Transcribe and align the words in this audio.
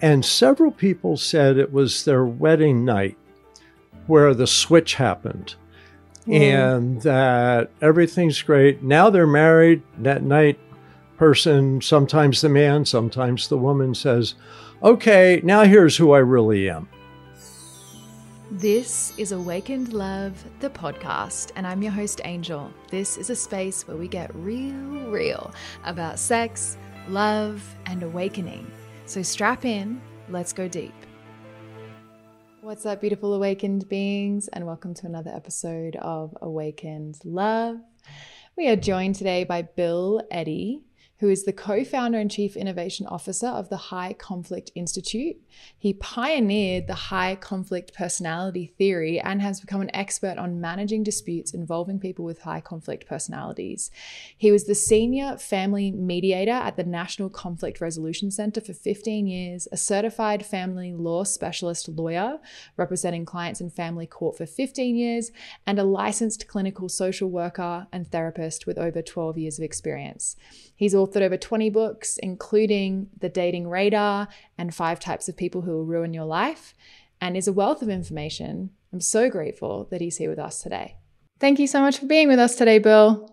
And 0.00 0.24
several 0.24 0.70
people 0.70 1.16
said 1.16 1.56
it 1.56 1.72
was 1.72 2.04
their 2.04 2.24
wedding 2.24 2.84
night 2.84 3.16
where 4.06 4.32
the 4.32 4.46
switch 4.46 4.94
happened 4.94 5.56
and 6.26 7.00
that 7.02 7.70
everything's 7.80 8.42
great. 8.42 8.82
Now 8.82 9.10
they're 9.10 9.26
married. 9.26 9.82
That 9.98 10.22
night, 10.22 10.58
person, 11.16 11.80
sometimes 11.80 12.40
the 12.40 12.48
man, 12.48 12.84
sometimes 12.84 13.48
the 13.48 13.58
woman 13.58 13.94
says, 13.94 14.34
Okay, 14.82 15.40
now 15.42 15.64
here's 15.64 15.96
who 15.96 16.12
I 16.12 16.18
really 16.18 16.70
am. 16.70 16.88
This 18.50 19.12
is 19.18 19.32
Awakened 19.32 19.92
Love, 19.92 20.42
the 20.60 20.70
podcast, 20.70 21.50
and 21.56 21.66
I'm 21.66 21.82
your 21.82 21.92
host, 21.92 22.20
Angel. 22.24 22.72
This 22.90 23.18
is 23.18 23.28
a 23.28 23.36
space 23.36 23.86
where 23.86 23.96
we 23.96 24.08
get 24.08 24.34
real, 24.34 24.72
real 25.10 25.52
about 25.84 26.18
sex, 26.18 26.78
love, 27.08 27.62
and 27.86 28.02
awakening. 28.02 28.70
So 29.08 29.22
strap 29.22 29.64
in, 29.64 30.02
let's 30.28 30.52
go 30.52 30.68
deep. 30.68 30.92
What's 32.60 32.84
up, 32.84 33.00
beautiful 33.00 33.32
awakened 33.32 33.88
beings, 33.88 34.48
and 34.48 34.66
welcome 34.66 34.92
to 34.92 35.06
another 35.06 35.30
episode 35.34 35.96
of 35.96 36.36
Awakened 36.42 37.18
Love. 37.24 37.78
We 38.54 38.68
are 38.68 38.76
joined 38.76 39.14
today 39.14 39.44
by 39.44 39.62
Bill 39.62 40.20
Eddy 40.30 40.82
who 41.20 41.28
is 41.28 41.44
the 41.44 41.52
co 41.52 41.84
founder 41.84 42.18
and 42.18 42.30
chief 42.30 42.56
innovation 42.56 43.06
officer 43.06 43.48
of 43.48 43.68
the 43.68 43.76
High 43.76 44.12
Conflict 44.12 44.70
Institute. 44.74 45.36
He 45.76 45.92
pioneered 45.94 46.86
the 46.86 46.94
high 46.94 47.34
conflict 47.34 47.92
personality 47.94 48.72
theory 48.78 49.18
and 49.20 49.42
has 49.42 49.60
become 49.60 49.80
an 49.80 49.94
expert 49.94 50.38
on 50.38 50.60
managing 50.60 51.02
disputes 51.02 51.52
involving 51.52 51.98
people 51.98 52.24
with 52.24 52.42
high 52.42 52.60
conflict 52.60 53.08
personalities. 53.08 53.90
He 54.36 54.52
was 54.52 54.64
the 54.64 54.74
senior 54.76 55.36
family 55.36 55.90
mediator 55.90 56.52
at 56.52 56.76
the 56.76 56.84
National 56.84 57.28
Conflict 57.28 57.80
Resolution 57.80 58.30
Center 58.30 58.60
for 58.60 58.72
15 58.72 59.26
years, 59.26 59.66
a 59.72 59.76
certified 59.76 60.46
family 60.46 60.92
law 60.92 61.24
specialist 61.24 61.88
lawyer 61.88 62.38
representing 62.76 63.24
clients 63.24 63.60
in 63.60 63.70
family 63.70 64.06
court 64.06 64.36
for 64.36 64.46
15 64.46 64.96
years, 64.96 65.32
and 65.66 65.78
a 65.78 65.84
licensed 65.84 66.46
clinical 66.46 66.88
social 66.88 67.28
worker 67.28 67.88
and 67.92 68.10
therapist 68.10 68.66
with 68.66 68.78
over 68.78 69.02
12 69.02 69.36
years 69.38 69.58
of 69.58 69.64
experience. 69.64 70.36
He's 70.78 70.94
authored 70.94 71.22
over 71.22 71.36
20 71.36 71.70
books, 71.70 72.18
including 72.22 73.08
The 73.18 73.28
Dating 73.28 73.66
Radar 73.68 74.28
and 74.56 74.72
Five 74.72 75.00
Types 75.00 75.28
of 75.28 75.36
People 75.36 75.62
Who 75.62 75.72
Will 75.72 75.84
Ruin 75.84 76.14
Your 76.14 76.24
Life, 76.24 76.72
and 77.20 77.36
is 77.36 77.48
a 77.48 77.52
wealth 77.52 77.82
of 77.82 77.88
information. 77.88 78.70
I'm 78.92 79.00
so 79.00 79.28
grateful 79.28 79.88
that 79.90 80.00
he's 80.00 80.18
here 80.18 80.30
with 80.30 80.38
us 80.38 80.62
today. 80.62 80.94
Thank 81.40 81.58
you 81.58 81.66
so 81.66 81.80
much 81.80 81.98
for 81.98 82.06
being 82.06 82.28
with 82.28 82.38
us 82.38 82.54
today, 82.54 82.78
Bill. 82.78 83.28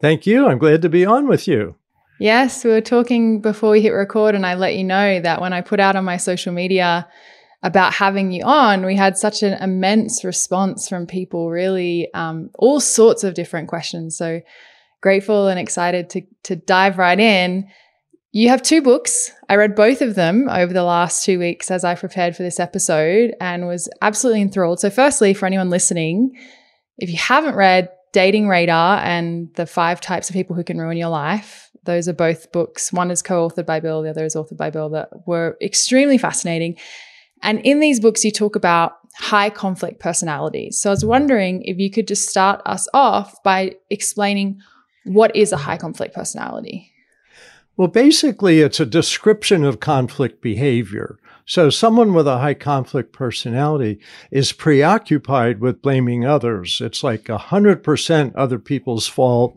Thank 0.00 0.26
you. 0.26 0.48
I'm 0.48 0.56
glad 0.56 0.80
to 0.80 0.88
be 0.88 1.04
on 1.04 1.28
with 1.28 1.46
you. 1.46 1.74
Yes, 2.18 2.64
we 2.64 2.70
were 2.70 2.80
talking 2.80 3.42
before 3.42 3.72
we 3.72 3.82
hit 3.82 3.90
record, 3.90 4.34
and 4.34 4.46
I 4.46 4.54
let 4.54 4.74
you 4.74 4.84
know 4.84 5.20
that 5.20 5.42
when 5.42 5.52
I 5.52 5.60
put 5.60 5.80
out 5.80 5.96
on 5.96 6.04
my 6.06 6.16
social 6.16 6.54
media 6.54 7.06
about 7.62 7.92
having 7.92 8.32
you 8.32 8.42
on, 8.42 8.86
we 8.86 8.96
had 8.96 9.18
such 9.18 9.42
an 9.42 9.62
immense 9.62 10.24
response 10.24 10.88
from 10.88 11.06
people, 11.06 11.50
really, 11.50 12.08
um, 12.14 12.48
all 12.54 12.80
sorts 12.80 13.22
of 13.22 13.34
different 13.34 13.68
questions. 13.68 14.16
So 14.16 14.40
grateful 15.04 15.48
and 15.48 15.60
excited 15.60 16.08
to, 16.08 16.22
to 16.44 16.56
dive 16.56 16.96
right 16.96 17.20
in. 17.20 17.68
You 18.32 18.48
have 18.48 18.62
two 18.62 18.80
books. 18.80 19.30
I 19.50 19.56
read 19.56 19.76
both 19.76 20.00
of 20.00 20.14
them 20.14 20.48
over 20.48 20.72
the 20.72 20.82
last 20.82 21.26
two 21.26 21.38
weeks 21.38 21.70
as 21.70 21.84
I 21.84 21.94
prepared 21.94 22.34
for 22.34 22.42
this 22.42 22.58
episode 22.58 23.34
and 23.38 23.66
was 23.66 23.86
absolutely 24.00 24.40
enthralled. 24.40 24.80
So, 24.80 24.88
firstly, 24.88 25.34
for 25.34 25.44
anyone 25.44 25.68
listening, 25.68 26.32
if 26.96 27.10
you 27.10 27.18
haven't 27.18 27.54
read 27.54 27.90
Dating 28.12 28.48
Radar 28.48 28.98
and 29.00 29.54
The 29.56 29.66
Five 29.66 30.00
Types 30.00 30.30
of 30.30 30.34
People 30.34 30.56
Who 30.56 30.64
Can 30.64 30.78
Ruin 30.78 30.96
Your 30.96 31.10
Life, 31.10 31.70
those 31.84 32.08
are 32.08 32.14
both 32.14 32.50
books. 32.50 32.90
One 32.90 33.10
is 33.10 33.20
co 33.20 33.46
authored 33.46 33.66
by 33.66 33.80
Bill, 33.80 34.00
the 34.00 34.08
other 34.08 34.24
is 34.24 34.34
authored 34.34 34.56
by 34.56 34.70
Bill, 34.70 34.88
that 34.90 35.10
were 35.26 35.58
extremely 35.60 36.16
fascinating. 36.16 36.78
And 37.42 37.60
in 37.60 37.80
these 37.80 38.00
books, 38.00 38.24
you 38.24 38.30
talk 38.32 38.56
about 38.56 38.94
high 39.16 39.50
conflict 39.50 40.00
personalities. 40.00 40.80
So, 40.80 40.88
I 40.88 40.92
was 40.92 41.04
wondering 41.04 41.62
if 41.64 41.76
you 41.76 41.90
could 41.90 42.08
just 42.08 42.30
start 42.30 42.62
us 42.64 42.88
off 42.94 43.42
by 43.42 43.74
explaining 43.90 44.62
what 45.04 45.34
is 45.34 45.52
a 45.52 45.58
high 45.58 45.76
conflict 45.76 46.14
personality? 46.14 46.90
Well, 47.76 47.88
basically, 47.88 48.60
it's 48.60 48.78
a 48.78 48.86
description 48.86 49.64
of 49.64 49.80
conflict 49.80 50.40
behavior. 50.40 51.18
So, 51.44 51.70
someone 51.70 52.14
with 52.14 52.26
a 52.26 52.38
high 52.38 52.54
conflict 52.54 53.12
personality 53.12 53.98
is 54.30 54.52
preoccupied 54.52 55.60
with 55.60 55.82
blaming 55.82 56.24
others. 56.24 56.80
It's 56.80 57.02
like 57.02 57.24
100% 57.24 58.32
other 58.36 58.58
people's 58.58 59.08
fault. 59.08 59.56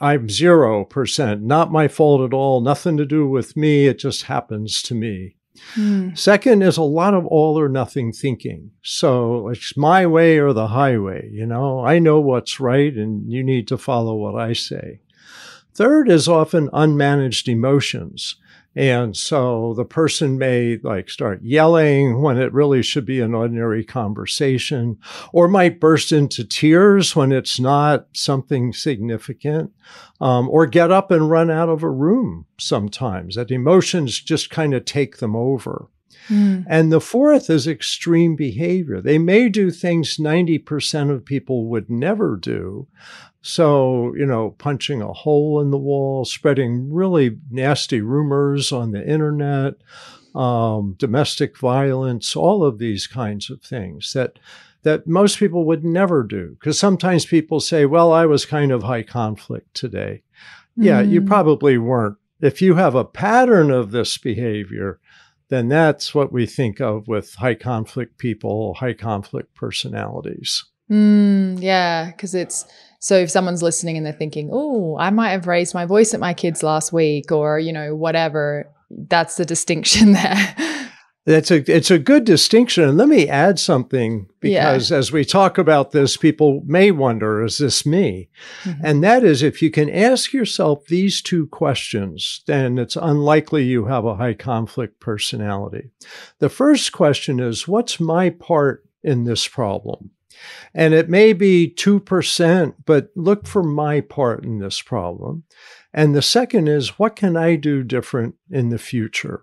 I'm 0.00 0.28
0%, 0.28 1.42
not 1.42 1.72
my 1.72 1.88
fault 1.88 2.22
at 2.22 2.32
all, 2.32 2.60
nothing 2.60 2.96
to 2.96 3.04
do 3.04 3.26
with 3.26 3.56
me. 3.56 3.88
It 3.88 3.98
just 3.98 4.24
happens 4.24 4.80
to 4.82 4.94
me. 4.94 5.34
Hmm. 5.74 6.14
Second 6.14 6.62
is 6.62 6.76
a 6.76 6.82
lot 6.82 7.14
of 7.14 7.26
all 7.26 7.58
or 7.58 7.68
nothing 7.68 8.12
thinking. 8.12 8.72
So 8.82 9.48
it's 9.48 9.76
my 9.76 10.06
way 10.06 10.38
or 10.38 10.52
the 10.52 10.68
highway. 10.68 11.30
You 11.32 11.46
know, 11.46 11.84
I 11.84 11.98
know 11.98 12.20
what's 12.20 12.60
right 12.60 12.94
and 12.94 13.30
you 13.30 13.42
need 13.42 13.68
to 13.68 13.78
follow 13.78 14.14
what 14.14 14.34
I 14.34 14.52
say. 14.52 15.00
Third 15.74 16.10
is 16.10 16.28
often 16.28 16.68
unmanaged 16.70 17.48
emotions. 17.48 18.36
And 18.76 19.16
so 19.16 19.74
the 19.74 19.84
person 19.84 20.38
may 20.38 20.78
like 20.82 21.10
start 21.10 21.42
yelling 21.42 22.22
when 22.22 22.38
it 22.38 22.52
really 22.52 22.82
should 22.82 23.04
be 23.04 23.20
an 23.20 23.34
ordinary 23.34 23.84
conversation, 23.84 24.98
or 25.32 25.48
might 25.48 25.80
burst 25.80 26.12
into 26.12 26.44
tears 26.44 27.16
when 27.16 27.32
it's 27.32 27.58
not 27.58 28.06
something 28.12 28.72
significant, 28.72 29.72
um, 30.20 30.48
or 30.48 30.66
get 30.66 30.92
up 30.92 31.10
and 31.10 31.30
run 31.30 31.50
out 31.50 31.68
of 31.68 31.82
a 31.82 31.90
room 31.90 32.46
sometimes. 32.58 33.34
That 33.34 33.50
emotions 33.50 34.20
just 34.20 34.50
kind 34.50 34.72
of 34.72 34.84
take 34.84 35.18
them 35.18 35.34
over. 35.34 35.88
Mm. 36.28 36.64
And 36.68 36.92
the 36.92 37.00
fourth 37.00 37.50
is 37.50 37.66
extreme 37.66 38.36
behavior. 38.36 39.00
They 39.00 39.18
may 39.18 39.48
do 39.48 39.70
things 39.70 40.16
90% 40.16 41.10
of 41.10 41.24
people 41.24 41.66
would 41.66 41.90
never 41.90 42.36
do, 42.36 42.86
so, 43.42 44.14
you 44.16 44.26
know, 44.26 44.54
punching 44.58 45.00
a 45.00 45.12
hole 45.12 45.60
in 45.60 45.70
the 45.70 45.78
wall, 45.78 46.24
spreading 46.24 46.92
really 46.92 47.38
nasty 47.50 48.00
rumors 48.00 48.70
on 48.70 48.92
the 48.92 49.06
internet, 49.06 49.74
um, 50.34 50.94
domestic 50.98 51.58
violence, 51.58 52.36
all 52.36 52.62
of 52.62 52.78
these 52.78 53.06
kinds 53.06 53.50
of 53.50 53.62
things 53.62 54.12
that 54.12 54.38
that 54.82 55.06
most 55.06 55.38
people 55.38 55.66
would 55.66 55.84
never 55.84 56.22
do. 56.22 56.56
Because 56.58 56.78
sometimes 56.78 57.26
people 57.26 57.60
say, 57.60 57.84
well, 57.84 58.12
I 58.12 58.24
was 58.24 58.46
kind 58.46 58.72
of 58.72 58.82
high 58.82 59.02
conflict 59.02 59.74
today. 59.74 60.22
Mm. 60.78 60.84
Yeah, 60.84 61.00
you 61.00 61.20
mm. 61.20 61.26
probably 61.26 61.76
weren't. 61.76 62.16
If 62.40 62.62
you 62.62 62.76
have 62.76 62.94
a 62.94 63.04
pattern 63.04 63.70
of 63.70 63.90
this 63.90 64.16
behavior, 64.16 64.98
then 65.48 65.68
that's 65.68 66.14
what 66.14 66.32
we 66.32 66.46
think 66.46 66.80
of 66.80 67.08
with 67.08 67.34
high 67.34 67.56
conflict 67.56 68.16
people, 68.16 68.74
high 68.74 68.94
conflict 68.94 69.54
personalities. 69.54 70.64
Mm, 70.90 71.60
yeah, 71.60 72.06
because 72.06 72.34
it's 72.34 72.64
so 73.00 73.16
if 73.16 73.30
someone's 73.30 73.62
listening 73.62 73.96
and 73.96 74.04
they're 74.04 74.12
thinking, 74.12 74.50
oh, 74.52 74.96
I 74.98 75.08
might 75.08 75.30
have 75.30 75.46
raised 75.46 75.74
my 75.74 75.86
voice 75.86 76.12
at 76.12 76.20
my 76.20 76.34
kids 76.34 76.62
last 76.62 76.92
week 76.92 77.32
or, 77.32 77.58
you 77.58 77.72
know, 77.72 77.96
whatever, 77.96 78.70
that's 78.90 79.36
the 79.36 79.46
distinction 79.46 80.12
there. 80.12 80.54
That's 81.24 81.50
a 81.50 81.62
it's 81.70 81.90
a 81.90 81.98
good 81.98 82.24
distinction. 82.24 82.84
And 82.84 82.98
let 82.98 83.08
me 83.08 83.28
add 83.28 83.58
something 83.58 84.26
because 84.40 84.90
yeah. 84.90 84.96
as 84.96 85.12
we 85.12 85.24
talk 85.24 85.58
about 85.58 85.92
this, 85.92 86.16
people 86.16 86.62
may 86.66 86.90
wonder, 86.90 87.44
is 87.44 87.58
this 87.58 87.86
me? 87.86 88.30
Mm-hmm. 88.64 88.80
And 88.84 89.04
that 89.04 89.22
is 89.22 89.42
if 89.42 89.62
you 89.62 89.70
can 89.70 89.88
ask 89.88 90.32
yourself 90.32 90.86
these 90.86 91.22
two 91.22 91.46
questions, 91.46 92.42
then 92.46 92.78
it's 92.78 92.96
unlikely 92.96 93.64
you 93.64 93.86
have 93.86 94.04
a 94.04 94.16
high 94.16 94.34
conflict 94.34 94.98
personality. 94.98 95.90
The 96.38 96.48
first 96.48 96.92
question 96.92 97.38
is, 97.38 97.68
what's 97.68 98.00
my 98.00 98.30
part 98.30 98.84
in 99.02 99.24
this 99.24 99.46
problem? 99.46 100.10
And 100.74 100.94
it 100.94 101.08
may 101.08 101.32
be 101.32 101.72
2%, 101.76 102.74
but 102.86 103.10
look 103.14 103.46
for 103.46 103.62
my 103.62 104.00
part 104.00 104.44
in 104.44 104.58
this 104.58 104.80
problem. 104.80 105.44
And 105.92 106.14
the 106.14 106.22
second 106.22 106.68
is, 106.68 106.98
what 106.98 107.16
can 107.16 107.36
I 107.36 107.56
do 107.56 107.82
different 107.82 108.36
in 108.50 108.68
the 108.68 108.78
future? 108.78 109.42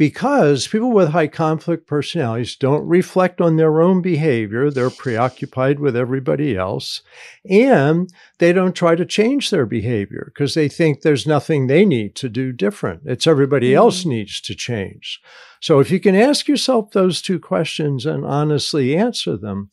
Because 0.00 0.66
people 0.66 0.92
with 0.92 1.10
high 1.10 1.26
conflict 1.26 1.86
personalities 1.86 2.56
don't 2.56 2.88
reflect 2.88 3.38
on 3.38 3.56
their 3.56 3.82
own 3.82 4.00
behavior. 4.00 4.70
They're 4.70 4.88
preoccupied 4.88 5.78
with 5.78 5.94
everybody 5.94 6.56
else. 6.56 7.02
And 7.44 8.10
they 8.38 8.54
don't 8.54 8.72
try 8.72 8.94
to 8.94 9.04
change 9.04 9.50
their 9.50 9.66
behavior 9.66 10.32
because 10.32 10.54
they 10.54 10.70
think 10.70 11.02
there's 11.02 11.26
nothing 11.26 11.66
they 11.66 11.84
need 11.84 12.14
to 12.14 12.30
do 12.30 12.50
different. 12.50 13.02
It's 13.04 13.26
everybody 13.26 13.72
mm. 13.72 13.76
else 13.76 14.06
needs 14.06 14.40
to 14.40 14.54
change. 14.54 15.20
So 15.60 15.80
if 15.80 15.90
you 15.90 16.00
can 16.00 16.14
ask 16.14 16.48
yourself 16.48 16.92
those 16.92 17.20
two 17.20 17.38
questions 17.38 18.06
and 18.06 18.24
honestly 18.24 18.96
answer 18.96 19.36
them, 19.36 19.68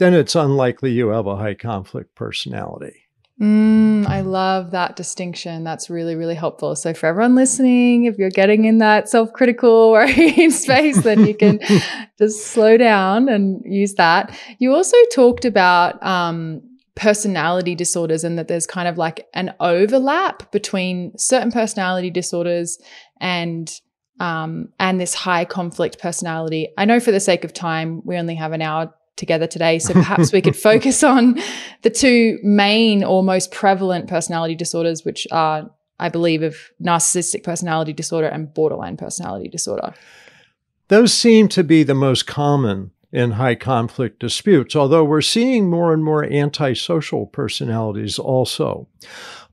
then 0.00 0.14
it's 0.14 0.34
unlikely 0.34 0.92
you 0.92 1.08
have 1.08 1.26
a 1.26 1.36
high 1.36 1.54
conflict 1.54 2.14
personality. 2.14 3.04
Mm, 3.38 4.06
I 4.06 4.22
love 4.22 4.70
that 4.72 4.96
distinction. 4.96 5.62
That's 5.62 5.88
really, 5.88 6.14
really 6.14 6.34
helpful. 6.34 6.74
So, 6.74 6.92
for 6.92 7.06
everyone 7.06 7.34
listening, 7.34 8.04
if 8.04 8.18
you're 8.18 8.30
getting 8.30 8.64
in 8.64 8.78
that 8.78 9.08
self 9.08 9.32
critical 9.32 9.90
worrying 9.92 10.50
space, 10.50 11.02
then 11.02 11.26
you 11.26 11.34
can 11.34 11.60
just 12.18 12.48
slow 12.48 12.76
down 12.76 13.28
and 13.28 13.62
use 13.64 13.94
that. 13.94 14.38
You 14.58 14.74
also 14.74 14.96
talked 15.14 15.44
about 15.44 16.02
um, 16.02 16.62
personality 16.96 17.74
disorders 17.74 18.24
and 18.24 18.38
that 18.38 18.48
there's 18.48 18.66
kind 18.66 18.88
of 18.88 18.98
like 18.98 19.26
an 19.34 19.54
overlap 19.60 20.50
between 20.50 21.16
certain 21.16 21.52
personality 21.52 22.10
disorders 22.10 22.78
and 23.20 23.70
um, 24.18 24.68
and 24.78 25.00
this 25.00 25.14
high 25.14 25.46
conflict 25.46 25.98
personality. 25.98 26.68
I 26.76 26.84
know 26.84 27.00
for 27.00 27.10
the 27.10 27.20
sake 27.20 27.44
of 27.44 27.54
time, 27.54 28.02
we 28.04 28.18
only 28.18 28.34
have 28.34 28.52
an 28.52 28.60
hour 28.60 28.94
together 29.20 29.46
today. 29.46 29.78
So 29.78 29.92
perhaps 30.02 30.32
we 30.32 30.42
could 30.42 30.56
focus 30.56 31.04
on 31.04 31.38
the 31.82 31.90
two 31.90 32.40
main 32.42 33.04
or 33.04 33.22
most 33.22 33.52
prevalent 33.52 34.08
personality 34.08 34.56
disorders, 34.56 35.04
which 35.04 35.28
are, 35.30 35.70
I 36.00 36.08
believe, 36.08 36.42
of 36.42 36.56
narcissistic 36.82 37.44
personality 37.44 37.92
disorder 37.92 38.26
and 38.26 38.52
borderline 38.52 38.96
personality 38.96 39.48
disorder. 39.48 39.94
Those 40.88 41.14
seem 41.14 41.46
to 41.50 41.62
be 41.62 41.84
the 41.84 41.94
most 41.94 42.26
common 42.26 42.90
in 43.12 43.32
high 43.32 43.54
conflict 43.54 44.18
disputes, 44.20 44.74
although 44.74 45.04
we're 45.04 45.20
seeing 45.20 45.68
more 45.68 45.92
and 45.92 46.02
more 46.02 46.24
antisocial 46.24 47.26
personalities 47.26 48.18
also. 48.18 48.88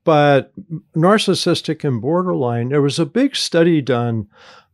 But 0.04 0.52
narcissistic 0.96 1.84
and 1.84 2.00
borderline, 2.00 2.70
there 2.70 2.82
was 2.82 2.98
a 2.98 3.06
big 3.06 3.36
study 3.36 3.82
done 3.82 4.28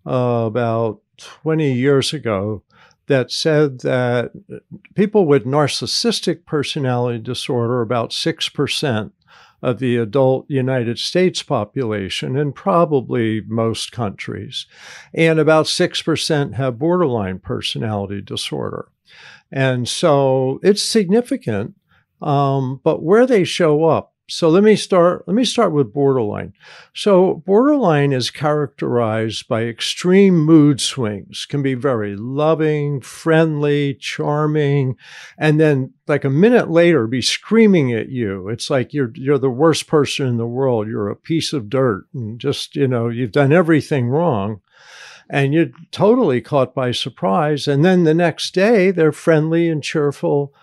uh, 0.06 0.44
about 0.46 1.00
20 1.18 1.72
years 1.72 2.12
ago 2.12 2.62
that 3.06 3.30
said 3.30 3.80
that 3.80 4.32
people 4.94 5.26
with 5.26 5.44
narcissistic 5.44 6.44
personality 6.46 7.18
disorder, 7.18 7.82
about 7.82 8.10
6% 8.10 9.10
of 9.62 9.78
the 9.78 9.96
adult 9.96 10.44
United 10.48 10.98
States 10.98 11.42
population, 11.42 12.36
and 12.36 12.54
probably 12.54 13.42
most 13.46 13.92
countries, 13.92 14.66
and 15.12 15.38
about 15.38 15.66
6% 15.66 16.54
have 16.54 16.78
borderline 16.78 17.38
personality 17.38 18.20
disorder. 18.20 18.88
And 19.50 19.88
so 19.88 20.60
it's 20.62 20.82
significant, 20.82 21.74
um, 22.20 22.80
but 22.82 23.02
where 23.02 23.26
they 23.26 23.44
show 23.44 23.84
up 23.84 24.13
so 24.26 24.48
let 24.48 24.62
me 24.62 24.74
start 24.74 25.28
let 25.28 25.34
me 25.34 25.44
start 25.44 25.72
with 25.72 25.92
borderline. 25.92 26.54
So 26.94 27.42
borderline 27.46 28.12
is 28.12 28.30
characterized 28.30 29.46
by 29.48 29.64
extreme 29.64 30.38
mood 30.38 30.80
swings. 30.80 31.44
Can 31.44 31.62
be 31.62 31.74
very 31.74 32.16
loving, 32.16 33.02
friendly, 33.02 33.94
charming, 33.94 34.96
and 35.36 35.60
then 35.60 35.92
like 36.06 36.24
a 36.24 36.30
minute 36.30 36.70
later 36.70 37.06
be 37.06 37.20
screaming 37.20 37.92
at 37.92 38.08
you. 38.08 38.48
It's 38.48 38.70
like 38.70 38.94
you're 38.94 39.12
you're 39.14 39.38
the 39.38 39.50
worst 39.50 39.86
person 39.86 40.26
in 40.26 40.38
the 40.38 40.46
world. 40.46 40.88
You're 40.88 41.10
a 41.10 41.16
piece 41.16 41.52
of 41.52 41.68
dirt 41.68 42.06
and 42.14 42.40
just, 42.40 42.76
you 42.76 42.88
know, 42.88 43.08
you've 43.08 43.32
done 43.32 43.52
everything 43.52 44.08
wrong. 44.08 44.62
And 45.28 45.52
you're 45.52 45.70
totally 45.90 46.40
caught 46.40 46.74
by 46.74 46.92
surprise. 46.92 47.66
And 47.66 47.84
then 47.84 48.04
the 48.04 48.14
next 48.14 48.54
day 48.54 48.90
they're 48.90 49.12
friendly 49.12 49.68
and 49.68 49.82
cheerful 49.82 50.54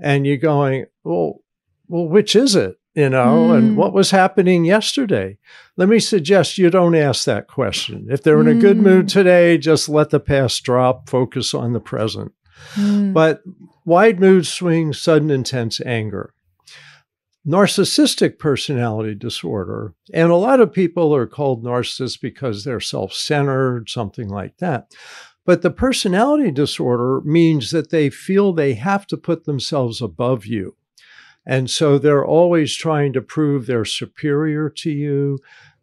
and 0.00 0.26
you're 0.26 0.36
going, 0.36 0.86
"Well, 1.04 1.42
well, 1.88 2.08
which 2.08 2.34
is 2.34 2.56
it?" 2.56 2.76
You 2.94 3.10
know, 3.10 3.48
mm. 3.48 3.58
and 3.58 3.76
what 3.76 3.92
was 3.92 4.12
happening 4.12 4.64
yesterday? 4.64 5.36
Let 5.76 5.88
me 5.88 5.98
suggest 5.98 6.58
you 6.58 6.70
don't 6.70 6.94
ask 6.94 7.24
that 7.24 7.48
question. 7.48 8.06
If 8.08 8.22
they're 8.22 8.40
in 8.40 8.46
a 8.46 8.54
good 8.54 8.76
mood 8.76 9.06
mm. 9.06 9.12
today, 9.12 9.58
just 9.58 9.88
let 9.88 10.10
the 10.10 10.20
past 10.20 10.62
drop, 10.62 11.08
focus 11.08 11.54
on 11.54 11.72
the 11.72 11.80
present. 11.80 12.32
Mm. 12.74 13.12
But 13.12 13.42
wide 13.84 14.20
mood 14.20 14.46
swings, 14.46 15.00
sudden 15.00 15.30
intense 15.30 15.80
anger. 15.80 16.32
Narcissistic 17.44 18.38
personality 18.38 19.14
disorder, 19.14 19.92
and 20.14 20.30
a 20.30 20.36
lot 20.36 20.60
of 20.60 20.72
people 20.72 21.14
are 21.14 21.26
called 21.26 21.62
narcissists 21.62 22.18
because 22.18 22.64
they're 22.64 22.80
self 22.80 23.12
centered, 23.12 23.90
something 23.90 24.28
like 24.28 24.56
that. 24.58 24.94
But 25.44 25.60
the 25.60 25.70
personality 25.70 26.50
disorder 26.50 27.20
means 27.22 27.70
that 27.70 27.90
they 27.90 28.08
feel 28.08 28.52
they 28.52 28.74
have 28.74 29.06
to 29.08 29.18
put 29.18 29.44
themselves 29.44 30.00
above 30.00 30.46
you 30.46 30.76
and 31.46 31.70
so 31.70 31.98
they're 31.98 32.24
always 32.24 32.74
trying 32.74 33.12
to 33.12 33.22
prove 33.22 33.66
they're 33.66 33.84
superior 33.84 34.70
to 34.70 34.90
you. 34.90 35.38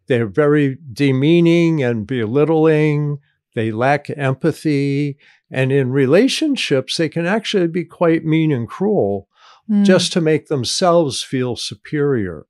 They're 0.08 0.26
very 0.26 0.78
demeaning 0.92 1.82
and 1.82 2.06
belittling. 2.06 3.18
They 3.54 3.70
lack 3.70 4.10
empathy. 4.10 5.18
And 5.50 5.70
in 5.70 5.92
relationships, 5.92 6.96
they 6.96 7.08
can 7.08 7.26
actually 7.26 7.68
be 7.68 7.84
quite 7.84 8.24
mean 8.24 8.50
and 8.50 8.68
cruel 8.68 9.28
mm. 9.70 9.84
just 9.84 10.12
to 10.14 10.20
make 10.20 10.48
themselves 10.48 11.22
feel 11.22 11.56
superior. 11.56 12.46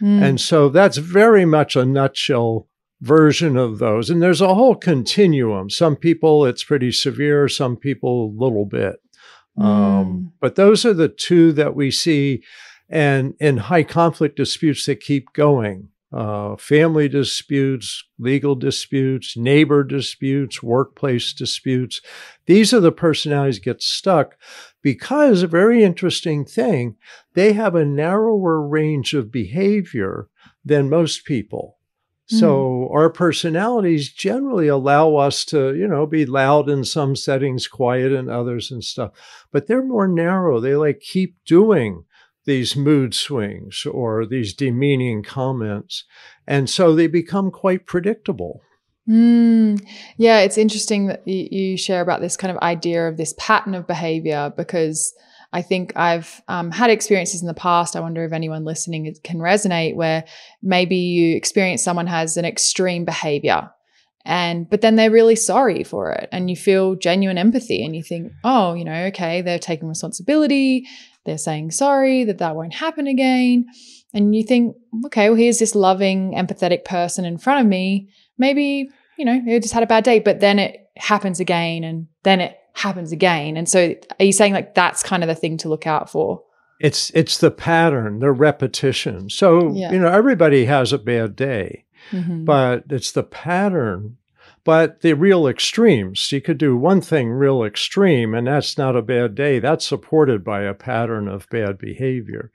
Mm. 0.00 0.22
And 0.22 0.40
so 0.40 0.68
that's 0.68 0.96
very 0.96 1.44
much 1.44 1.76
a 1.76 1.86
nutshell 1.86 2.66
version 3.00 3.56
of 3.56 3.78
those. 3.78 4.10
And 4.10 4.22
there's 4.22 4.40
a 4.40 4.54
whole 4.54 4.74
continuum. 4.74 5.70
Some 5.70 5.96
people, 5.96 6.44
it's 6.46 6.64
pretty 6.64 6.92
severe, 6.92 7.48
some 7.48 7.76
people, 7.76 8.26
a 8.26 8.42
little 8.42 8.64
bit. 8.64 8.96
Um, 9.58 9.66
mm. 9.66 10.32
but 10.40 10.54
those 10.56 10.84
are 10.84 10.94
the 10.94 11.08
two 11.08 11.52
that 11.52 11.74
we 11.74 11.90
see 11.90 12.42
and 12.88 13.34
in 13.40 13.56
high 13.56 13.82
conflict 13.82 14.36
disputes 14.36 14.86
that 14.86 15.00
keep 15.00 15.32
going. 15.32 15.88
Uh, 16.12 16.56
family 16.56 17.08
disputes, 17.08 18.04
legal 18.18 18.54
disputes, 18.54 19.36
neighbor 19.36 19.82
disputes, 19.82 20.62
workplace 20.62 21.32
disputes. 21.32 22.00
These 22.46 22.72
are 22.72 22.80
the 22.80 22.92
personalities 22.92 23.58
get 23.58 23.82
stuck 23.82 24.36
because 24.82 25.42
a 25.42 25.48
very 25.48 25.82
interesting 25.82 26.44
thing, 26.44 26.96
they 27.34 27.54
have 27.54 27.74
a 27.74 27.84
narrower 27.84 28.66
range 28.66 29.14
of 29.14 29.32
behavior 29.32 30.28
than 30.64 30.88
most 30.88 31.24
people. 31.24 31.75
So 32.28 32.88
mm. 32.90 32.94
our 32.94 33.08
personalities 33.08 34.12
generally 34.12 34.66
allow 34.66 35.14
us 35.14 35.44
to, 35.46 35.74
you 35.76 35.86
know, 35.86 36.06
be 36.06 36.26
loud 36.26 36.68
in 36.68 36.84
some 36.84 37.14
settings, 37.14 37.68
quiet 37.68 38.10
in 38.12 38.28
others 38.28 38.70
and 38.70 38.82
stuff. 38.82 39.12
But 39.52 39.68
they're 39.68 39.84
more 39.84 40.08
narrow. 40.08 40.58
They 40.58 40.74
like 40.74 41.00
keep 41.00 41.36
doing 41.44 42.04
these 42.44 42.76
mood 42.76 43.14
swings 43.14 43.86
or 43.86 44.26
these 44.26 44.54
demeaning 44.54 45.22
comments. 45.22 46.04
And 46.46 46.68
so 46.68 46.94
they 46.94 47.06
become 47.06 47.50
quite 47.50 47.86
predictable. 47.86 48.60
Mm, 49.08 49.80
yeah, 50.16 50.40
it's 50.40 50.58
interesting 50.58 51.06
that 51.06 51.26
you 51.26 51.76
share 51.76 52.00
about 52.00 52.20
this 52.20 52.36
kind 52.36 52.50
of 52.50 52.60
idea 52.62 53.06
of 53.06 53.16
this 53.16 53.34
pattern 53.38 53.74
of 53.74 53.86
behavior 53.86 54.52
because 54.56 55.14
I 55.56 55.62
think 55.62 55.94
I've 55.96 56.42
um, 56.48 56.70
had 56.70 56.90
experiences 56.90 57.40
in 57.40 57.48
the 57.48 57.54
past. 57.54 57.96
I 57.96 58.00
wonder 58.00 58.24
if 58.24 58.32
anyone 58.32 58.64
listening 58.64 59.12
can 59.24 59.38
resonate 59.38 59.94
where 59.94 60.24
maybe 60.62 60.96
you 60.96 61.34
experience 61.34 61.82
someone 61.82 62.06
has 62.06 62.36
an 62.36 62.44
extreme 62.44 63.06
behavior 63.06 63.70
and 64.26 64.68
but 64.68 64.80
then 64.80 64.96
they're 64.96 65.10
really 65.10 65.36
sorry 65.36 65.84
for 65.84 66.10
it 66.10 66.28
and 66.32 66.50
you 66.50 66.56
feel 66.56 66.96
genuine 66.96 67.38
empathy 67.38 67.84
and 67.84 67.94
you 67.94 68.02
think 68.02 68.32
oh 68.42 68.74
you 68.74 68.84
know 68.84 69.04
okay 69.04 69.40
they're 69.40 69.58
taking 69.58 69.88
responsibility 69.88 70.84
they're 71.24 71.38
saying 71.38 71.70
sorry 71.70 72.24
that 72.24 72.38
that 72.38 72.56
won't 72.56 72.74
happen 72.74 73.06
again 73.06 73.64
and 74.12 74.34
you 74.34 74.42
think 74.42 74.76
okay 75.06 75.28
well 75.30 75.38
here's 75.38 75.60
this 75.60 75.76
loving 75.76 76.32
empathetic 76.32 76.84
person 76.84 77.24
in 77.24 77.38
front 77.38 77.60
of 77.60 77.66
me 77.66 78.10
maybe 78.36 78.90
you 79.16 79.24
know 79.24 79.40
they 79.46 79.60
just 79.60 79.74
had 79.74 79.84
a 79.84 79.86
bad 79.86 80.02
day 80.02 80.18
but 80.18 80.40
then 80.40 80.58
it 80.58 80.90
happens 80.96 81.38
again 81.38 81.84
and 81.84 82.08
then 82.24 82.40
it 82.40 82.58
happens 82.76 83.10
again. 83.10 83.56
And 83.56 83.68
so 83.68 83.94
are 84.20 84.24
you 84.24 84.32
saying 84.32 84.52
like 84.52 84.74
that's 84.74 85.02
kind 85.02 85.22
of 85.22 85.28
the 85.28 85.34
thing 85.34 85.56
to 85.58 85.68
look 85.68 85.86
out 85.86 86.10
for? 86.10 86.42
It's 86.78 87.10
it's 87.14 87.38
the 87.38 87.50
pattern, 87.50 88.18
the 88.18 88.30
repetition. 88.30 89.30
So, 89.30 89.72
yeah. 89.72 89.90
you 89.90 89.98
know, 89.98 90.08
everybody 90.08 90.66
has 90.66 90.92
a 90.92 90.98
bad 90.98 91.34
day, 91.34 91.86
mm-hmm. 92.10 92.44
but 92.44 92.84
it's 92.90 93.12
the 93.12 93.22
pattern. 93.22 94.18
But 94.62 95.00
the 95.00 95.12
real 95.14 95.46
extremes, 95.46 96.32
you 96.32 96.40
could 96.40 96.58
do 96.58 96.76
one 96.76 97.00
thing 97.00 97.30
real 97.30 97.62
extreme, 97.62 98.34
and 98.34 98.48
that's 98.48 98.76
not 98.76 98.96
a 98.96 99.00
bad 99.00 99.36
day. 99.36 99.60
That's 99.60 99.86
supported 99.86 100.42
by 100.42 100.62
a 100.62 100.74
pattern 100.74 101.28
of 101.28 101.48
bad 101.50 101.78
behavior. 101.78 102.50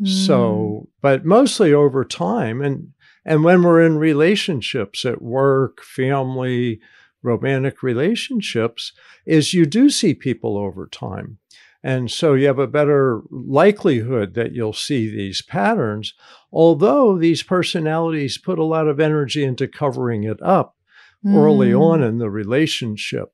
Mm. 0.00 0.26
So, 0.26 0.88
but 1.02 1.24
mostly 1.24 1.74
over 1.74 2.04
time, 2.04 2.62
and 2.62 2.92
and 3.24 3.42
when 3.42 3.62
we're 3.62 3.84
in 3.84 3.98
relationships 3.98 5.04
at 5.04 5.20
work, 5.20 5.82
family, 5.82 6.80
romantic 7.26 7.82
relationships 7.82 8.92
is 9.26 9.52
you 9.52 9.66
do 9.66 9.90
see 9.90 10.14
people 10.14 10.56
over 10.56 10.86
time. 10.86 11.38
And 11.82 12.10
so 12.10 12.34
you 12.34 12.46
have 12.46 12.58
a 12.58 12.66
better 12.66 13.22
likelihood 13.30 14.34
that 14.34 14.52
you'll 14.52 14.72
see 14.72 15.08
these 15.08 15.42
patterns, 15.42 16.14
although 16.50 17.18
these 17.18 17.42
personalities 17.42 18.38
put 18.38 18.58
a 18.58 18.64
lot 18.64 18.88
of 18.88 18.98
energy 18.98 19.44
into 19.44 19.68
covering 19.68 20.24
it 20.24 20.40
up 20.42 20.76
mm. 21.24 21.36
early 21.36 21.72
on 21.74 22.02
in 22.02 22.18
the 22.18 22.30
relationship. 22.30 23.32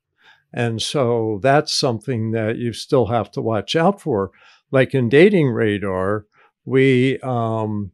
And 0.52 0.82
so 0.82 1.40
that's 1.42 1.72
something 1.72 2.32
that 2.32 2.58
you 2.58 2.72
still 2.72 3.06
have 3.06 3.30
to 3.32 3.40
watch 3.40 3.74
out 3.74 4.00
for. 4.00 4.32
Like 4.70 4.92
in 4.94 5.08
Dating 5.08 5.48
Radar, 5.48 6.26
we 6.64 7.18
um, 7.20 7.92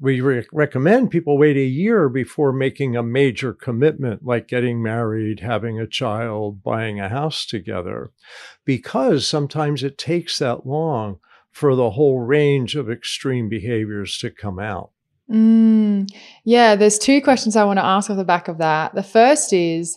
we 0.00 0.20
re- 0.20 0.46
recommend 0.52 1.10
people 1.10 1.36
wait 1.36 1.56
a 1.56 1.64
year 1.64 2.08
before 2.08 2.52
making 2.52 2.96
a 2.96 3.02
major 3.02 3.52
commitment 3.52 4.24
like 4.24 4.48
getting 4.48 4.82
married, 4.82 5.40
having 5.40 5.78
a 5.78 5.86
child, 5.86 6.62
buying 6.62 6.98
a 6.98 7.10
house 7.10 7.44
together, 7.44 8.10
because 8.64 9.28
sometimes 9.28 9.84
it 9.84 9.98
takes 9.98 10.38
that 10.38 10.66
long 10.66 11.18
for 11.50 11.74
the 11.74 11.90
whole 11.90 12.20
range 12.20 12.76
of 12.76 12.90
extreme 12.90 13.48
behaviors 13.48 14.16
to 14.18 14.30
come 14.30 14.58
out. 14.58 14.90
Mm, 15.30 16.10
yeah, 16.44 16.74
there's 16.74 16.98
two 16.98 17.20
questions 17.20 17.54
I 17.54 17.64
want 17.64 17.78
to 17.78 17.84
ask 17.84 18.10
off 18.10 18.16
the 18.16 18.24
back 18.24 18.48
of 18.48 18.58
that. 18.58 18.94
The 18.94 19.02
first 19.02 19.52
is, 19.52 19.96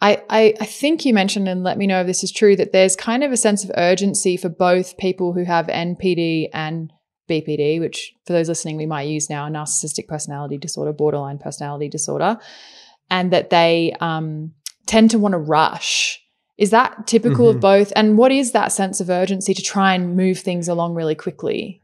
I, 0.00 0.22
I, 0.28 0.54
I, 0.60 0.66
think 0.66 1.04
you 1.04 1.14
mentioned, 1.14 1.48
and 1.48 1.62
let 1.62 1.78
me 1.78 1.86
know 1.86 2.00
if 2.00 2.06
this 2.08 2.24
is 2.24 2.32
true, 2.32 2.56
that 2.56 2.72
there's 2.72 2.96
kind 2.96 3.22
of 3.22 3.30
a 3.30 3.36
sense 3.36 3.62
of 3.62 3.70
urgency 3.76 4.36
for 4.36 4.48
both 4.48 4.98
people 4.98 5.32
who 5.34 5.44
have 5.44 5.68
NPD 5.68 6.48
and 6.52 6.92
BPD, 7.28 7.80
which 7.80 8.14
for 8.26 8.32
those 8.32 8.48
listening, 8.48 8.76
we 8.76 8.86
might 8.86 9.02
use 9.02 9.30
now 9.30 9.46
a 9.46 9.50
narcissistic 9.50 10.08
personality 10.08 10.58
disorder, 10.58 10.92
borderline 10.92 11.38
personality 11.38 11.88
disorder, 11.88 12.38
and 13.10 13.32
that 13.32 13.50
they 13.50 13.94
um, 14.00 14.52
tend 14.86 15.10
to 15.10 15.18
want 15.18 15.32
to 15.32 15.38
rush. 15.38 16.20
Is 16.58 16.70
that 16.70 17.06
typical 17.06 17.46
mm-hmm. 17.46 17.56
of 17.56 17.60
both? 17.60 17.92
And 17.96 18.18
what 18.18 18.32
is 18.32 18.52
that 18.52 18.72
sense 18.72 19.00
of 19.00 19.10
urgency 19.10 19.54
to 19.54 19.62
try 19.62 19.94
and 19.94 20.16
move 20.16 20.38
things 20.38 20.68
along 20.68 20.94
really 20.94 21.14
quickly? 21.14 21.80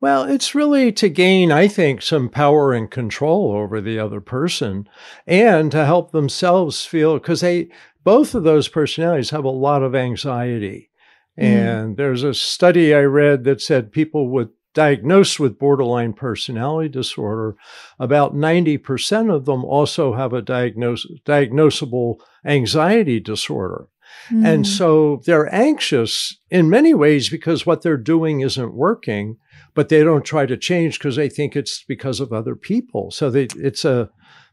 Well, 0.00 0.24
it's 0.24 0.54
really 0.54 0.92
to 0.92 1.08
gain, 1.08 1.50
I 1.50 1.66
think, 1.66 2.02
some 2.02 2.28
power 2.28 2.72
and 2.72 2.90
control 2.90 3.52
over 3.52 3.80
the 3.80 3.98
other 3.98 4.20
person 4.20 4.88
and 5.26 5.72
to 5.72 5.84
help 5.84 6.12
themselves 6.12 6.84
feel 6.84 7.14
because 7.14 7.40
they 7.40 7.68
both 8.04 8.34
of 8.34 8.44
those 8.44 8.68
personalities 8.68 9.30
have 9.30 9.44
a 9.44 9.50
lot 9.50 9.82
of 9.82 9.94
anxiety. 9.94 10.90
Mm. 11.38 11.44
And 11.44 11.96
there's 11.96 12.22
a 12.22 12.32
study 12.32 12.94
I 12.94 13.02
read 13.02 13.44
that 13.44 13.60
said 13.60 13.92
people 13.92 14.28
with 14.28 14.50
diagnosed 14.78 15.40
with 15.40 15.58
borderline 15.58 16.12
personality 16.12 16.88
disorder, 16.88 17.56
about 17.98 18.32
90% 18.32 19.34
of 19.34 19.44
them 19.44 19.64
also 19.64 20.12
have 20.12 20.32
a 20.32 20.40
diagnose, 20.40 21.04
diagnosable 21.26 22.20
anxiety 22.44 23.18
disorder. 23.18 23.88
Mm. 24.30 24.46
And 24.46 24.66
so 24.68 25.20
they're 25.26 25.52
anxious 25.52 26.38
in 26.48 26.70
many 26.70 26.94
ways 26.94 27.28
because 27.28 27.66
what 27.66 27.82
they're 27.82 27.96
doing 27.96 28.40
isn't 28.40 28.72
working, 28.72 29.38
but 29.74 29.88
they 29.88 30.04
don't 30.04 30.24
try 30.24 30.46
to 30.46 30.56
change 30.56 31.00
because 31.00 31.16
they 31.16 31.28
think 31.28 31.56
it's 31.56 31.82
because 31.82 32.20
of 32.20 32.32
other 32.32 32.54
people. 32.54 33.10
So 33.10 33.30
they, 33.30 33.48
it's 33.56 33.84
a 33.84 34.10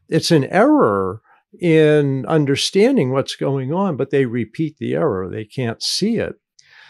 it's 0.08 0.32
an 0.32 0.46
error 0.46 1.20
in 1.60 2.26
understanding 2.26 3.12
what's 3.12 3.36
going 3.36 3.72
on, 3.72 3.96
but 3.96 4.10
they 4.10 4.26
repeat 4.26 4.78
the 4.78 4.94
error. 4.94 5.28
They 5.30 5.44
can't 5.44 5.80
see 5.80 6.16
it. 6.16 6.34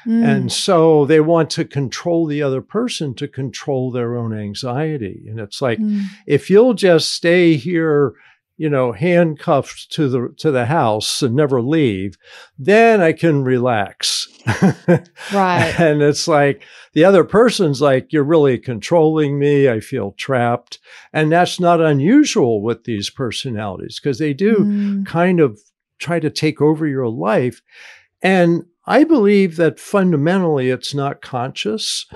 Mm. 0.06 0.24
And 0.24 0.52
so 0.52 1.04
they 1.04 1.20
want 1.20 1.50
to 1.50 1.64
control 1.64 2.26
the 2.26 2.42
other 2.42 2.62
person 2.62 3.14
to 3.14 3.28
control 3.28 3.90
their 3.90 4.16
own 4.16 4.38
anxiety. 4.38 5.24
And 5.28 5.40
it's 5.40 5.60
like, 5.60 5.78
mm. 5.78 6.04
if 6.26 6.48
you'll 6.48 6.74
just 6.74 7.12
stay 7.12 7.56
here, 7.56 8.14
you 8.56 8.70
know, 8.70 8.92
handcuffed 8.92 9.90
to 9.92 10.08
the 10.08 10.34
to 10.38 10.50
the 10.50 10.66
house 10.66 11.22
and 11.22 11.34
never 11.34 11.60
leave, 11.60 12.16
then 12.58 13.00
I 13.02 13.12
can 13.12 13.44
relax. 13.44 14.28
right. 15.32 15.74
And 15.78 16.02
it's 16.02 16.28
like 16.28 16.62
the 16.92 17.04
other 17.04 17.24
person's 17.24 17.82
like, 17.82 18.12
you're 18.12 18.24
really 18.24 18.58
controlling 18.58 19.38
me. 19.38 19.68
I 19.68 19.80
feel 19.80 20.12
trapped. 20.12 20.78
And 21.12 21.32
that's 21.32 21.58
not 21.60 21.80
unusual 21.80 22.62
with 22.62 22.84
these 22.84 23.10
personalities 23.10 24.00
because 24.00 24.18
they 24.18 24.32
do 24.32 24.56
mm. 24.56 25.06
kind 25.06 25.40
of 25.40 25.60
try 25.98 26.20
to 26.20 26.30
take 26.30 26.62
over 26.62 26.86
your 26.86 27.08
life. 27.08 27.60
And 28.22 28.64
I 28.86 29.04
believe 29.04 29.56
that 29.56 29.80
fundamentally 29.80 30.70
it's 30.70 30.94
not 30.94 31.20
conscious, 31.20 32.06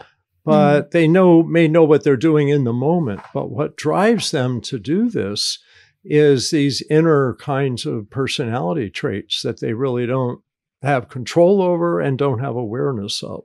but 0.44 0.82
mm. 0.82 0.90
they 0.92 1.08
know 1.08 1.42
may 1.42 1.66
know 1.66 1.84
what 1.84 2.04
they're 2.04 2.16
doing 2.16 2.48
in 2.48 2.64
the 2.64 2.72
moment. 2.72 3.20
But 3.34 3.50
what 3.50 3.76
drives 3.76 4.30
them 4.30 4.60
to 4.62 4.78
do 4.78 5.10
this 5.10 5.58
is 6.04 6.50
these 6.50 6.82
inner 6.88 7.34
kinds 7.40 7.84
of 7.86 8.08
personality 8.10 8.88
traits 8.88 9.42
that 9.42 9.60
they 9.60 9.72
really 9.72 10.06
don't 10.06 10.40
have 10.82 11.08
control 11.08 11.60
over 11.60 12.00
and 12.00 12.18
don't 12.18 12.38
have 12.38 12.56
awareness 12.56 13.22
of. 13.22 13.44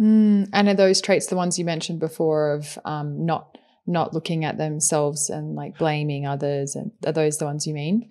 Mm. 0.00 0.48
And 0.52 0.68
are 0.68 0.74
those 0.74 1.00
traits 1.00 1.26
the 1.26 1.36
ones 1.36 1.58
you 1.58 1.64
mentioned 1.64 2.00
before 2.00 2.52
of 2.52 2.78
um, 2.84 3.26
not 3.26 3.58
not 3.86 4.14
looking 4.14 4.44
at 4.44 4.58
themselves 4.58 5.28
and 5.28 5.54
like 5.54 5.78
blaming 5.78 6.26
others? 6.26 6.76
And 6.76 6.92
are 7.04 7.12
those 7.12 7.38
the 7.38 7.44
ones 7.44 7.66
you 7.66 7.74
mean? 7.74 8.08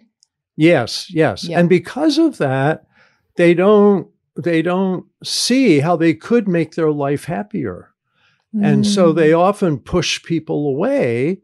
Yes, 0.58 1.08
yes. 1.10 1.46
Yep. 1.46 1.60
And 1.60 1.70
because 1.70 2.18
of 2.18 2.38
that, 2.38 2.86
they 3.36 3.54
don't 3.54 4.11
they 4.36 4.62
don't 4.62 5.06
see 5.24 5.80
how 5.80 5.96
they 5.96 6.14
could 6.14 6.48
make 6.48 6.76
their 6.76 6.92
life 6.92 7.26
happier. 7.26 7.94
Mm. 8.56 8.66
And 8.66 8.88
so 8.88 9.12
they 9.12 9.32
mm. 9.32 9.40
often 9.40 9.80
push 9.80 10.24
people 10.24 10.68
away. 10.68 11.42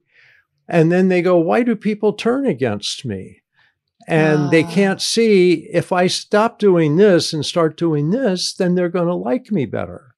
And 0.67 0.91
then 0.91 1.07
they 1.07 1.21
go, 1.21 1.37
Why 1.37 1.63
do 1.63 1.75
people 1.75 2.13
turn 2.13 2.45
against 2.45 3.05
me? 3.05 3.41
And 4.07 4.51
they 4.51 4.63
ah. 4.63 4.71
can't 4.71 5.01
see 5.01 5.67
if 5.71 5.91
I 5.91 6.07
stop 6.07 6.59
doing 6.59 6.95
this 6.95 7.33
and 7.33 7.45
start 7.45 7.75
doing 7.75 8.09
this, 8.09 8.53
then 8.53 8.75
they're 8.75 8.89
going 8.89 9.07
to 9.07 9.13
like 9.13 9.51
me 9.51 9.65
better. 9.65 10.15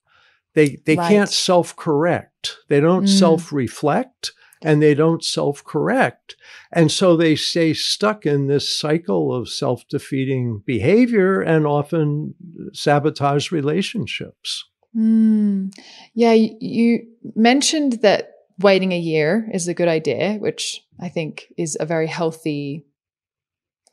They, 0.54 0.80
they 0.84 0.96
right. 0.96 1.08
can't 1.08 1.30
self 1.30 1.74
correct, 1.76 2.56
they 2.68 2.80
don't 2.80 3.04
mm. 3.04 3.18
self 3.18 3.52
reflect 3.52 4.32
and 4.62 4.82
they 4.82 4.94
don't 4.94 5.24
self 5.24 5.64
correct. 5.64 6.36
And 6.72 6.90
so 6.90 7.16
they 7.16 7.36
stay 7.36 7.72
stuck 7.72 8.26
in 8.26 8.46
this 8.46 8.70
cycle 8.70 9.34
of 9.34 9.48
self 9.48 9.86
defeating 9.88 10.62
behavior 10.64 11.40
and 11.40 11.66
often 11.66 12.34
sabotage 12.72 13.50
relationships. 13.50 14.64
Mm. 14.96 15.72
Yeah, 16.14 16.32
you 16.32 17.06
mentioned 17.34 17.94
that 18.02 18.32
waiting 18.58 18.92
a 18.92 18.98
year 18.98 19.48
is 19.52 19.68
a 19.68 19.74
good 19.74 19.88
idea, 19.88 20.34
which 20.34 20.84
I 21.00 21.08
think 21.08 21.52
is 21.56 21.76
a 21.80 21.86
very 21.86 22.06
healthy 22.06 22.84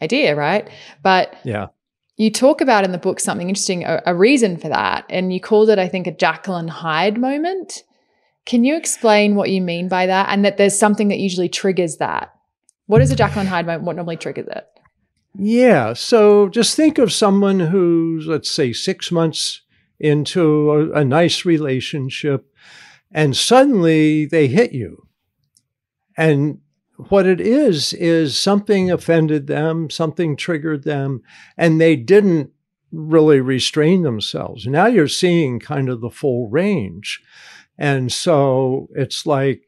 idea, 0.02 0.36
right? 0.36 0.70
But 1.02 1.36
yeah. 1.44 1.68
You 2.20 2.32
talk 2.32 2.62
about 2.62 2.84
in 2.84 2.92
the 2.92 2.98
book 2.98 3.20
something 3.20 3.48
interesting, 3.48 3.84
a, 3.84 4.02
a 4.08 4.16
reason 4.16 4.58
for 4.58 4.70
that, 4.70 5.06
and 5.08 5.32
you 5.32 5.40
called 5.40 5.70
it, 5.70 5.78
I 5.78 5.88
think, 5.88 6.08
a 6.08 6.12
Jekyll 6.12 6.56
and 6.56 6.68
Hyde 6.68 7.20
moment. 7.20 7.84
Can 8.48 8.64
you 8.64 8.76
explain 8.76 9.36
what 9.36 9.52
you 9.52 9.62
mean 9.62 9.90
by 9.90 10.08
that 10.08 10.30
and 10.30 10.44
that 10.44 10.58
there's 10.58 10.78
something 10.78 11.10
that 11.10 11.20
usually 11.20 11.50
triggers 11.50 11.98
that? 11.98 12.34
What 12.88 13.02
is 13.02 13.12
a 13.12 13.24
and 13.24 13.48
Hyde 13.48 13.66
moment? 13.66 13.84
What 13.84 13.98
normally 13.98 14.18
triggers 14.18 14.48
it? 14.48 14.66
Yeah. 15.36 15.94
So 15.94 16.50
just 16.50 16.76
think 16.76 16.98
of 16.98 17.14
someone 17.14 17.60
who's, 17.60 18.26
let's 18.26 18.50
say, 18.50 18.74
six 18.74 19.12
months 19.12 19.62
into 20.00 20.72
a, 20.72 21.02
a 21.02 21.06
nice 21.06 21.46
relationship 21.46 22.52
and 23.12 23.36
suddenly 23.36 24.26
they 24.26 24.48
hit 24.48 24.72
you. 24.72 25.08
And 26.18 26.60
what 27.10 27.28
it 27.28 27.40
is, 27.40 27.94
is 27.94 28.38
something 28.38 28.90
offended 28.90 29.48
them, 29.48 29.90
something 29.90 30.36
triggered 30.36 30.84
them, 30.84 31.22
and 31.56 31.80
they 31.80 31.96
didn't 31.96 32.52
really 32.92 33.40
restrain 33.40 34.02
themselves. 34.02 34.66
Now 34.66 34.88
you're 34.88 35.08
seeing 35.08 35.60
kind 35.60 35.90
of 35.90 36.02
the 36.02 36.10
full 36.10 36.50
range. 36.50 37.22
And 37.78 38.12
so 38.12 38.88
it's 38.96 39.26
like 39.26 39.64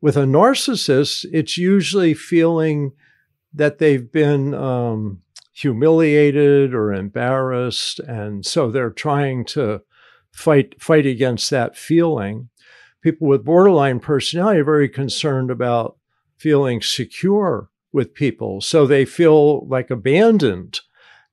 with 0.00 0.16
a 0.16 0.24
narcissist, 0.24 1.24
it's 1.32 1.56
usually 1.56 2.14
feeling 2.14 2.92
that 3.52 3.78
they've 3.78 4.10
been 4.12 4.54
um, 4.54 5.22
humiliated 5.52 6.74
or 6.74 6.92
embarrassed. 6.92 7.98
And 8.00 8.44
so 8.44 8.70
they're 8.70 8.90
trying 8.90 9.46
to 9.46 9.82
fight, 10.32 10.80
fight 10.80 11.06
against 11.06 11.48
that 11.50 11.76
feeling. 11.76 12.50
People 13.00 13.28
with 13.28 13.44
borderline 13.44 14.00
personality 14.00 14.60
are 14.60 14.64
very 14.64 14.88
concerned 14.88 15.50
about 15.50 15.96
feeling 16.36 16.82
secure 16.82 17.70
with 17.92 18.12
people. 18.12 18.60
So 18.60 18.86
they 18.86 19.06
feel 19.06 19.66
like 19.66 19.90
abandoned. 19.90 20.80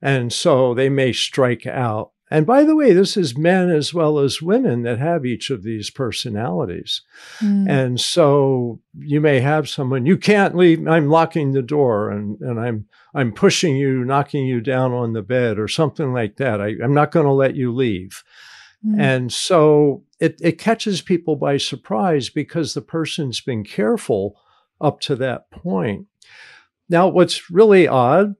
And 0.00 0.32
so 0.32 0.72
they 0.72 0.88
may 0.88 1.12
strike 1.12 1.66
out. 1.66 2.12
And 2.34 2.46
by 2.46 2.64
the 2.64 2.74
way, 2.74 2.92
this 2.92 3.16
is 3.16 3.38
men 3.38 3.70
as 3.70 3.94
well 3.94 4.18
as 4.18 4.42
women 4.42 4.82
that 4.82 4.98
have 4.98 5.24
each 5.24 5.50
of 5.50 5.62
these 5.62 5.88
personalities. 5.88 7.02
Mm. 7.38 7.70
And 7.70 8.00
so 8.00 8.80
you 8.98 9.20
may 9.20 9.38
have 9.38 9.68
someone, 9.68 10.04
you 10.04 10.16
can't 10.16 10.56
leave, 10.56 10.84
I'm 10.88 11.08
locking 11.08 11.52
the 11.52 11.62
door 11.62 12.10
and, 12.10 12.40
and 12.40 12.58
I'm 12.58 12.86
I'm 13.14 13.30
pushing 13.30 13.76
you, 13.76 14.04
knocking 14.04 14.46
you 14.46 14.60
down 14.60 14.90
on 14.90 15.12
the 15.12 15.22
bed 15.22 15.60
or 15.60 15.68
something 15.68 16.12
like 16.12 16.34
that. 16.38 16.60
I, 16.60 16.70
am 16.82 16.92
not 16.92 17.12
going 17.12 17.26
to 17.26 17.32
let 17.32 17.54
you 17.54 17.72
leave. 17.72 18.24
Mm. 18.84 18.98
And 18.98 19.32
so 19.32 20.02
it, 20.18 20.36
it 20.42 20.58
catches 20.58 21.02
people 21.02 21.36
by 21.36 21.56
surprise 21.56 22.30
because 22.30 22.74
the 22.74 22.82
person's 22.82 23.40
been 23.40 23.62
careful 23.62 24.40
up 24.80 24.98
to 25.02 25.14
that 25.14 25.52
point. 25.52 26.08
Now, 26.88 27.06
what's 27.06 27.48
really 27.48 27.86
odd 27.86 28.34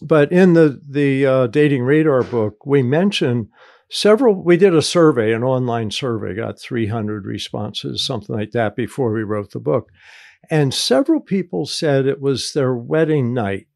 but 0.00 0.32
in 0.32 0.54
the 0.54 0.80
the 0.88 1.26
uh, 1.26 1.46
dating 1.48 1.82
radar 1.82 2.22
book, 2.22 2.64
we 2.64 2.82
mention 2.82 3.50
several. 3.90 4.42
We 4.42 4.56
did 4.56 4.74
a 4.74 4.82
survey, 4.82 5.32
an 5.32 5.42
online 5.42 5.90
survey, 5.90 6.34
got 6.34 6.60
300 6.60 7.26
responses, 7.26 8.04
something 8.04 8.34
like 8.34 8.52
that, 8.52 8.76
before 8.76 9.12
we 9.12 9.22
wrote 9.22 9.52
the 9.52 9.60
book, 9.60 9.90
and 10.50 10.72
several 10.72 11.20
people 11.20 11.66
said 11.66 12.06
it 12.06 12.20
was 12.20 12.52
their 12.52 12.74
wedding 12.74 13.34
night 13.34 13.66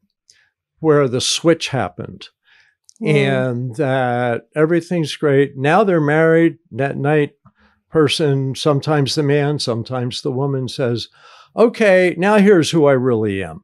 where 0.79 1.07
the 1.07 1.21
switch 1.21 1.69
happened. 1.69 2.29
Mm. 3.01 3.15
And 3.15 3.75
that 3.75 4.49
everything's 4.55 5.15
great. 5.15 5.55
Now 5.55 5.83
they're 5.83 6.01
married. 6.01 6.57
That 6.71 6.97
night, 6.97 7.33
person, 7.89 8.55
sometimes 8.55 9.15
the 9.15 9.23
man, 9.23 9.59
sometimes 9.59 10.21
the 10.21 10.31
woman 10.31 10.67
says, 10.67 11.07
Okay, 11.55 12.13
now 12.17 12.37
here's 12.37 12.71
who 12.71 12.85
I 12.85 12.91
really 12.91 13.41
am. 13.43 13.63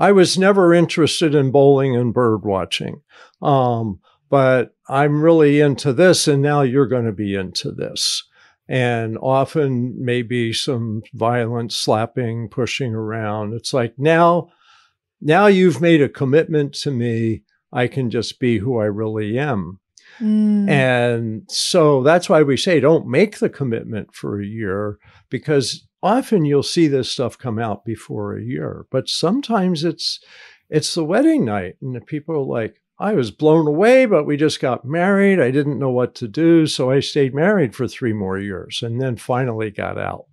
I 0.00 0.12
was 0.12 0.38
never 0.38 0.72
interested 0.72 1.34
in 1.34 1.50
bowling 1.50 1.94
and 1.94 2.14
bird 2.14 2.42
watching. 2.42 3.02
Um, 3.42 4.00
but 4.30 4.74
I'm 4.88 5.22
really 5.22 5.60
into 5.60 5.92
this, 5.92 6.26
and 6.26 6.40
now 6.40 6.62
you're 6.62 6.86
going 6.86 7.04
to 7.04 7.12
be 7.12 7.34
into 7.34 7.70
this. 7.70 8.24
And 8.66 9.18
often, 9.18 10.02
maybe 10.02 10.54
some 10.54 11.02
violent 11.12 11.72
slapping, 11.72 12.48
pushing 12.48 12.94
around. 12.94 13.52
It's 13.52 13.74
like 13.74 13.98
now, 13.98 14.48
now 15.20 15.48
you've 15.48 15.82
made 15.82 16.00
a 16.00 16.08
commitment 16.08 16.72
to 16.76 16.90
me. 16.90 17.42
I 17.70 17.86
can 17.86 18.10
just 18.10 18.40
be 18.40 18.58
who 18.58 18.78
I 18.78 18.86
really 18.86 19.38
am. 19.38 19.80
Mm. 20.18 20.68
And 20.68 21.42
so 21.50 22.02
that's 22.02 22.28
why 22.28 22.42
we 22.42 22.56
say 22.56 22.80
don't 22.80 23.06
make 23.06 23.38
the 23.38 23.50
commitment 23.50 24.14
for 24.14 24.40
a 24.40 24.46
year 24.46 24.98
because 25.28 25.86
often 26.02 26.44
you'll 26.44 26.62
see 26.62 26.88
this 26.88 27.10
stuff 27.10 27.38
come 27.38 27.58
out 27.58 27.84
before 27.84 28.36
a 28.36 28.42
year, 28.42 28.86
but 28.90 29.08
sometimes 29.08 29.84
it's 29.84 30.20
it's 30.68 30.94
the 30.94 31.04
wedding 31.04 31.44
night. 31.44 31.76
And 31.82 31.94
the 31.94 32.00
people 32.00 32.36
are 32.36 32.38
like, 32.38 32.80
I 32.98 33.14
was 33.14 33.30
blown 33.30 33.66
away, 33.66 34.06
but 34.06 34.24
we 34.24 34.36
just 34.36 34.60
got 34.60 34.84
married. 34.84 35.40
I 35.40 35.50
didn't 35.50 35.78
know 35.78 35.90
what 35.90 36.14
to 36.16 36.28
do. 36.28 36.66
So 36.66 36.90
I 36.90 37.00
stayed 37.00 37.34
married 37.34 37.74
for 37.74 37.88
three 37.88 38.12
more 38.12 38.38
years 38.38 38.82
and 38.82 39.00
then 39.00 39.16
finally 39.16 39.70
got 39.70 39.98
out. 39.98 40.26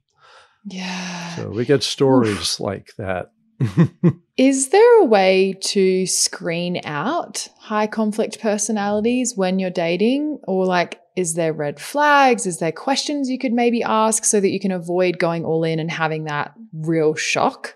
Yeah. 0.65 1.35
So 1.35 1.49
we 1.49 1.65
get 1.65 1.81
stories 1.81 2.55
Oof. 2.55 2.59
like 2.59 2.91
that. 2.97 3.31
Is 4.37 4.69
there 4.69 5.01
a 5.01 5.05
way 5.05 5.57
to 5.61 6.05
screen 6.05 6.81
out 6.83 7.47
high 7.59 7.87
conflict 7.87 8.39
personalities 8.39 9.35
when 9.35 9.57
you're 9.57 9.69
dating? 9.69 10.39
Or, 10.47 10.65
like, 10.65 11.01
is 11.15 11.33
there 11.33 11.53
red 11.53 11.79
flags? 11.79 12.45
Is 12.45 12.59
there 12.59 12.71
questions 12.71 13.29
you 13.29 13.39
could 13.39 13.53
maybe 13.53 13.81
ask 13.81 14.23
so 14.23 14.39
that 14.39 14.49
you 14.49 14.59
can 14.59 14.71
avoid 14.71 15.17
going 15.17 15.43
all 15.43 15.63
in 15.63 15.79
and 15.79 15.89
having 15.89 16.25
that 16.25 16.53
real 16.71 17.15
shock? 17.15 17.75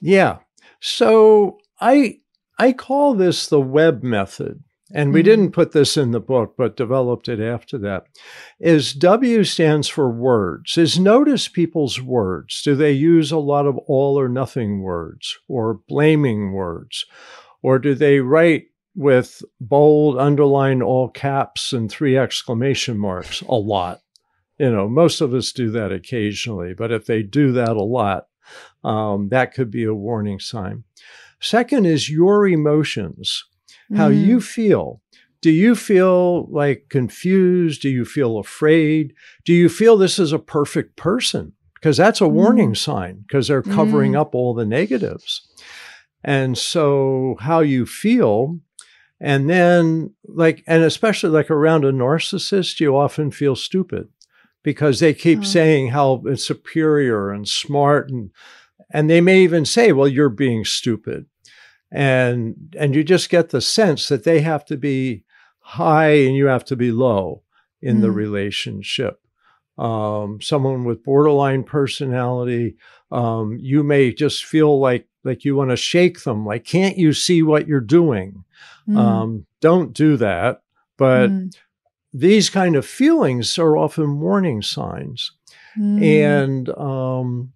Yeah. 0.00 0.38
So 0.80 1.58
I 1.80 2.18
I 2.58 2.72
call 2.72 3.14
this 3.14 3.46
the 3.46 3.60
web 3.60 4.02
method 4.02 4.64
and 4.92 5.12
we 5.12 5.20
mm-hmm. 5.20 5.26
didn't 5.26 5.52
put 5.52 5.72
this 5.72 5.96
in 5.96 6.10
the 6.10 6.20
book, 6.20 6.54
but 6.56 6.76
developed 6.76 7.28
it 7.28 7.40
after 7.40 7.78
that, 7.78 8.04
is 8.58 8.92
W 8.92 9.44
stands 9.44 9.88
for 9.88 10.10
words. 10.10 10.76
Is 10.76 10.98
notice 10.98 11.48
people's 11.48 12.00
words. 12.00 12.60
Do 12.62 12.74
they 12.74 12.92
use 12.92 13.30
a 13.30 13.38
lot 13.38 13.66
of 13.66 13.78
all 13.86 14.18
or 14.18 14.28
nothing 14.28 14.82
words 14.82 15.38
or 15.48 15.80
blaming 15.88 16.52
words? 16.52 17.04
Or 17.62 17.78
do 17.78 17.94
they 17.94 18.20
write 18.20 18.66
with 18.96 19.42
bold, 19.60 20.18
underline 20.18 20.82
all 20.82 21.08
caps 21.08 21.72
and 21.72 21.90
three 21.90 22.16
exclamation 22.16 22.98
marks 22.98 23.42
a 23.42 23.54
lot? 23.54 24.00
You 24.58 24.70
know, 24.70 24.88
most 24.88 25.20
of 25.20 25.32
us 25.32 25.52
do 25.52 25.70
that 25.70 25.92
occasionally, 25.92 26.74
but 26.74 26.92
if 26.92 27.06
they 27.06 27.22
do 27.22 27.52
that 27.52 27.76
a 27.76 27.82
lot, 27.82 28.26
um, 28.82 29.28
that 29.28 29.54
could 29.54 29.70
be 29.70 29.84
a 29.84 29.94
warning 29.94 30.40
sign. 30.40 30.84
Second 31.40 31.86
is 31.86 32.10
your 32.10 32.46
emotions 32.46 33.44
how 33.96 34.10
mm. 34.10 34.24
you 34.24 34.40
feel. 34.40 35.00
Do 35.40 35.50
you 35.50 35.74
feel 35.74 36.46
like 36.50 36.86
confused? 36.90 37.82
Do 37.82 37.88
you 37.88 38.04
feel 38.04 38.38
afraid? 38.38 39.14
Do 39.44 39.52
you 39.52 39.68
feel 39.68 39.96
this 39.96 40.18
is 40.18 40.32
a 40.32 40.38
perfect 40.38 40.96
person? 40.96 41.52
Because 41.74 41.96
that's 41.96 42.20
a 42.20 42.24
mm. 42.24 42.32
warning 42.32 42.74
sign 42.74 43.24
because 43.26 43.48
they're 43.48 43.62
covering 43.62 44.12
mm. 44.12 44.20
up 44.20 44.34
all 44.34 44.54
the 44.54 44.66
negatives. 44.66 45.46
And 46.22 46.58
so, 46.58 47.36
how 47.40 47.60
you 47.60 47.86
feel, 47.86 48.58
and 49.18 49.48
then, 49.48 50.12
like, 50.26 50.62
and 50.66 50.82
especially 50.82 51.30
like 51.30 51.50
around 51.50 51.86
a 51.86 51.92
narcissist, 51.92 52.78
you 52.78 52.94
often 52.94 53.30
feel 53.30 53.56
stupid 53.56 54.08
because 54.62 55.00
they 55.00 55.14
keep 55.14 55.40
oh. 55.40 55.44
saying 55.44 55.88
how 55.88 56.22
it's 56.26 56.46
superior 56.46 57.30
and 57.30 57.48
smart 57.48 58.10
and 58.10 58.30
and 58.92 59.08
they 59.08 59.20
may 59.20 59.42
even 59.42 59.64
say 59.64 59.92
well 59.92 60.08
you're 60.08 60.28
being 60.28 60.64
stupid 60.64 61.26
and 61.92 62.74
and 62.78 62.94
you 62.94 63.02
just 63.02 63.30
get 63.30 63.50
the 63.50 63.60
sense 63.60 64.08
that 64.08 64.24
they 64.24 64.40
have 64.40 64.64
to 64.64 64.76
be 64.76 65.24
high 65.60 66.12
and 66.12 66.36
you 66.36 66.46
have 66.46 66.64
to 66.64 66.76
be 66.76 66.92
low 66.92 67.42
in 67.82 67.98
mm. 67.98 68.00
the 68.02 68.10
relationship 68.10 69.20
um, 69.78 70.40
someone 70.40 70.84
with 70.84 71.02
borderline 71.02 71.64
personality 71.64 72.76
um, 73.10 73.56
you 73.60 73.82
may 73.82 74.12
just 74.12 74.44
feel 74.44 74.78
like 74.78 75.06
like 75.24 75.44
you 75.44 75.56
want 75.56 75.70
to 75.70 75.76
shake 75.76 76.22
them 76.22 76.46
like 76.46 76.64
can't 76.64 76.96
you 76.96 77.12
see 77.12 77.42
what 77.42 77.66
you're 77.66 77.80
doing 77.80 78.44
mm. 78.88 78.96
um, 78.96 79.46
don't 79.60 79.92
do 79.92 80.16
that 80.16 80.62
but 80.96 81.30
mm. 81.30 81.52
these 82.12 82.50
kind 82.50 82.76
of 82.76 82.86
feelings 82.86 83.58
are 83.58 83.76
often 83.76 84.20
warning 84.20 84.62
signs 84.62 85.32
mm. 85.78 86.02
and 86.02 86.68
um, 86.70 87.52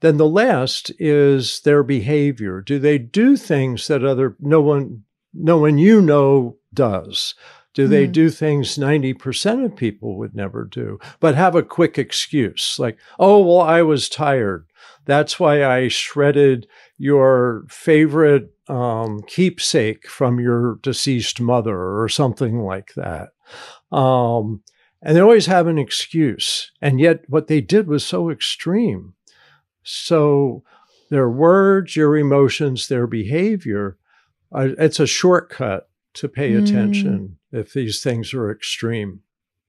then 0.00 0.16
the 0.16 0.28
last 0.28 0.92
is 0.98 1.60
their 1.60 1.82
behavior. 1.82 2.60
Do 2.60 2.78
they 2.78 2.98
do 2.98 3.36
things 3.36 3.86
that 3.88 4.04
other 4.04 4.36
no 4.40 4.60
one 4.60 5.04
no 5.32 5.58
one 5.58 5.78
you 5.78 6.00
know 6.00 6.56
does? 6.72 7.34
Do 7.74 7.86
they 7.86 8.06
mm. 8.08 8.12
do 8.12 8.30
things 8.30 8.78
90% 8.78 9.62
of 9.62 9.76
people 9.76 10.16
would 10.16 10.34
never 10.34 10.64
do, 10.64 10.98
but 11.20 11.34
have 11.34 11.54
a 11.54 11.62
quick 11.62 11.98
excuse 11.98 12.78
like, 12.78 12.96
oh, 13.18 13.44
well, 13.44 13.60
I 13.60 13.82
was 13.82 14.08
tired. 14.08 14.66
That's 15.04 15.38
why 15.38 15.62
I 15.62 15.88
shredded 15.88 16.66
your 16.96 17.64
favorite 17.68 18.50
um, 18.66 19.20
keepsake 19.26 20.08
from 20.08 20.40
your 20.40 20.78
deceased 20.82 21.38
mother 21.38 22.00
or 22.00 22.08
something 22.08 22.60
like 22.60 22.94
that. 22.94 23.28
Um, 23.92 24.62
and 25.02 25.14
they 25.14 25.20
always 25.20 25.46
have 25.46 25.66
an 25.66 25.78
excuse. 25.78 26.72
And 26.80 26.98
yet, 26.98 27.28
what 27.28 27.46
they 27.46 27.60
did 27.60 27.88
was 27.88 28.04
so 28.04 28.30
extreme. 28.30 29.15
So 29.86 30.62
their 31.10 31.30
words, 31.30 31.96
your 31.96 32.16
emotions, 32.16 32.88
their 32.88 33.06
behavior, 33.06 33.96
uh, 34.52 34.68
it's 34.78 35.00
a 35.00 35.06
shortcut 35.06 35.88
to 36.14 36.28
pay 36.28 36.52
mm. 36.52 36.62
attention 36.62 37.38
if 37.52 37.72
these 37.72 38.02
things 38.02 38.34
are 38.34 38.50
extreme. 38.50 39.20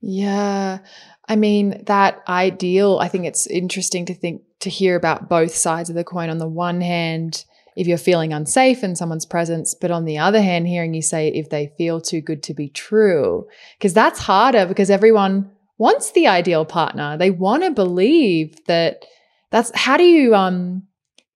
Yeah. 0.02 0.80
I 1.28 1.36
mean, 1.36 1.84
that 1.86 2.24
ideal, 2.28 3.00
I 3.00 3.08
think 3.08 3.26
it's 3.26 3.48
interesting 3.48 4.06
to 4.06 4.14
think 4.14 4.42
to 4.60 4.70
hear 4.70 4.96
about 4.96 5.30
both 5.30 5.54
sides 5.54 5.90
of 5.90 5.96
the 5.96 6.04
coin. 6.04 6.30
On 6.30 6.38
the 6.40 6.48
one 6.48 6.82
hand, 6.82 7.46
if 7.76 7.86
you're 7.86 7.98
feeling 7.98 8.34
unsafe 8.34 8.84
in 8.84 8.96
someone's 8.96 9.26
presence, 9.26 9.76
but 9.76 9.92
on 9.92 10.06
the 10.06 10.18
other 10.18 10.42
hand, 10.42 10.68
hearing 10.68 10.96
you 10.96 11.02
say 11.02 11.28
if 11.28 11.50
they 11.50 11.72
feel 11.78 12.02
too 12.02 12.22
good 12.22 12.42
to 12.44 12.54
be 12.54 12.70
true, 12.70 13.48
because 13.78 13.94
that's 13.94 14.20
harder 14.20 14.66
because 14.66 14.90
everyone 14.90 15.52
wants 15.78 16.12
the 16.12 16.26
ideal 16.26 16.66
partner. 16.66 17.18
They 17.18 17.30
want 17.30 17.64
to 17.64 17.72
believe 17.72 18.66
that 18.66 19.06
that's 19.52 19.72
how 19.76 19.98
do 19.98 20.04
you 20.04 20.36
um 20.36 20.84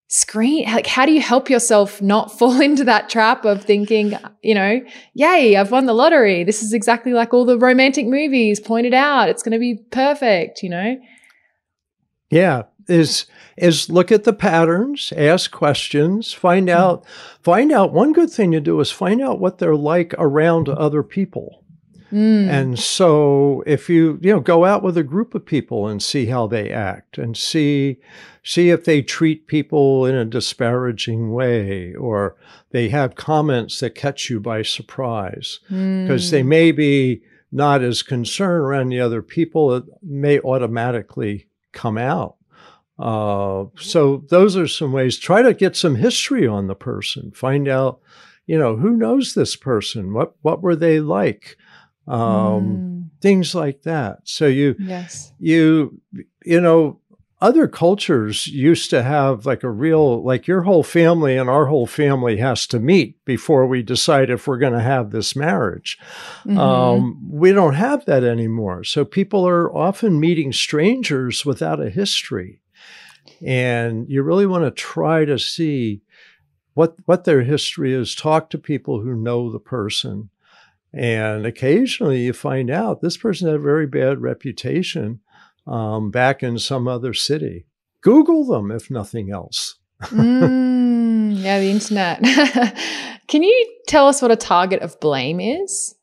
screen 0.07 0.65
like 0.65 0.87
how 0.87 1.05
do 1.05 1.13
you 1.13 1.21
help 1.21 1.49
yourself 1.49 2.01
not 2.01 2.31
fall 2.37 2.59
into 2.59 2.83
that 2.83 3.09
trap 3.09 3.45
of 3.45 3.63
thinking 3.63 4.13
you 4.41 4.53
know 4.53 4.81
yay 5.13 5.55
i've 5.55 5.71
won 5.71 5.85
the 5.85 5.93
lottery. 5.93 6.43
This 6.43 6.61
is 6.61 6.73
exactly 6.73 7.13
like 7.13 7.33
all 7.33 7.45
the 7.45 7.57
romantic 7.57 8.05
movies 8.05 8.59
pointed 8.59 8.93
out. 8.93 9.29
It's 9.29 9.43
going 9.43 9.53
to 9.53 9.59
be 9.59 9.75
perfect 9.91 10.63
you 10.63 10.69
know? 10.69 10.97
Yeah 12.29 12.63
is 12.87 13.25
is 13.57 13.89
look 13.89 14.11
at 14.11 14.23
the 14.23 14.33
patterns 14.33 15.13
ask 15.15 15.51
questions 15.51 16.33
find 16.33 16.69
hmm. 16.69 16.75
out 16.75 17.05
find 17.41 17.71
out 17.71 17.93
one 17.93 18.13
good 18.13 18.29
thing 18.29 18.51
to 18.51 18.59
do 18.59 18.79
is 18.79 18.91
find 18.91 19.21
out 19.21 19.39
what 19.39 19.57
they're 19.57 19.75
like 19.75 20.13
around 20.17 20.69
other 20.69 21.03
people 21.03 21.60
Mm. 22.11 22.49
And 22.49 22.79
so 22.79 23.63
if 23.65 23.89
you, 23.89 24.19
you 24.21 24.33
know, 24.33 24.39
go 24.39 24.65
out 24.65 24.83
with 24.83 24.97
a 24.97 25.03
group 25.03 25.33
of 25.33 25.45
people 25.45 25.87
and 25.87 26.01
see 26.01 26.25
how 26.25 26.47
they 26.47 26.69
act 26.69 27.17
and 27.17 27.37
see 27.37 27.97
see 28.43 28.69
if 28.69 28.85
they 28.85 29.01
treat 29.01 29.45
people 29.45 30.05
in 30.05 30.15
a 30.15 30.25
disparaging 30.25 31.31
way 31.31 31.93
or 31.93 32.35
they 32.71 32.89
have 32.89 33.15
comments 33.15 33.79
that 33.79 33.93
catch 33.93 34.29
you 34.29 34.39
by 34.39 34.63
surprise. 34.63 35.59
Because 35.69 36.27
mm. 36.27 36.31
they 36.31 36.43
may 36.43 36.71
be 36.71 37.21
not 37.51 37.81
as 37.81 38.01
concerned 38.01 38.63
around 38.63 38.89
the 38.89 38.99
other 38.99 39.21
people 39.21 39.75
it 39.75 39.83
may 40.01 40.39
automatically 40.39 41.47
come 41.71 41.97
out. 41.97 42.35
Uh, 42.97 43.65
so 43.77 44.23
those 44.29 44.57
are 44.57 44.67
some 44.67 44.91
ways. 44.91 45.17
Try 45.17 45.41
to 45.41 45.53
get 45.53 45.75
some 45.75 45.95
history 45.95 46.47
on 46.47 46.67
the 46.67 46.75
person. 46.75 47.31
Find 47.31 47.67
out 47.67 48.01
you 48.47 48.57
know 48.57 48.75
who 48.75 48.97
knows 48.97 49.33
this 49.33 49.55
person? 49.55 50.13
What 50.13 50.33
what 50.41 50.61
were 50.61 50.75
they 50.75 50.99
like 50.99 51.57
um, 52.11 52.63
mm. 52.65 53.21
things 53.21 53.55
like 53.55 53.83
that. 53.83 54.19
So 54.23 54.47
you, 54.47 54.75
yes, 54.79 55.33
you, 55.39 56.01
you 56.43 56.59
know, 56.59 56.99
other 57.41 57.67
cultures 57.67 58.45
used 58.45 58.91
to 58.91 59.01
have 59.01 59.47
like 59.47 59.63
a 59.63 59.69
real, 59.69 60.23
like 60.23 60.45
your 60.45 60.61
whole 60.61 60.83
family 60.83 61.37
and 61.37 61.49
our 61.49 61.65
whole 61.65 61.87
family 61.87 62.37
has 62.37 62.67
to 62.67 62.79
meet 62.79 63.23
before 63.25 63.65
we 63.65 63.81
decide 63.81 64.29
if 64.29 64.45
we're 64.45 64.59
going 64.59 64.73
to 64.73 64.79
have 64.79 65.09
this 65.09 65.35
marriage. 65.35 65.97
Mm-hmm. 66.45 66.59
Um, 66.59 67.31
we 67.31 67.51
don't 67.51 67.73
have 67.73 68.05
that 68.05 68.23
anymore. 68.23 68.83
So 68.83 69.03
people 69.05 69.47
are 69.47 69.75
often 69.75 70.19
meeting 70.19 70.53
strangers 70.53 71.43
without 71.43 71.81
a 71.81 71.89
history. 71.89 72.61
And 73.43 74.07
you 74.07 74.21
really 74.21 74.45
want 74.45 74.65
to 74.65 74.71
try 74.71 75.25
to 75.25 75.39
see 75.39 76.01
what 76.75 76.95
what 77.05 77.23
their 77.23 77.41
history 77.41 77.91
is. 77.91 78.13
Talk 78.13 78.51
to 78.51 78.57
people 78.59 79.01
who 79.01 79.15
know 79.15 79.51
the 79.51 79.59
person 79.59 80.29
and 80.93 81.45
occasionally 81.45 82.21
you 82.21 82.33
find 82.33 82.69
out 82.69 83.01
this 83.01 83.17
person 83.17 83.47
had 83.47 83.55
a 83.55 83.59
very 83.59 83.87
bad 83.87 84.21
reputation 84.21 85.21
um, 85.67 86.11
back 86.11 86.43
in 86.43 86.57
some 86.59 86.87
other 86.87 87.13
city. 87.13 87.65
Google 88.01 88.45
them, 88.45 88.71
if 88.71 88.89
nothing 88.89 89.31
else. 89.31 89.75
mm, 90.03 91.41
yeah, 91.41 91.59
the 91.59 91.69
internet. 91.71 92.21
Can 93.27 93.43
you 93.43 93.77
tell 93.87 94.07
us 94.07 94.21
what 94.21 94.31
a 94.31 94.35
target 94.35 94.81
of 94.81 94.99
blame 94.99 95.39
is? 95.39 95.95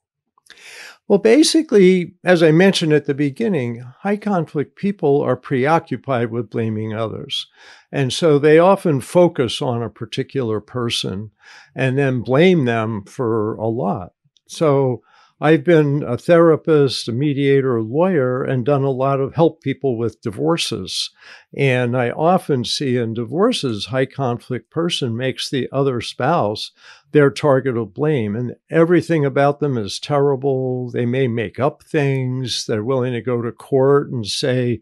Well, 1.09 1.19
basically, 1.19 2.15
as 2.23 2.43
I 2.43 2.53
mentioned 2.53 2.93
at 2.93 3.07
the 3.07 3.15
beginning, 3.15 3.83
high 4.01 4.19
conflict 4.19 4.77
people 4.77 5.23
are 5.23 5.37
preoccupied 5.37 6.31
with 6.31 6.51
blaming 6.51 6.93
others. 6.93 7.47
And 7.91 8.13
so 8.13 8.39
they 8.39 8.59
often 8.59 9.01
focus 9.01 9.63
on 9.63 9.83
a 9.83 9.89
particular 9.89 10.61
person 10.61 11.31
and 11.75 11.97
then 11.97 12.21
blame 12.21 12.67
them 12.67 13.05
for 13.07 13.55
a 13.55 13.67
lot. 13.67 14.13
So 14.49 15.03
I've 15.41 15.63
been 15.63 16.03
a 16.03 16.19
therapist, 16.19 17.09
a 17.09 17.13
mediator, 17.13 17.77
a 17.77 17.83
lawyer, 17.83 18.43
and 18.43 18.65
done 18.65 18.83
a 18.83 18.91
lot 18.91 19.21
of 19.21 19.35
help 19.35 19.63
people 19.63 19.97
with 19.97 20.21
divorces. 20.21 21.11
And 21.57 21.97
I 21.97 22.11
often 22.11 22.65
see 22.65 22.97
in 22.97 23.15
divorces, 23.15 23.87
high 23.87 24.07
conflict 24.07 24.71
person 24.71 25.17
makes 25.17 25.49
the 25.49 25.69
other 25.71 26.01
spouse 26.01 26.73
their 27.13 27.31
target 27.31 27.77
of 27.77 27.95
blame. 27.95 28.35
And 28.35 28.57
everything 28.69 29.25
about 29.25 29.61
them 29.61 29.79
is 29.79 30.01
terrible. 30.01 30.91
They 30.91 31.07
may 31.07 31.29
make 31.29 31.61
up 31.61 31.85
things. 31.85 32.67
They're 32.67 32.83
willing 32.83 33.13
to 33.13 33.23
go 33.23 33.41
to 33.41 33.53
court 33.53 34.11
and 34.11 34.27
say 34.27 34.81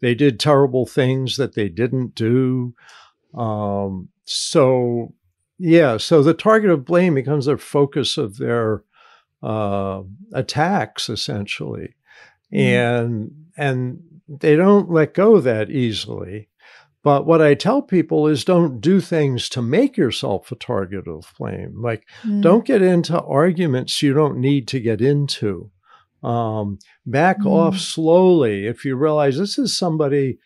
they 0.00 0.14
did 0.14 0.38
terrible 0.38 0.86
things 0.86 1.36
that 1.36 1.54
they 1.54 1.68
didn't 1.68 2.14
do. 2.14 2.74
Um, 3.34 4.10
so, 4.24 5.14
yeah, 5.58 5.96
so 5.96 6.22
the 6.22 6.32
target 6.32 6.70
of 6.70 6.84
blame 6.84 7.14
becomes 7.14 7.46
the 7.46 7.56
focus 7.56 8.16
of 8.16 8.36
their 8.36 8.84
uh, 9.46 10.02
attacks, 10.32 11.08
essentially. 11.08 11.94
Mm. 12.52 12.58
And, 12.58 13.30
and 13.56 14.02
they 14.28 14.56
don't 14.56 14.90
let 14.90 15.14
go 15.14 15.40
that 15.40 15.70
easily. 15.70 16.48
But 17.04 17.24
what 17.24 17.40
I 17.40 17.54
tell 17.54 17.82
people 17.82 18.26
is 18.26 18.44
don't 18.44 18.80
do 18.80 19.00
things 19.00 19.48
to 19.50 19.62
make 19.62 19.96
yourself 19.96 20.50
a 20.50 20.56
target 20.56 21.06
of 21.06 21.24
flame. 21.24 21.80
Like, 21.80 22.04
mm. 22.24 22.42
don't 22.42 22.64
get 22.64 22.82
into 22.82 23.22
arguments 23.22 24.02
you 24.02 24.12
don't 24.12 24.38
need 24.38 24.66
to 24.68 24.80
get 24.80 25.00
into. 25.00 25.70
Um, 26.24 26.80
back 27.04 27.38
mm. 27.42 27.46
off 27.46 27.78
slowly 27.78 28.66
if 28.66 28.84
you 28.84 28.96
realize 28.96 29.38
this 29.38 29.56
is 29.58 29.78
somebody, 29.78 30.38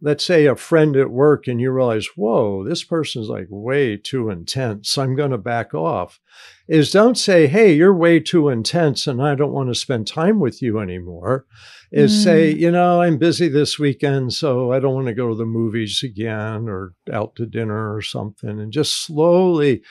let's 0.00 0.24
say 0.24 0.46
a 0.46 0.56
friend 0.56 0.96
at 0.96 1.10
work, 1.10 1.48
and 1.48 1.60
you 1.60 1.70
realize, 1.70 2.06
whoa, 2.16 2.64
this 2.64 2.84
person's 2.84 3.28
like 3.28 3.46
way 3.50 3.96
too 3.96 4.30
intense. 4.30 4.96
I'm 4.96 5.16
going 5.16 5.30
to 5.30 5.38
back 5.38 5.74
off. 5.74 6.20
Is 6.68 6.90
don't 6.90 7.16
say, 7.16 7.46
hey, 7.46 7.72
you're 7.72 7.94
way 7.94 8.20
too 8.20 8.48
intense 8.48 9.06
and 9.06 9.22
I 9.22 9.34
don't 9.34 9.52
want 9.52 9.70
to 9.70 9.74
spend 9.74 10.06
time 10.06 10.38
with 10.38 10.60
you 10.60 10.78
anymore 10.78 11.46
is 11.90 12.12
mm. 12.12 12.24
say, 12.24 12.54
you 12.54 12.70
know, 12.70 13.00
I'm 13.00 13.18
busy 13.18 13.48
this 13.48 13.78
weekend, 13.78 14.34
so 14.34 14.72
I 14.72 14.80
don't 14.80 14.94
want 14.94 15.06
to 15.06 15.14
go 15.14 15.28
to 15.28 15.34
the 15.34 15.46
movies 15.46 16.02
again 16.04 16.68
or 16.68 16.92
out 17.12 17.34
to 17.36 17.46
dinner 17.46 17.94
or 17.94 18.02
something, 18.02 18.60
and 18.60 18.72
just 18.72 19.04
slowly 19.04 19.82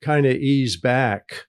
kind 0.00 0.26
of 0.26 0.36
ease 0.36 0.76
back 0.76 1.46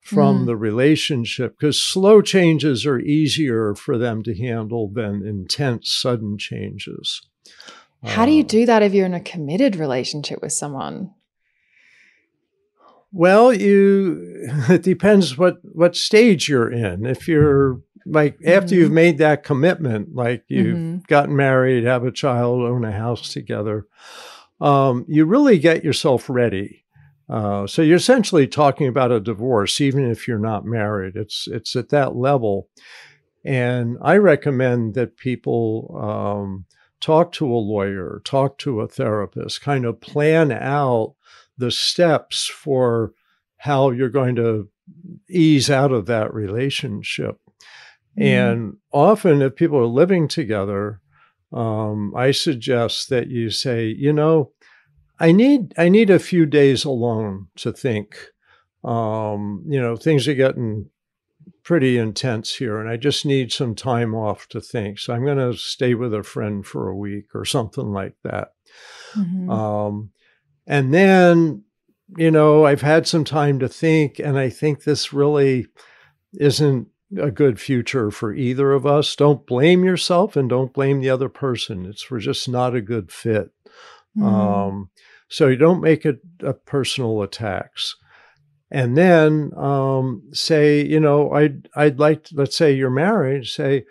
from 0.00 0.42
mm. 0.42 0.46
the 0.46 0.56
relationship 0.56 1.56
because 1.58 1.80
slow 1.80 2.22
changes 2.22 2.86
are 2.86 3.00
easier 3.00 3.74
for 3.74 3.98
them 3.98 4.22
to 4.22 4.34
handle 4.36 4.88
than 4.92 5.26
intense, 5.26 5.92
sudden 5.92 6.38
changes. 6.38 7.20
How 8.04 8.26
do 8.26 8.32
you 8.32 8.42
um, 8.42 8.46
do 8.46 8.66
that 8.66 8.82
if 8.82 8.94
you're 8.94 9.06
in 9.06 9.14
a 9.14 9.20
committed 9.20 9.76
relationship 9.76 10.40
with 10.40 10.52
someone? 10.52 11.14
Well, 13.12 13.52
you 13.52 14.48
it 14.68 14.82
depends 14.82 15.36
what 15.36 15.58
what 15.62 15.96
stage 15.96 16.48
you're 16.48 16.70
in. 16.70 17.06
If 17.06 17.26
you're 17.26 17.80
like 18.06 18.38
after 18.44 18.74
mm-hmm. 18.74 18.74
you've 18.74 18.92
made 18.92 19.18
that 19.18 19.42
commitment, 19.42 20.14
like 20.14 20.44
you've 20.48 20.76
mm-hmm. 20.76 20.98
gotten 21.08 21.34
married, 21.36 21.84
have 21.84 22.04
a 22.04 22.12
child, 22.12 22.62
own 22.62 22.84
a 22.84 22.92
house 22.92 23.32
together, 23.32 23.86
um, 24.60 25.04
you 25.08 25.24
really 25.24 25.58
get 25.58 25.84
yourself 25.84 26.28
ready. 26.28 26.84
Uh, 27.28 27.66
so 27.66 27.82
you're 27.82 27.96
essentially 27.96 28.46
talking 28.46 28.88
about 28.88 29.12
a 29.12 29.20
divorce, 29.20 29.82
even 29.82 30.10
if 30.10 30.26
you're 30.26 30.38
not 30.38 30.64
married. 30.64 31.14
It's 31.14 31.46
it's 31.50 31.76
at 31.76 31.90
that 31.90 32.16
level, 32.16 32.68
and 33.44 33.98
I 34.00 34.16
recommend 34.16 34.94
that 34.94 35.16
people 35.16 35.94
um, 36.00 36.64
talk 37.00 37.32
to 37.32 37.46
a 37.46 37.56
lawyer, 37.56 38.20
talk 38.24 38.58
to 38.58 38.80
a 38.80 38.88
therapist, 38.88 39.60
kind 39.60 39.84
of 39.84 40.00
plan 40.00 40.52
out 40.52 41.14
the 41.56 41.70
steps 41.70 42.46
for 42.46 43.12
how 43.58 43.90
you're 43.90 44.08
going 44.08 44.36
to 44.36 44.68
ease 45.28 45.70
out 45.70 45.92
of 45.92 46.06
that 46.06 46.32
relationship. 46.32 47.38
Mm-hmm. 48.18 48.22
And 48.22 48.76
often, 48.92 49.42
if 49.42 49.56
people 49.56 49.78
are 49.78 49.86
living 49.86 50.28
together, 50.28 51.00
um, 51.52 52.12
I 52.16 52.30
suggest 52.30 53.08
that 53.10 53.28
you 53.28 53.50
say, 53.50 53.86
you 53.86 54.12
know, 54.12 54.52
I 55.18 55.32
need 55.32 55.74
I 55.76 55.88
need 55.88 56.10
a 56.10 56.18
few 56.18 56.46
days 56.46 56.84
alone 56.84 57.48
to 57.56 57.72
think. 57.72 58.16
Um, 58.84 59.64
you 59.66 59.80
know, 59.80 59.96
things 59.96 60.28
are 60.28 60.34
getting 60.34 60.90
pretty 61.62 61.98
intense 61.98 62.54
here, 62.54 62.78
and 62.78 62.88
I 62.88 62.96
just 62.96 63.26
need 63.26 63.52
some 63.52 63.74
time 63.74 64.14
off 64.14 64.48
to 64.48 64.60
think. 64.60 64.98
So 64.98 65.12
I'm 65.12 65.24
going 65.24 65.38
to 65.38 65.56
stay 65.56 65.94
with 65.94 66.14
a 66.14 66.22
friend 66.22 66.66
for 66.66 66.88
a 66.88 66.96
week 66.96 67.34
or 67.34 67.44
something 67.44 67.92
like 67.92 68.14
that. 68.24 68.52
Mm-hmm. 69.14 69.50
Um, 69.50 70.10
and 70.66 70.92
then, 70.92 71.64
you 72.16 72.30
know, 72.30 72.66
I've 72.66 72.82
had 72.82 73.06
some 73.06 73.24
time 73.24 73.58
to 73.60 73.68
think, 73.68 74.18
and 74.18 74.38
I 74.38 74.48
think 74.50 74.84
this 74.84 75.12
really 75.12 75.66
isn't 76.34 76.88
a 77.16 77.30
good 77.30 77.58
future 77.58 78.10
for 78.10 78.34
either 78.34 78.72
of 78.72 78.86
us. 78.86 79.16
Don't 79.16 79.46
blame 79.46 79.84
yourself 79.84 80.36
and 80.36 80.48
don't 80.48 80.74
blame 80.74 81.00
the 81.00 81.10
other 81.10 81.28
person. 81.28 81.86
It's 81.86 82.10
we're 82.10 82.18
just 82.18 82.48
not 82.48 82.74
a 82.74 82.82
good 82.82 83.10
fit. 83.10 83.50
Mm. 84.16 84.24
Um, 84.24 84.90
so 85.28 85.48
you 85.48 85.56
don't 85.56 85.80
make 85.80 86.04
it 86.04 86.20
a 86.40 86.52
personal 86.52 87.22
attacks. 87.22 87.96
And 88.70 88.96
then 88.96 89.52
um, 89.56 90.22
say, 90.32 90.84
you 90.84 91.00
know, 91.00 91.32
I'd 91.32 91.68
I'd 91.74 91.98
like 91.98 92.24
to, 92.24 92.34
let's 92.36 92.56
say 92.56 92.72
you're 92.72 92.90
married, 92.90 93.46
say, 93.46 93.84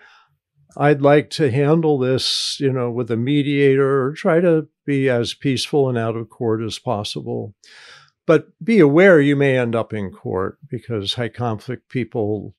I'd 0.77 1.01
like 1.01 1.31
to 1.31 1.49
handle 1.49 1.97
this, 1.97 2.57
you 2.59 2.71
know, 2.71 2.91
with 2.91 3.09
a 3.09 3.17
mediator 3.17 4.03
or 4.03 4.13
try 4.13 4.39
to 4.39 4.67
be 4.85 5.09
as 5.09 5.33
peaceful 5.33 5.89
and 5.89 5.97
out 5.97 6.15
of 6.15 6.29
court 6.29 6.61
as 6.61 6.77
possible. 6.77 7.55
But 8.27 8.47
be 8.63 8.79
aware 8.79 9.19
you 9.19 9.35
may 9.35 9.57
end 9.57 9.75
up 9.75 9.93
in 9.93 10.11
court 10.11 10.59
because 10.69 11.13
high 11.13 11.29
conflict 11.29 11.89
people 11.89 12.53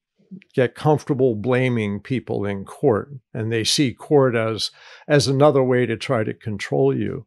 get 0.54 0.74
comfortable 0.74 1.34
blaming 1.34 2.00
people 2.00 2.44
in 2.44 2.64
court 2.64 3.10
and 3.32 3.52
they 3.52 3.64
see 3.64 3.92
court 3.92 4.34
as 4.34 4.70
as 5.06 5.26
another 5.26 5.62
way 5.62 5.86
to 5.86 5.96
try 5.96 6.22
to 6.22 6.34
control 6.34 6.94
you 6.94 7.26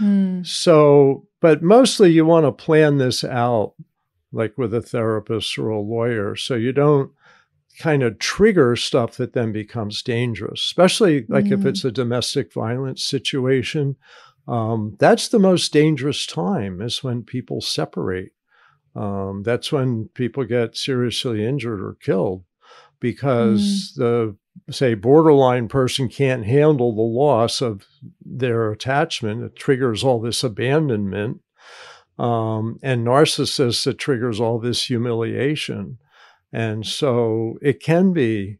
mm. 0.00 0.44
so 0.44 1.26
but 1.40 1.62
mostly 1.62 2.10
you 2.10 2.26
want 2.26 2.44
to 2.44 2.50
plan 2.50 2.98
this 2.98 3.22
out 3.22 3.74
like 4.32 4.56
with 4.56 4.74
a 4.74 4.82
therapist 4.82 5.58
or 5.58 5.68
a 5.68 5.80
lawyer. 5.80 6.34
So 6.36 6.54
you 6.54 6.72
don't 6.72 7.12
kind 7.78 8.02
of 8.02 8.18
trigger 8.18 8.76
stuff 8.76 9.16
that 9.16 9.32
then 9.32 9.50
becomes 9.50 10.02
dangerous 10.02 10.60
especially 10.60 11.24
like 11.28 11.46
mm. 11.46 11.52
if 11.52 11.64
it's 11.64 11.84
a 11.84 11.90
domestic 11.90 12.52
violence 12.52 13.02
situation. 13.02 13.96
Um, 14.46 14.96
that's 14.98 15.28
the 15.28 15.38
most 15.38 15.72
dangerous 15.72 16.26
time 16.26 16.82
is 16.82 17.02
when 17.02 17.22
people 17.22 17.60
separate. 17.60 18.32
Um, 18.94 19.42
that's 19.42 19.72
when 19.72 20.10
people 20.14 20.44
get 20.44 20.76
seriously 20.76 21.46
injured 21.46 21.80
or 21.80 21.96
killed 22.00 22.44
because 23.00 23.92
mm. 23.92 23.96
the 23.96 24.36
say 24.72 24.94
borderline 24.94 25.68
person 25.68 26.08
can't 26.08 26.44
handle 26.44 26.94
the 26.94 27.02
loss 27.02 27.62
of 27.62 27.86
their 28.24 28.70
attachment. 28.70 29.42
It 29.42 29.56
triggers 29.56 30.04
all 30.04 30.20
this 30.20 30.44
abandonment 30.44 31.40
um, 32.18 32.78
and 32.82 33.06
narcissists 33.06 33.86
it 33.86 33.98
triggers 33.98 34.40
all 34.40 34.58
this 34.58 34.84
humiliation 34.84 35.98
and 36.52 36.86
so 36.86 37.58
it 37.62 37.82
can 37.82 38.12
be 38.12 38.58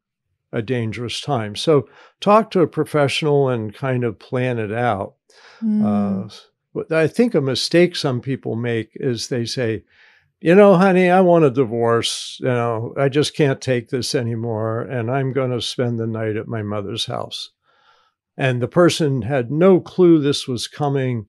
a 0.53 0.63
dangerous 0.63 1.21
time 1.21 1.55
so 1.57 1.89
talk 2.21 2.51
to 2.51 2.61
a 2.61 2.67
professional 2.67 3.49
and 3.49 3.75
kind 3.75 4.05
of 4.05 4.19
plan 4.19 4.59
it 4.59 4.73
out 4.73 5.15
mm. 5.63 5.85
uh, 5.85 6.95
i 6.95 7.07
think 7.07 7.35
a 7.35 7.41
mistake 7.41 7.97
some 7.97 8.21
people 8.21 8.57
make 8.57 8.91
is 8.95 9.29
they 9.29 9.45
say 9.45 9.83
you 10.43 10.57
know, 10.57 10.75
honey, 10.75 11.09
I 11.09 11.21
want 11.21 11.45
a 11.45 11.51
divorce. 11.51 12.39
You 12.41 12.49
know, 12.49 12.95
I 12.99 13.09
just 13.09 13.37
can't 13.37 13.61
take 13.61 13.89
this 13.89 14.13
anymore. 14.13 14.81
And 14.83 15.09
I'm 15.09 15.33
going 15.33 15.53
to 15.53 15.63
spend 15.63 16.01
the 16.01 16.07
night 16.07 16.37
at 16.37 16.49
my 16.49 16.63
mother's 16.63 17.07
house. 17.07 17.51
And 18.37 18.61
the 18.61 18.69
person 18.69 19.23
had 19.23 19.53
no 19.53 19.79
clue 19.81 20.21
this 20.21 20.49
was 20.49 20.67
coming. 20.67 21.29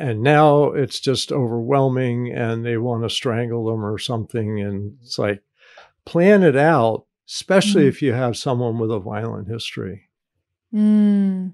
And 0.00 0.22
now 0.22 0.72
it's 0.72 0.98
just 0.98 1.30
overwhelming 1.30 2.32
and 2.32 2.64
they 2.64 2.78
want 2.78 3.02
to 3.02 3.10
strangle 3.10 3.66
them 3.66 3.84
or 3.84 3.98
something. 3.98 4.58
And 4.58 4.96
it's 5.02 5.18
like, 5.18 5.42
plan 6.06 6.42
it 6.42 6.56
out, 6.56 7.04
especially 7.28 7.84
mm. 7.84 7.88
if 7.88 8.00
you 8.00 8.14
have 8.14 8.34
someone 8.34 8.78
with 8.78 8.90
a 8.90 8.98
violent 8.98 9.48
history. 9.48 10.08
Mm. 10.72 11.52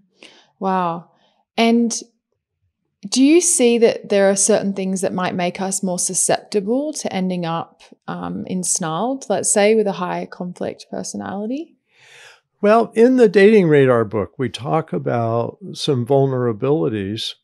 Wow. 0.60 1.10
And 1.56 2.00
do 3.08 3.24
you 3.24 3.40
see 3.40 3.78
that 3.78 4.10
there 4.10 4.30
are 4.30 4.36
certain 4.36 4.74
things 4.74 5.00
that 5.00 5.12
might 5.12 5.34
make 5.34 5.60
us 5.60 5.82
more 5.82 5.98
susceptible 5.98 6.92
to 6.92 7.12
ending 7.12 7.44
up 7.44 7.82
um, 8.06 8.44
ensnarled, 8.48 9.26
let's 9.28 9.52
say, 9.52 9.74
with 9.74 9.88
a 9.88 9.92
high 9.92 10.26
conflict 10.26 10.86
personality? 10.88 11.76
Well, 12.62 12.90
in 12.94 13.16
the 13.16 13.28
dating 13.28 13.68
radar 13.68 14.04
book, 14.04 14.38
we 14.38 14.48
talk 14.48 14.92
about 14.92 15.58
some 15.72 16.06
vulnerabilities. 16.06 17.34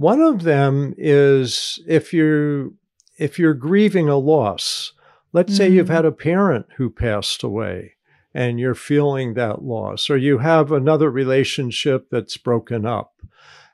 One 0.00 0.22
of 0.22 0.44
them 0.44 0.94
is 0.96 1.78
if 1.86 2.14
you 2.14 2.78
if 3.18 3.38
you're 3.38 3.52
grieving 3.52 4.08
a 4.08 4.16
loss. 4.16 4.94
Let's 5.34 5.52
mm. 5.52 5.56
say 5.58 5.68
you've 5.68 5.88
mm. 5.88 5.94
had 5.94 6.06
a 6.06 6.10
parent 6.10 6.64
who 6.78 6.88
passed 6.88 7.42
away 7.42 7.96
and 8.32 8.58
you're 8.58 8.74
feeling 8.74 9.34
that 9.34 9.62
loss, 9.62 10.08
or 10.08 10.16
you 10.16 10.38
have 10.38 10.72
another 10.72 11.10
relationship 11.10 12.08
that's 12.10 12.38
broken 12.38 12.86
up 12.86 13.19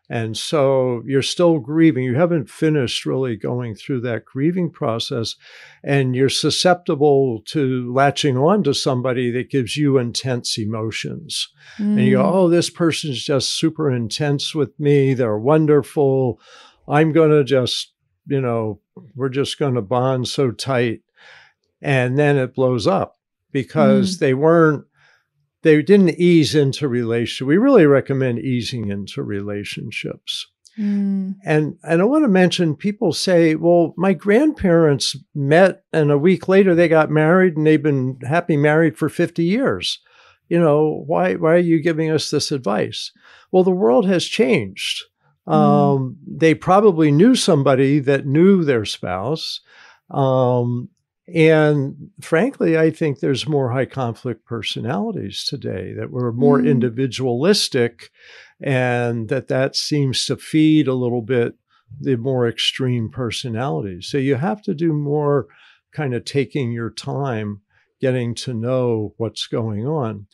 And 0.08 0.36
so 0.36 1.02
you're 1.04 1.22
still 1.22 1.58
grieving. 1.58 2.04
You 2.04 2.14
haven't 2.14 2.48
finished 2.48 3.06
really 3.06 3.36
going 3.36 3.74
through 3.74 4.02
that 4.02 4.24
grieving 4.24 4.70
process. 4.70 5.34
And 5.82 6.14
you're 6.14 6.28
susceptible 6.28 7.42
to 7.46 7.92
latching 7.92 8.36
on 8.36 8.62
to 8.64 8.74
somebody 8.74 9.32
that 9.32 9.50
gives 9.50 9.76
you 9.76 9.98
intense 9.98 10.58
emotions. 10.58 11.48
Mm. 11.78 11.98
And 11.98 12.00
you 12.02 12.16
go, 12.16 12.22
mm. 12.22 12.32
oh, 12.32 12.48
this 12.48 12.70
person's 12.70 13.22
just 13.22 13.58
super 13.58 13.90
intense 13.90 14.54
with 14.54 14.78
me. 14.78 15.12
They're 15.14 15.38
wonderful. 15.38 16.40
I'm 16.86 17.12
going 17.12 17.30
to 17.30 17.42
just, 17.42 17.92
you 18.28 18.40
know, 18.40 18.80
we're 19.16 19.28
just 19.28 19.58
going 19.58 19.74
to 19.74 19.82
bond 19.82 20.28
so 20.28 20.52
tight. 20.52 21.00
And 21.82 22.16
then 22.16 22.36
it 22.36 22.54
blows 22.54 22.86
up 22.86 23.16
because 23.50 24.16
mm. 24.16 24.18
they 24.20 24.34
weren't 24.34 24.84
they 25.66 25.82
didn't 25.82 26.10
ease 26.10 26.54
into 26.54 26.86
relation. 26.86 27.44
We 27.48 27.56
really 27.56 27.86
recommend 27.86 28.38
easing 28.38 28.88
into 28.88 29.20
relationships. 29.20 30.46
Mm. 30.78 31.34
And 31.44 31.76
and 31.82 32.00
I 32.00 32.04
want 32.04 32.22
to 32.22 32.28
mention 32.28 32.76
people 32.76 33.12
say, 33.12 33.56
well, 33.56 33.92
my 33.96 34.12
grandparents 34.12 35.16
met 35.34 35.82
and 35.92 36.12
a 36.12 36.18
week 36.18 36.46
later 36.46 36.74
they 36.74 36.86
got 36.86 37.10
married 37.10 37.56
and 37.56 37.66
they've 37.66 37.82
been 37.82 38.18
happy 38.28 38.56
married 38.56 38.96
for 38.96 39.08
50 39.08 39.42
years. 39.42 39.98
You 40.48 40.60
know, 40.60 41.02
why 41.08 41.34
why 41.34 41.54
are 41.54 41.58
you 41.58 41.82
giving 41.82 42.12
us 42.12 42.30
this 42.30 42.52
advice? 42.52 43.10
Well, 43.50 43.64
the 43.64 43.72
world 43.72 44.06
has 44.06 44.24
changed. 44.24 45.02
Mm. 45.48 45.52
Um, 45.52 46.16
they 46.24 46.54
probably 46.54 47.10
knew 47.10 47.34
somebody 47.34 47.98
that 48.00 48.24
knew 48.24 48.62
their 48.62 48.84
spouse. 48.84 49.62
Um, 50.12 50.90
and 51.32 52.10
frankly, 52.20 52.78
I 52.78 52.90
think 52.90 53.18
there's 53.18 53.48
more 53.48 53.72
high 53.72 53.86
conflict 53.86 54.44
personalities 54.44 55.44
today 55.44 55.92
that 55.94 56.10
were 56.10 56.32
more 56.32 56.58
mm. 56.58 56.68
individualistic, 56.68 58.10
and 58.60 59.28
that 59.28 59.48
that 59.48 59.74
seems 59.74 60.24
to 60.26 60.36
feed 60.36 60.86
a 60.86 60.94
little 60.94 61.22
bit 61.22 61.54
the 62.00 62.16
more 62.16 62.48
extreme 62.48 63.08
personalities. 63.08 64.06
So 64.08 64.18
you 64.18 64.36
have 64.36 64.62
to 64.62 64.74
do 64.74 64.92
more 64.92 65.46
kind 65.92 66.14
of 66.14 66.24
taking 66.24 66.72
your 66.72 66.90
time 66.90 67.60
getting 68.00 68.34
to 68.34 68.52
know 68.52 69.14
what's 69.16 69.46
going 69.46 69.86
on. 69.86 70.26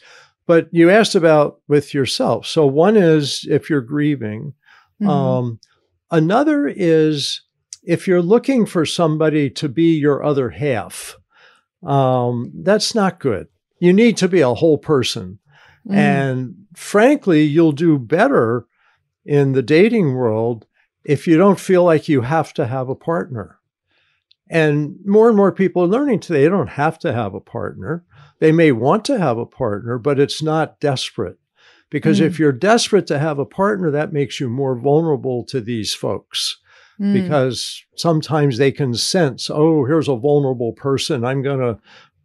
But 0.47 0.69
you 0.73 0.91
asked 0.91 1.15
about 1.15 1.61
with 1.69 1.95
yourself. 1.95 2.47
So 2.47 2.67
one 2.67 2.97
is 2.97 3.47
if 3.49 3.71
you're 3.71 3.81
grieving. 3.81 4.55
Mm-hmm. 5.01 5.09
Um, 5.09 5.61
another 6.11 6.67
is 6.67 7.43
if 7.83 8.07
you're 8.07 8.23
looking 8.23 8.67
for 8.67 8.87
somebody 8.87 9.51
to 9.51 9.69
be 9.69 9.97
your 9.97 10.23
other 10.23 10.51
half, 10.51 11.17
um, 11.83 12.53
that's 12.55 12.95
not 12.95 13.21
good. 13.21 13.49
You 13.79 13.93
need 13.93 14.17
to 14.19 14.29
be 14.29 14.41
a 14.41 14.55
whole 14.55 14.79
person. 14.79 15.41
Mm. 15.89 15.95
And 15.95 16.55
frankly, 16.75 17.43
you'll 17.43 17.73
do 17.73 17.99
better 17.99 18.67
in 19.25 19.53
the 19.53 19.63
dating 19.63 20.15
world 20.15 20.67
if 21.05 21.27
you 21.27 21.37
don't 21.37 21.59
feel 21.59 21.83
like 21.83 22.09
you 22.09 22.21
have 22.21 22.55
to 22.55 22.67
have 22.67 22.89
a 22.89 22.95
partner. 22.95 23.59
And 24.49 24.97
more 25.05 25.29
and 25.29 25.37
more 25.37 25.51
people 25.51 25.83
are 25.83 25.89
learning 25.89 26.21
today 26.21 26.43
they 26.43 26.49
don't 26.49 26.69
have 26.69 26.99
to 27.01 27.13
have 27.13 27.35
a 27.35 27.41
partner. 27.41 28.05
They 28.39 28.53
may 28.53 28.71
want 28.71 29.05
to 29.07 29.19
have 29.19 29.39
a 29.39 29.47
partner, 29.47 29.99
but 29.99 30.21
it's 30.21 30.43
not 30.43 30.79
desperate. 30.79 31.39
Because 31.91 32.21
mm. 32.21 32.27
if 32.27 32.39
you're 32.39 32.53
desperate 32.53 33.07
to 33.09 33.19
have 33.19 33.39
a 33.39 33.47
partner, 33.47 33.91
that 33.91 34.13
makes 34.13 34.41
you 34.41 34.49
more 34.49 34.77
vulnerable 34.79 35.45
to 35.45 35.61
these 35.61 35.95
folks 35.95 36.59
mm. 37.01 37.13
because 37.13 37.85
sometimes 37.97 38.59
they 38.59 38.73
can 38.73 38.95
sense, 38.95 39.51
oh, 39.51 39.85
here's 39.85 40.09
a 40.09 40.17
vulnerable 40.17 40.73
person. 40.73 41.25
I'm 41.25 41.43
going 41.43 41.61
to 41.61 41.79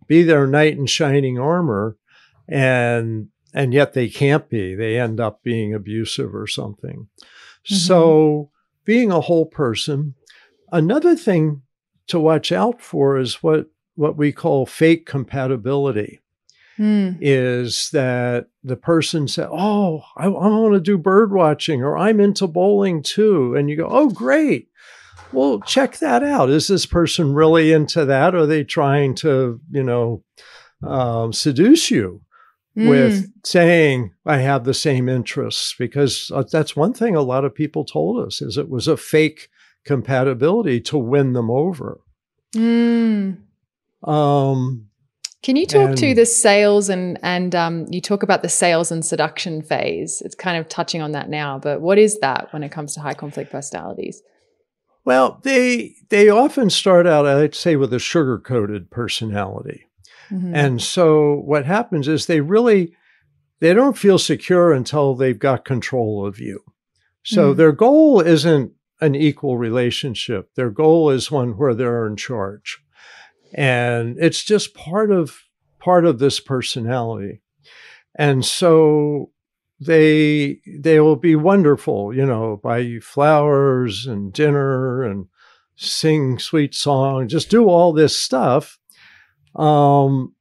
be 0.08 0.24
their 0.24 0.48
knight 0.48 0.78
in 0.78 0.86
shining 0.86 1.38
armor. 1.38 1.98
And 2.48 3.30
and 3.54 3.74
yet 3.74 3.94
they 3.94 4.08
can't 4.08 4.50
be. 4.50 4.76
They 4.76 5.00
end 5.00 5.20
up 5.20 5.42
being 5.44 5.74
abusive 5.74 6.36
or 6.36 6.48
something. 6.48 7.08
Mm-hmm. 7.18 7.76
So, 7.76 8.52
being 8.86 9.12
a 9.12 9.22
whole 9.22 9.46
person. 9.46 10.16
Another 10.72 11.16
thing 11.16 11.64
to 12.08 12.20
watch 12.20 12.52
out 12.52 12.82
for 12.82 13.18
is 13.18 13.42
what 13.42 13.68
what 13.96 14.16
we 14.16 14.32
call 14.32 14.66
fake 14.66 15.06
compatibility. 15.06 16.22
Mm. 16.80 17.18
Is 17.20 17.90
that 17.92 18.48
the 18.64 18.76
person 18.76 19.28
said, 19.28 19.50
"Oh, 19.52 20.04
I, 20.16 20.26
I 20.26 20.28
want 20.28 20.76
to 20.76 20.80
do 20.80 20.98
bird 20.98 21.34
watching," 21.34 21.84
or 21.84 21.98
"I'm 21.98 22.20
into 22.20 22.48
bowling 22.48 23.02
too," 23.02 23.56
and 23.56 23.70
you 23.70 23.78
go, 23.78 23.88
"Oh, 23.90 24.10
great." 24.10 24.70
well, 25.32 25.60
check 25.62 25.98
that 25.98 26.24
out. 26.24 26.50
Is 26.50 26.68
this 26.68 26.86
person 26.86 27.34
really 27.34 27.72
into 27.72 28.06
that? 28.06 28.36
Or 28.36 28.40
are 28.40 28.46
they 28.46 28.64
trying 28.64 29.16
to, 29.16 29.60
you 29.72 29.84
know, 29.84 30.24
um, 30.84 31.34
seduce 31.34 31.92
you 31.92 32.22
mm. 32.76 32.90
with 32.90 33.32
saying, 33.44 34.14
I 34.26 34.38
have 34.38 34.64
the 34.64 34.74
same 34.74 35.10
interests? 35.10 35.76
Because 35.78 36.32
uh, 36.34 36.44
that's 36.52 36.76
one 36.76 36.94
thing 36.94 37.16
a 37.16 37.22
lot 37.22 37.46
of 37.46 37.56
people 37.56 37.86
told 37.86 38.26
us 38.26 38.42
is 38.42 38.58
it 38.58 38.70
was 38.70 38.88
a 38.88 38.98
fake 38.98 39.50
compatibility 39.86 40.80
to 40.82 40.98
win 40.98 41.34
them 41.34 41.50
over. 41.50 42.00
Mm. 42.56 43.38
Um, 44.04 44.87
can 45.48 45.56
you 45.56 45.66
talk 45.66 45.92
and, 45.92 45.98
to 46.00 46.14
the 46.14 46.26
sales 46.26 46.90
and 46.90 47.18
and 47.24 47.56
um, 47.56 47.86
you 47.90 48.02
talk 48.02 48.22
about 48.22 48.42
the 48.42 48.50
sales 48.50 48.92
and 48.92 49.06
seduction 49.06 49.62
phase? 49.62 50.22
It's 50.26 50.36
kind 50.36 50.58
of 50.58 50.68
touching 50.68 51.02
on 51.02 51.14
that 51.14 51.30
now, 51.30 51.58
but 51.58 51.80
what 51.80 51.98
is 51.98 52.20
that 52.20 52.52
when 52.52 52.64
it 52.64 52.72
comes 52.74 52.94
to 52.96 53.00
high 53.00 53.14
conflict 53.14 53.50
personalities? 53.50 54.22
Well, 55.06 55.40
they 55.44 55.96
they 56.10 56.28
often 56.28 56.70
start 56.70 57.08
out, 57.08 57.26
I'd 57.26 57.56
say, 57.56 57.78
with 57.78 57.94
a 57.94 58.00
sugar 58.00 58.38
coated 58.38 58.92
personality, 58.92 59.86
mm-hmm. 60.30 60.54
and 60.54 60.82
so 60.82 61.36
what 61.36 61.66
happens 61.66 62.10
is 62.10 62.26
they 62.26 62.42
really 62.42 62.94
they 63.62 63.74
don't 63.74 63.98
feel 63.98 64.18
secure 64.18 64.74
until 64.74 65.16
they've 65.16 65.40
got 65.40 65.64
control 65.64 66.28
of 66.28 66.42
you. 66.42 66.60
So 67.24 67.52
mm-hmm. 67.52 67.58
their 67.58 67.72
goal 67.72 68.20
isn't 68.20 68.74
an 69.00 69.16
equal 69.16 69.58
relationship. 69.58 70.54
Their 70.56 70.72
goal 70.72 71.10
is 71.10 71.32
one 71.32 71.52
where 71.58 71.74
they're 71.74 72.06
in 72.06 72.18
charge, 72.18 72.80
and 73.58 74.16
it's 74.20 74.44
just 74.44 74.76
part 74.76 75.12
of 75.12 75.42
part 75.80 76.06
of 76.06 76.20
this 76.20 76.40
personality. 76.40 77.42
And 78.16 78.46
so 78.46 79.32
they 79.80 80.60
they 80.80 81.00
will 81.00 81.16
be 81.16 81.36
wonderful, 81.36 82.14
you 82.14 82.26
know, 82.26 82.60
buy 82.64 82.78
you 82.78 83.02
flowers 83.02 84.06
and 84.06 84.32
dinner 84.32 85.04
and 85.04 85.26
sing 85.76 86.40
sweet 86.40 86.74
songs, 86.74 87.32
just 87.32 87.50
do 87.50 87.68
all 87.68 87.94
this 87.94 88.18
stuff 88.18 88.80
um, 89.56 90.34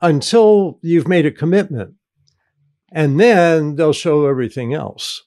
until 0.00 0.78
you've 0.82 1.08
made 1.08 1.26
a 1.26 1.32
commitment. 1.32 1.94
And 2.90 3.20
then 3.20 3.76
they'll 3.76 3.92
show 3.92 4.26
everything 4.26 4.72
else. 4.74 5.22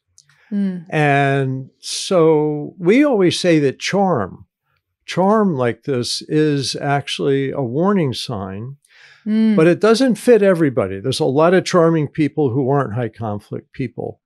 Mm. 0.51 0.85
And 0.89 1.69
so 1.79 2.73
we 2.79 3.05
always 3.05 3.39
say 3.39 3.59
that 3.59 3.79
charm, 3.79 4.47
charm 5.13 5.55
like 5.55 5.83
this 5.83 6.21
is 6.23 6.75
actually 6.75 7.51
a 7.51 7.61
warning 7.61 8.13
sign 8.13 8.77
Mm. 9.25 9.55
But 9.55 9.67
it 9.67 9.79
doesn't 9.79 10.15
fit 10.15 10.41
everybody. 10.41 10.99
There's 10.99 11.19
a 11.19 11.25
lot 11.25 11.53
of 11.53 11.65
charming 11.65 12.07
people 12.07 12.49
who 12.49 12.69
aren't 12.69 12.93
high 12.93 13.09
conflict 13.09 13.71
people. 13.73 14.19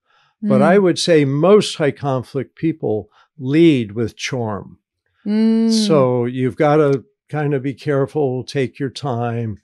Mm. 0.44 0.50
But 0.50 0.62
I 0.62 0.78
mm. 0.78 0.84
would 0.84 1.00
say 1.00 1.26
most 1.26 1.76
high 1.76 1.92
conflict 1.92 2.56
people 2.56 3.10
lead 3.38 3.92
with 3.92 4.16
charm. 4.16 4.80
Mm. 5.26 5.72
So 5.72 6.26
you've 6.26 6.56
got 6.56 6.78
to 6.78 7.04
kind 7.30 7.54
of 7.54 7.64
be 7.64 7.74
careful, 7.74 8.44
take 8.44 8.80
your 8.80 8.90
time. 8.90 9.60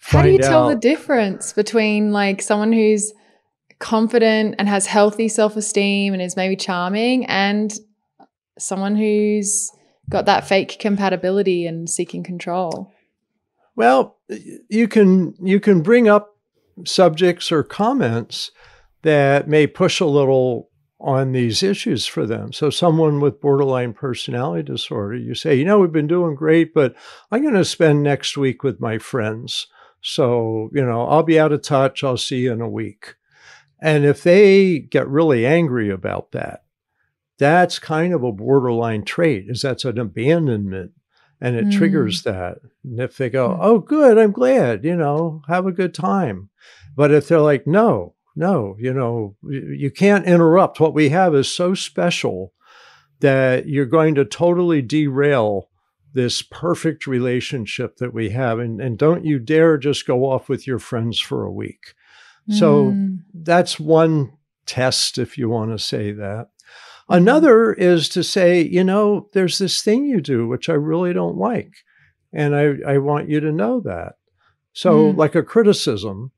How 0.00 0.22
do 0.22 0.30
you 0.30 0.38
tell 0.38 0.64
out. 0.64 0.68
the 0.68 0.88
difference 0.88 1.52
between 1.52 2.12
like 2.12 2.40
someone 2.40 2.72
who's 2.72 3.12
confident 3.78 4.54
and 4.58 4.68
has 4.68 4.86
healthy 4.86 5.28
self 5.28 5.56
esteem 5.56 6.12
and 6.12 6.22
is 6.22 6.36
maybe 6.36 6.54
charming 6.54 7.26
and 7.26 7.76
someone 8.58 8.94
who's 8.94 9.70
got 10.10 10.26
that 10.26 10.46
fake 10.46 10.78
compatibility 10.78 11.66
and 11.66 11.88
seeking 11.88 12.22
control? 12.22 12.92
Well, 13.74 14.16
you 14.68 14.88
can 14.88 15.34
you 15.40 15.60
can 15.60 15.82
bring 15.82 16.08
up 16.08 16.36
subjects 16.84 17.52
or 17.52 17.62
comments 17.62 18.50
that 19.02 19.48
may 19.48 19.66
push 19.66 20.00
a 20.00 20.06
little 20.06 20.70
on 20.98 21.32
these 21.32 21.62
issues 21.62 22.06
for 22.06 22.26
them. 22.26 22.52
So, 22.52 22.70
someone 22.70 23.20
with 23.20 23.40
borderline 23.40 23.92
personality 23.92 24.62
disorder, 24.62 25.16
you 25.16 25.34
say, 25.34 25.54
you 25.54 25.64
know, 25.64 25.78
we've 25.78 25.92
been 25.92 26.06
doing 26.06 26.34
great, 26.34 26.72
but 26.72 26.94
I'm 27.30 27.42
going 27.42 27.54
to 27.54 27.64
spend 27.64 28.02
next 28.02 28.36
week 28.36 28.62
with 28.62 28.80
my 28.80 28.98
friends. 28.98 29.66
So, 30.00 30.70
you 30.72 30.84
know, 30.84 31.06
I'll 31.06 31.22
be 31.22 31.38
out 31.38 31.52
of 31.52 31.62
touch. 31.62 32.02
I'll 32.02 32.16
see 32.16 32.40
you 32.40 32.52
in 32.52 32.60
a 32.60 32.68
week. 32.68 33.14
And 33.80 34.04
if 34.04 34.22
they 34.22 34.78
get 34.78 35.08
really 35.08 35.44
angry 35.44 35.90
about 35.90 36.32
that, 36.32 36.64
that's 37.38 37.78
kind 37.78 38.14
of 38.14 38.22
a 38.22 38.32
borderline 38.32 39.04
trait, 39.04 39.46
is 39.48 39.62
that's 39.62 39.84
an 39.84 39.98
abandonment 39.98 40.92
and 41.40 41.56
it 41.56 41.66
mm. 41.66 41.76
triggers 41.76 42.22
that. 42.22 42.58
And 42.82 43.00
if 43.00 43.16
they 43.16 43.28
go, 43.28 43.58
oh, 43.60 43.78
good, 43.78 44.18
I'm 44.18 44.32
glad, 44.32 44.84
you 44.84 44.96
know, 44.96 45.42
have 45.48 45.66
a 45.66 45.72
good 45.72 45.94
time. 45.94 46.48
But 46.94 47.12
if 47.12 47.28
they're 47.28 47.40
like, 47.40 47.66
no, 47.66 48.14
no, 48.34 48.76
you 48.78 48.92
know, 48.92 49.36
you 49.42 49.90
can't 49.90 50.26
interrupt. 50.26 50.80
What 50.80 50.94
we 50.94 51.10
have 51.10 51.34
is 51.34 51.54
so 51.54 51.74
special 51.74 52.52
that 53.20 53.68
you're 53.68 53.86
going 53.86 54.14
to 54.14 54.24
totally 54.24 54.82
derail 54.82 55.68
this 56.12 56.40
perfect 56.40 57.06
relationship 57.06 57.96
that 57.98 58.14
we 58.14 58.30
have. 58.30 58.58
And, 58.58 58.80
and 58.80 58.96
don't 58.98 59.24
you 59.24 59.38
dare 59.38 59.76
just 59.76 60.06
go 60.06 60.24
off 60.24 60.48
with 60.48 60.66
your 60.66 60.78
friends 60.78 61.18
for 61.18 61.44
a 61.44 61.52
week. 61.52 61.94
Mm. 62.50 62.54
So 62.54 62.96
that's 63.34 63.78
one 63.78 64.32
test, 64.64 65.18
if 65.18 65.36
you 65.36 65.50
want 65.50 65.72
to 65.72 65.78
say 65.78 66.12
that. 66.12 66.48
Another 67.08 67.72
is 67.72 68.08
to 68.10 68.22
say, 68.24 68.62
you 68.62 68.82
know, 68.84 69.28
there's 69.32 69.58
this 69.58 69.80
thing 69.82 70.04
you 70.06 70.20
do 70.20 70.46
which 70.48 70.68
I 70.68 70.74
really 70.74 71.12
don't 71.12 71.36
like. 71.36 71.72
And 72.32 72.54
I, 72.56 72.74
I 72.94 72.98
want 72.98 73.28
you 73.28 73.40
to 73.40 73.52
know 73.52 73.80
that. 73.80 74.14
So, 74.72 75.12
Mm. 75.12 75.16
like 75.16 75.34
a 75.34 75.42
criticism, 75.42 76.32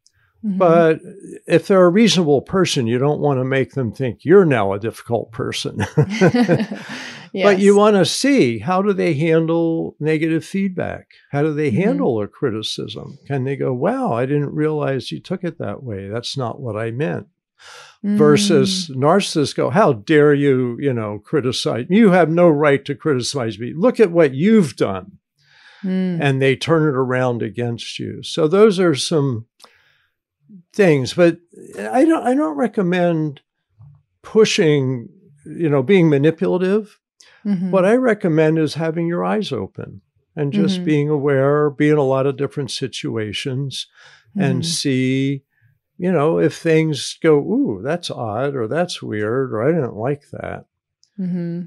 Mhm. 0.45 0.59
but 0.59 1.01
if 1.49 1.67
they're 1.67 1.85
a 1.87 1.89
reasonable 1.91 2.43
person, 2.43 2.87
you 2.87 2.99
don't 2.99 3.19
want 3.21 3.41
to 3.41 3.45
make 3.45 3.73
them 3.73 3.91
think 3.93 4.25
you're 4.25 4.45
now 4.45 4.73
a 4.73 4.79
difficult 4.79 5.33
person. 5.33 5.79
But 7.35 7.59
you 7.59 7.77
want 7.77 7.97
to 7.97 8.05
see 8.07 8.59
how 8.59 8.81
do 8.81 8.93
they 8.95 9.13
handle 9.15 9.95
negative 10.01 10.45
feedback? 10.45 11.09
How 11.31 11.43
do 11.43 11.53
they 11.53 11.71
Mhm. 11.71 11.75
handle 11.85 12.23
a 12.23 12.27
criticism? 12.29 13.19
Can 13.27 13.45
they 13.45 13.55
go, 13.57 13.73
wow, 13.75 14.13
I 14.13 14.25
didn't 14.27 14.55
realize 14.55 15.13
you 15.13 15.21
took 15.21 15.45
it 15.45 15.59
that 15.59 15.83
way. 15.83 16.09
That's 16.09 16.37
not 16.39 16.61
what 16.61 16.77
I 16.77 16.91
meant. 16.91 17.27
Mm. 18.05 18.17
Versus 18.17 18.89
narcissists 18.95 19.57
go, 19.57 19.71
how 19.71 19.93
dare 19.93 20.33
you, 20.33 20.77
you 20.81 20.93
know, 20.93 21.19
criticize? 21.19 21.87
You 21.91 22.11
have 22.11 22.31
no 22.31 22.49
right 22.49 22.85
to 22.85 22.95
criticize 22.95 23.59
me. 23.59 23.73
Look 23.75 23.99
at 23.99 24.13
what 24.13 24.35
you've 24.35 24.77
done. 24.77 25.19
Mm. 25.83 26.19
And 26.21 26.41
they 26.41 26.55
turn 26.55 26.85
it 26.89 26.95
around 26.97 27.43
against 27.43 27.99
you. 27.99 28.23
So 28.23 28.47
those 28.47 28.79
are 28.79 28.95
some 28.95 29.47
things, 30.73 31.15
but 31.15 31.39
I 31.79 32.05
don't 32.05 32.27
I 32.27 32.35
don't 32.35 32.57
recommend 32.57 33.41
pushing, 34.23 35.09
you 35.45 35.69
know, 35.69 35.83
being 35.83 36.09
manipulative. 36.09 36.99
Mhm. 37.45 37.71
What 37.71 37.85
I 37.85 37.95
recommend 37.97 38.59
is 38.59 38.75
having 38.75 39.07
your 39.07 39.25
eyes 39.25 39.53
open 39.53 40.03
and 40.37 40.53
just 40.53 40.81
Mhm. 40.81 40.85
being 40.85 41.09
aware, 41.09 41.71
be 41.71 41.89
in 41.89 41.97
a 41.97 42.03
lot 42.03 42.27
of 42.27 42.37
different 42.37 42.71
situations 42.71 43.87
and 44.37 44.63
Mhm. 44.63 44.67
see, 44.67 45.43
you 45.99 46.13
know, 46.13 46.39
if 46.39 46.57
things 46.57 47.19
go, 47.23 47.37
ooh, 47.39 47.81
that's 47.83 48.11
odd 48.11 48.55
or 48.55 48.69
that's 48.69 49.03
weird 49.03 49.53
or 49.53 49.69
I 49.69 49.73
didn't 49.73 49.97
like 49.97 50.23
that. 50.31 50.67
Mm-hmm. 51.19 51.63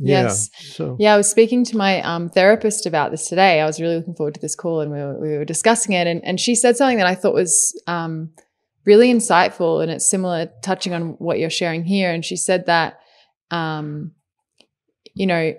Yeah. 0.00 0.22
Yes. 0.22 0.50
So 0.58 0.96
Yeah, 0.98 1.14
I 1.14 1.16
was 1.16 1.28
speaking 1.28 1.64
to 1.66 1.76
my 1.76 2.00
um, 2.02 2.30
therapist 2.30 2.86
about 2.86 3.10
this 3.10 3.28
today. 3.28 3.60
I 3.60 3.66
was 3.66 3.80
really 3.80 3.96
looking 3.96 4.14
forward 4.14 4.34
to 4.34 4.40
this 4.40 4.54
call, 4.54 4.80
and 4.80 4.90
we 4.90 4.98
were, 4.98 5.20
we 5.20 5.36
were 5.36 5.44
discussing 5.44 5.92
it. 5.92 6.06
And, 6.06 6.24
and 6.24 6.40
she 6.40 6.54
said 6.54 6.76
something 6.76 6.98
that 6.98 7.06
I 7.06 7.14
thought 7.14 7.34
was 7.34 7.80
um, 7.86 8.30
really 8.84 9.12
insightful, 9.12 9.82
and 9.82 9.90
it's 9.90 10.08
similar, 10.08 10.50
touching 10.62 10.94
on 10.94 11.10
what 11.18 11.38
you're 11.38 11.50
sharing 11.50 11.84
here. 11.84 12.10
And 12.12 12.24
she 12.24 12.36
said 12.36 12.66
that, 12.66 13.00
um, 13.50 14.12
you 15.14 15.26
know, 15.26 15.54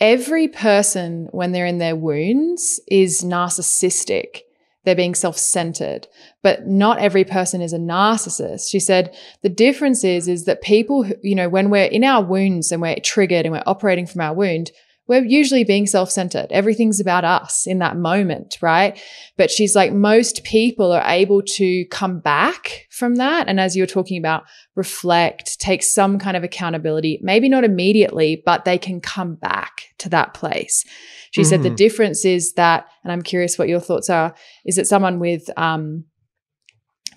every 0.00 0.48
person 0.48 1.28
when 1.30 1.52
they're 1.52 1.66
in 1.66 1.78
their 1.78 1.96
wounds 1.96 2.80
is 2.88 3.22
narcissistic. 3.22 4.40
They're 4.86 4.94
being 4.94 5.16
self 5.16 5.36
centered, 5.36 6.06
but 6.44 6.68
not 6.68 7.00
every 7.00 7.24
person 7.24 7.60
is 7.60 7.72
a 7.72 7.78
narcissist. 7.78 8.70
She 8.70 8.78
said 8.78 9.14
the 9.42 9.48
difference 9.48 10.04
is, 10.04 10.28
is 10.28 10.44
that 10.44 10.62
people, 10.62 11.02
who, 11.02 11.14
you 11.22 11.34
know, 11.34 11.48
when 11.48 11.70
we're 11.70 11.86
in 11.86 12.04
our 12.04 12.22
wounds 12.22 12.70
and 12.70 12.80
we're 12.80 13.00
triggered 13.00 13.44
and 13.44 13.52
we're 13.52 13.64
operating 13.66 14.06
from 14.06 14.20
our 14.20 14.32
wound, 14.32 14.70
we're 15.08 15.24
usually 15.24 15.64
being 15.64 15.86
self 15.88 16.10
centered. 16.10 16.46
Everything's 16.50 17.00
about 17.00 17.24
us 17.24 17.66
in 17.66 17.80
that 17.80 17.96
moment, 17.96 18.58
right? 18.62 19.00
But 19.36 19.50
she's 19.50 19.74
like, 19.74 19.92
most 19.92 20.44
people 20.44 20.92
are 20.92 21.04
able 21.04 21.42
to 21.56 21.84
come 21.86 22.20
back 22.20 22.86
from 22.90 23.16
that. 23.16 23.48
And 23.48 23.58
as 23.58 23.76
you're 23.76 23.86
talking 23.86 24.18
about, 24.18 24.44
reflect, 24.76 25.58
take 25.58 25.82
some 25.82 26.20
kind 26.20 26.36
of 26.36 26.44
accountability, 26.44 27.18
maybe 27.22 27.48
not 27.48 27.64
immediately, 27.64 28.40
but 28.46 28.64
they 28.64 28.78
can 28.78 29.00
come 29.00 29.34
back 29.34 29.82
to 29.98 30.08
that 30.10 30.32
place. 30.32 30.84
She 31.30 31.44
said 31.44 31.62
the 31.62 31.70
Mhm. 31.70 31.76
difference 31.76 32.24
is 32.24 32.52
that, 32.54 32.86
and 33.02 33.12
I'm 33.12 33.22
curious 33.22 33.58
what 33.58 33.68
your 33.68 33.80
thoughts 33.80 34.08
are, 34.10 34.34
is 34.64 34.76
that 34.76 34.86
someone 34.86 35.18
with, 35.18 35.50
um, 35.56 36.04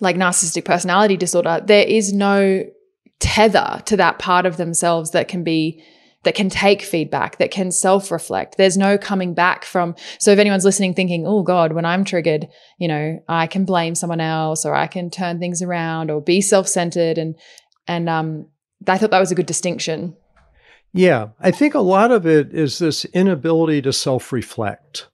like 0.00 0.16
narcissistic 0.16 0.64
personality 0.64 1.16
disorder, 1.16 1.60
there 1.64 1.84
is 1.86 2.12
no 2.12 2.64
tether 3.18 3.82
to 3.84 3.96
that 3.98 4.18
part 4.18 4.46
of 4.46 4.56
themselves 4.56 5.10
that 5.10 5.28
can 5.28 5.44
be 5.44 5.82
that 6.22 6.34
can 6.34 6.50
take 6.50 6.82
feedback, 6.82 7.38
that 7.38 7.50
can 7.50 7.70
self 7.70 8.10
reflect. 8.10 8.58
There's 8.58 8.76
no 8.76 8.98
coming 8.98 9.32
back 9.32 9.64
from. 9.64 9.94
So 10.18 10.30
if 10.30 10.38
anyone's 10.38 10.66
listening 10.66 10.92
thinking, 10.92 11.26
oh 11.26 11.42
God, 11.42 11.72
when 11.72 11.86
I'm 11.86 12.04
triggered, 12.04 12.46
you 12.78 12.88
know, 12.88 13.20
I 13.26 13.46
can 13.46 13.64
blame 13.64 13.94
someone 13.94 14.20
else 14.20 14.66
or 14.66 14.74
I 14.74 14.86
can 14.86 15.08
turn 15.08 15.38
things 15.38 15.62
around 15.62 16.10
or 16.10 16.20
be 16.20 16.42
self 16.42 16.68
centered. 16.68 17.16
And, 17.16 17.36
and, 17.88 18.08
um, 18.10 18.48
I 18.86 18.98
thought 18.98 19.10
that 19.12 19.20
was 19.20 19.32
a 19.32 19.34
good 19.34 19.46
distinction. 19.46 20.14
Yeah, 20.92 21.28
I 21.38 21.50
think 21.50 21.74
a 21.74 21.80
lot 21.80 22.10
of 22.10 22.26
it 22.26 22.52
is 22.52 22.78
this 22.78 23.04
inability 23.06 23.82
to 23.82 23.92
self 23.92 24.32
reflect. 24.32 25.06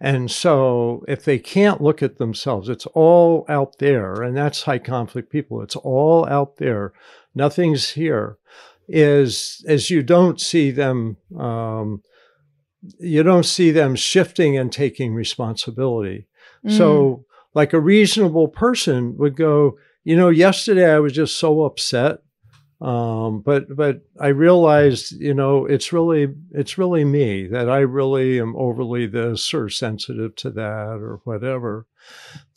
And 0.00 0.30
so 0.30 1.04
if 1.08 1.24
they 1.24 1.38
can't 1.38 1.80
look 1.80 2.02
at 2.02 2.18
themselves, 2.18 2.68
it's 2.68 2.86
all 2.86 3.46
out 3.48 3.78
there. 3.78 4.22
And 4.22 4.36
that's 4.36 4.64
high 4.64 4.78
conflict 4.78 5.30
people. 5.30 5.62
It's 5.62 5.76
all 5.76 6.28
out 6.28 6.56
there. 6.56 6.92
Nothing's 7.34 7.90
here. 7.90 8.36
Is 8.86 9.64
as 9.66 9.88
you 9.88 10.02
don't 10.02 10.38
see 10.38 10.70
them, 10.70 11.16
um, 11.38 12.02
you 12.98 13.22
don't 13.22 13.46
see 13.46 13.70
them 13.70 13.94
shifting 13.94 14.58
and 14.58 14.70
taking 14.70 15.14
responsibility. 15.14 16.26
Mm. 16.66 16.76
So, 16.76 17.24
like 17.54 17.72
a 17.72 17.80
reasonable 17.80 18.48
person 18.48 19.16
would 19.16 19.36
go, 19.36 19.78
you 20.02 20.16
know, 20.16 20.28
yesterday 20.28 20.92
I 20.92 20.98
was 20.98 21.14
just 21.14 21.38
so 21.38 21.64
upset 21.64 22.18
um, 22.80 23.40
but 23.40 23.74
but 23.74 24.00
I 24.20 24.28
realized, 24.28 25.12
you 25.12 25.34
know, 25.34 25.64
it's 25.64 25.92
really 25.92 26.28
it's 26.50 26.76
really 26.76 27.04
me 27.04 27.46
that 27.46 27.70
I 27.70 27.78
really 27.80 28.40
am 28.40 28.54
overly 28.56 29.06
this 29.06 29.54
or 29.54 29.68
sensitive 29.68 30.34
to 30.36 30.50
that 30.50 30.98
or 31.00 31.20
whatever, 31.24 31.86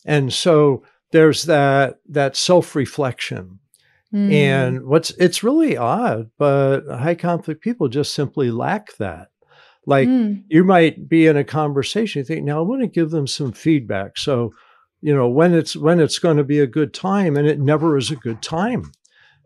and 0.05 0.33
so 0.33 0.83
there's 1.11 1.43
that 1.43 1.99
that 2.09 2.35
self 2.35 2.75
reflection. 2.75 3.59
Mm. 4.13 4.31
And 4.31 4.85
what's 4.85 5.11
it's 5.11 5.43
really 5.43 5.77
odd, 5.77 6.31
but 6.37 6.81
high 6.89 7.15
conflict 7.15 7.61
people 7.61 7.89
just 7.89 8.13
simply 8.13 8.51
lack 8.51 8.95
that. 8.97 9.27
Like 9.85 10.07
Mm. 10.07 10.43
you 10.49 10.63
might 10.63 11.07
be 11.07 11.27
in 11.27 11.37
a 11.37 11.43
conversation, 11.43 12.19
you 12.19 12.25
think, 12.25 12.43
now 12.43 12.59
I 12.59 12.61
want 12.61 12.81
to 12.81 12.87
give 12.87 13.09
them 13.11 13.27
some 13.27 13.51
feedback. 13.53 14.17
So, 14.17 14.53
you 15.01 15.13
know, 15.15 15.29
when 15.29 15.53
it's 15.53 15.75
when 15.75 15.99
it's 15.99 16.19
going 16.19 16.37
to 16.37 16.43
be 16.43 16.59
a 16.59 16.67
good 16.67 16.93
time, 16.93 17.37
and 17.37 17.47
it 17.47 17.59
never 17.59 17.97
is 17.97 18.11
a 18.11 18.15
good 18.15 18.41
time 18.41 18.91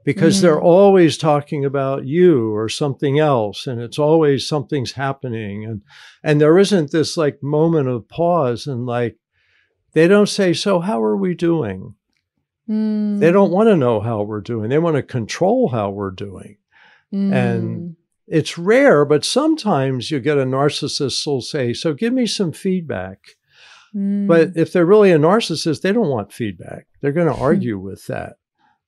because 0.04 0.42
they're 0.42 0.56
Mm. 0.60 0.64
always 0.64 1.18
talking 1.18 1.64
about 1.66 2.06
you 2.06 2.56
or 2.56 2.68
something 2.70 3.20
else 3.20 3.68
and 3.68 3.80
it's 3.80 4.00
always 4.00 4.48
something's 4.48 4.94
happening 4.94 5.66
and 5.66 5.82
and 6.24 6.40
there 6.42 6.58
isn't 6.58 6.92
this 6.92 7.18
like 7.18 7.42
moment 7.44 7.88
of 7.88 8.08
pause 8.08 8.68
and 8.68 8.86
like 8.86 9.18
they 9.94 10.08
don't 10.08 10.30
say 10.30 10.54
so 10.54 10.80
how 10.80 11.04
are 11.04 11.18
we 11.18 11.34
doing? 11.36 11.96
Mm. 12.70 13.20
they 13.20 13.32
don't 13.32 13.52
want 13.52 13.68
to 13.68 13.76
know 13.76 14.00
how 14.00 14.22
we're 14.22 14.40
doing. 14.42 14.70
They 14.70 14.80
want 14.80 14.96
to 14.96 15.04
control 15.04 15.70
how 15.70 15.90
we're 15.90 16.12
doing. 16.12 16.58
And 17.12 17.96
it's 18.28 18.58
rare 18.58 19.04
but 19.04 19.26
sometimes 19.26 20.10
you 20.12 20.20
get 20.22 20.38
a 20.38 20.46
narcissist 20.46 21.26
who'll 21.26 21.42
say 21.42 21.74
so 21.74 21.94
give 21.94 22.14
me 22.14 22.26
some 22.26 22.52
feedback. 22.54 23.20
Mm. 23.94 24.26
but 24.26 24.52
if 24.56 24.72
they're 24.72 24.86
really 24.86 25.12
a 25.12 25.20
narcissist 25.20 25.82
they 25.82 25.92
don't 25.92 26.08
want 26.08 26.32
feedback. 26.32 26.88
They're 27.02 27.12
going 27.12 27.28
to 27.28 27.42
argue 27.42 27.78
with 27.78 28.08
that 28.08 28.38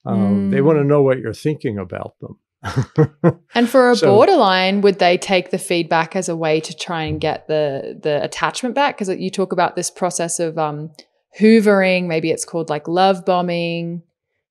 um, 0.05 0.51
they 0.51 0.61
want 0.61 0.77
to 0.77 0.83
Mm. 0.83 0.87
know 0.87 1.01
what 1.01 1.19
you're 1.19 1.33
thinking 1.33 1.77
about 1.77 2.13
them 2.21 2.37
And 3.55 3.67
for 3.69 3.91
a 3.91 3.95
So- 3.95 4.07
borderline, 4.15 4.81
would 4.81 4.99
they 4.99 5.17
take 5.17 5.51
the 5.51 5.57
feedback 5.57 6.15
as 6.15 6.29
a 6.29 6.35
way 6.35 6.59
to 6.61 6.73
try 6.75 7.03
and 7.03 7.19
get 7.19 7.47
the 7.47 7.99
the 8.01 8.23
attachment 8.23 8.73
back? 8.75 8.97
Because 8.97 9.09
you 9.17 9.29
talk 9.29 9.51
about 9.51 9.75
this 9.75 9.89
process 9.91 10.39
of 10.39 10.57
um, 10.57 10.91
hoovering. 11.39 12.07
Maybe 12.07 12.31
it's 12.31 12.45
called 12.45 12.69
like 12.69 12.87
love 12.87 13.25
bombing. 13.25 14.03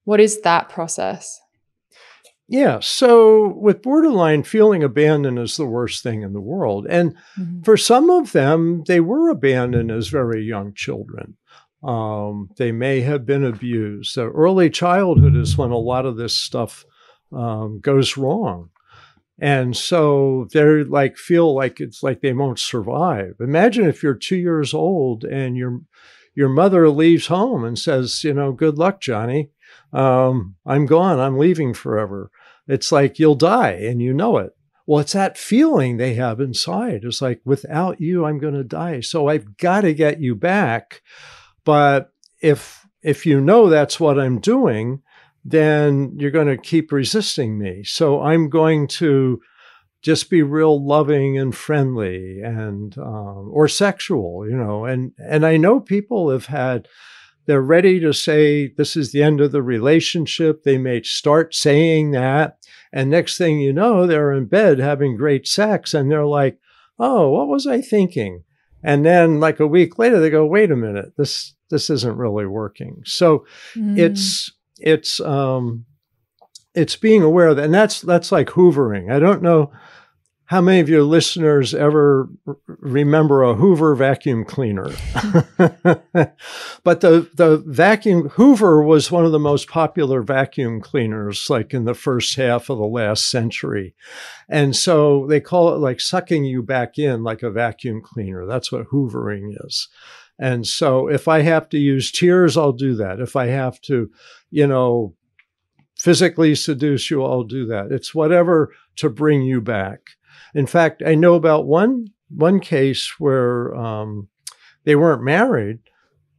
What 0.05 0.21
is 0.21 0.43
that 0.43 0.69
process? 0.69 1.41
Yeah. 2.49 2.81
So 2.83 3.55
with 3.57 3.81
borderline, 3.83 4.43
feeling 4.43 4.83
abandoned 4.83 5.39
is 5.39 5.57
the 5.57 5.65
worst 5.65 6.03
thing 6.03 6.23
in 6.23 6.33
the 6.35 6.41
world. 6.41 6.87
And 6.91 7.15
Mhm. 7.41 7.65
for 7.65 7.77
some 7.79 8.11
of 8.11 8.33
them, 8.33 8.83
they 8.87 9.01
were 9.01 9.31
abandoned 9.31 9.91
as 9.91 10.09
very 10.09 10.43
young 10.45 10.75
children. 10.75 11.37
Um, 11.83 12.51
they 12.57 12.73
may 12.73 13.01
have 13.01 13.27
been 13.27 13.45
abused. 13.45 14.13
So 14.13 14.29
early 14.29 14.71
childhood 14.71 15.37
is 15.37 15.59
when 15.59 15.71
a 15.71 15.79
lot 15.79 16.07
of 16.07 16.17
this 16.17 16.37
stuff 16.37 16.85
um, 17.33 17.81
goes 17.81 18.17
wrong. 18.17 18.71
And 19.41 19.77
so 19.77 20.47
they're 20.53 20.85
like, 20.85 21.17
feel 21.17 21.53
like 21.55 21.81
it's 21.81 22.03
like 22.03 22.21
they 22.21 22.33
won't 22.33 22.61
survive. 22.61 23.35
Imagine 23.41 23.87
if 23.89 24.03
you're 24.03 24.15
two 24.15 24.37
years 24.37 24.73
old 24.73 25.25
and 25.25 25.57
your 25.57 25.81
your 26.35 26.49
mother 26.49 26.89
leaves 26.89 27.27
home 27.27 27.65
and 27.65 27.79
says, 27.79 28.25
you 28.25 28.33
know, 28.33 28.53
good 28.53 28.79
luck, 28.79 29.01
Johnny. 29.01 29.51
Um, 29.93 30.55
I'm 30.65 30.87
gone. 30.87 31.21
I'm 31.21 31.37
leaving 31.39 31.75
forever. 31.75 32.31
It's 32.67 32.91
like 32.91 33.19
you'll 33.19 33.35
die 33.35 33.73
and 33.73 34.01
you 34.01 34.15
know 34.15 34.39
it. 34.39 34.57
Well, 34.87 35.01
it's 35.01 35.13
that 35.13 35.37
feeling 35.37 35.97
they 35.97 36.15
have 36.15 36.41
inside. 36.41 37.01
It's 37.05 37.21
like, 37.21 37.41
without 37.45 38.01
you, 38.01 38.25
I'm 38.25 38.39
going 38.39 38.55
to 38.55 38.65
die. 38.65 39.01
So 39.01 39.29
I've 39.29 39.57
got 39.57 39.83
to 39.83 39.93
get 39.93 40.21
you 40.21 40.35
back. 40.35 41.03
But 41.65 42.13
if 42.41 42.87
if 43.03 43.27
you 43.27 43.41
know 43.41 43.69
that's 43.69 43.99
what 43.99 44.19
I'm 44.19 44.39
doing, 44.39 45.03
then 45.45 46.15
you're 46.19 46.31
going 46.31 46.47
to 46.47 46.57
keep 46.57 46.93
resisting 46.93 47.59
me. 47.59 47.83
So 47.85 48.23
I'm 48.23 48.49
going 48.49 48.87
to 48.89 49.41
just 50.03 50.31
be 50.31 50.43
real 50.43 50.85
loving 50.85 51.39
and 51.39 51.55
friendly 51.55 52.41
and 52.43 52.97
um, 52.99 53.51
or 53.53 53.69
sexual, 53.69 54.49
you 54.49 54.57
know. 54.57 54.85
And 54.85 55.13
and 55.19 55.47
I 55.47 55.57
know 55.57 55.81
people 55.81 56.31
have 56.31 56.47
had 56.47 56.89
they're 57.47 57.63
ready 57.63 57.99
to 58.01 58.13
say 58.13 58.69
this 58.69 58.97
is 58.97 59.13
the 59.13 59.23
end 59.23 59.41
of 59.41 59.53
the 59.53 59.63
relationship. 59.63 60.63
They 60.63 60.79
may 60.79 61.03
start 61.03 61.55
saying 61.55 62.13
that. 62.13 62.59
And 62.93 63.11
next 63.11 63.37
thing 63.39 63.61
you 63.61 63.73
know, 63.73 64.07
they're 64.07 64.33
in 64.33 64.47
bed 64.47 64.79
having 64.79 65.17
great 65.17 65.49
sex 65.49 65.95
and 65.95 66.11
they're 66.11 66.27
like, 66.27 66.59
oh, 66.99 67.31
what 67.31 67.49
was 67.49 67.67
I 67.67 67.81
thinking? 67.81 68.45
And 68.83 69.05
then 69.05 69.41
like 69.41 69.61
a 69.61 69.67
week 69.67 69.99
later, 69.99 70.21
they 70.21 70.31
go, 70.31 70.45
wait 70.45 70.71
a 70.71 70.77
minute, 70.77 71.13
this 71.17 71.55
this 71.71 71.89
isn't 71.91 72.17
really 72.17 72.47
working. 72.47 73.03
So 73.05 73.47
mm. 73.75 73.99
it's 73.99 74.53
it's 74.79 75.21
um 75.21 75.87
it's 76.75 76.97
being 76.97 77.23
aware 77.23 77.49
of 77.49 77.57
that. 77.57 77.65
And 77.67 77.75
that's 77.75 78.01
that's 78.01 78.33
like 78.33 78.49
hoovering. 78.49 79.13
I 79.13 79.19
don't 79.19 79.43
know 79.43 79.73
how 80.53 80.61
many 80.61 80.81
of 80.81 80.89
your 80.91 81.03
listeners 81.03 81.75
ever 81.75 82.29
remember 82.67 83.43
a 83.43 83.55
Hoover 83.55 83.95
vacuum 83.95 84.45
cleaner? 84.45 84.91
but 86.85 87.01
the, 87.01 87.27
the 87.35 87.65
vacuum, 87.67 88.29
Hoover 88.29 88.83
was 88.83 89.11
one 89.11 89.25
of 89.25 89.33
the 89.33 89.39
most 89.39 89.67
popular 89.67 90.21
vacuum 90.21 90.83
cleaners, 90.83 91.49
like 91.49 91.73
in 91.73 91.87
the 91.87 91.95
first 91.95 92.37
half 92.37 92.69
of 92.69 92.77
the 92.77 92.85
last 92.85 93.31
century. 93.31 93.95
And 94.47 94.77
so 94.77 95.27
they 95.27 95.41
call 95.41 95.73
it 95.73 95.79
like 95.79 96.03
sucking 96.03 96.45
you 96.45 96.63
back 96.63 96.99
in 96.99 97.23
like 97.23 97.43
a 97.43 97.51
vacuum 97.51 98.03
cleaner. 98.03 98.45
That's 98.45 98.71
what 98.71 98.89
Hoovering 98.89 99.55
is. 99.65 99.89
And 100.39 100.67
so 100.67 101.09
if 101.09 101.29
I 101.29 101.41
have 101.41 101.71
to 101.71 101.79
use 101.79 102.13
tears, 102.13 102.59
I'll 102.59 102.75
do 102.75 102.95
that. 102.97 103.21
If 103.21 103.37
I 103.37 103.47
have 103.47 103.81
to, 103.83 104.11
you 104.51 104.67
know, 104.67 105.15
physically 105.97 106.55
seduce 106.55 107.11
you, 107.11 107.25
I'll 107.25 107.45
do 107.45 107.65
that. 107.69 107.91
It's 107.91 108.15
whatever 108.15 108.75
to 108.97 109.09
bring 109.09 109.41
you 109.41 109.63
back. 109.63 110.01
In 110.55 110.67
fact, 110.67 111.03
I 111.05 111.15
know 111.15 111.35
about 111.35 111.67
one 111.67 112.09
one 112.29 112.61
case 112.61 113.15
where 113.19 113.75
um, 113.75 114.29
they 114.85 114.97
weren't 114.97 115.23
married, 115.23 115.81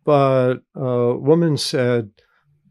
but 0.04 0.56
a 0.76 1.16
woman 1.16 1.58
said, 1.58 2.12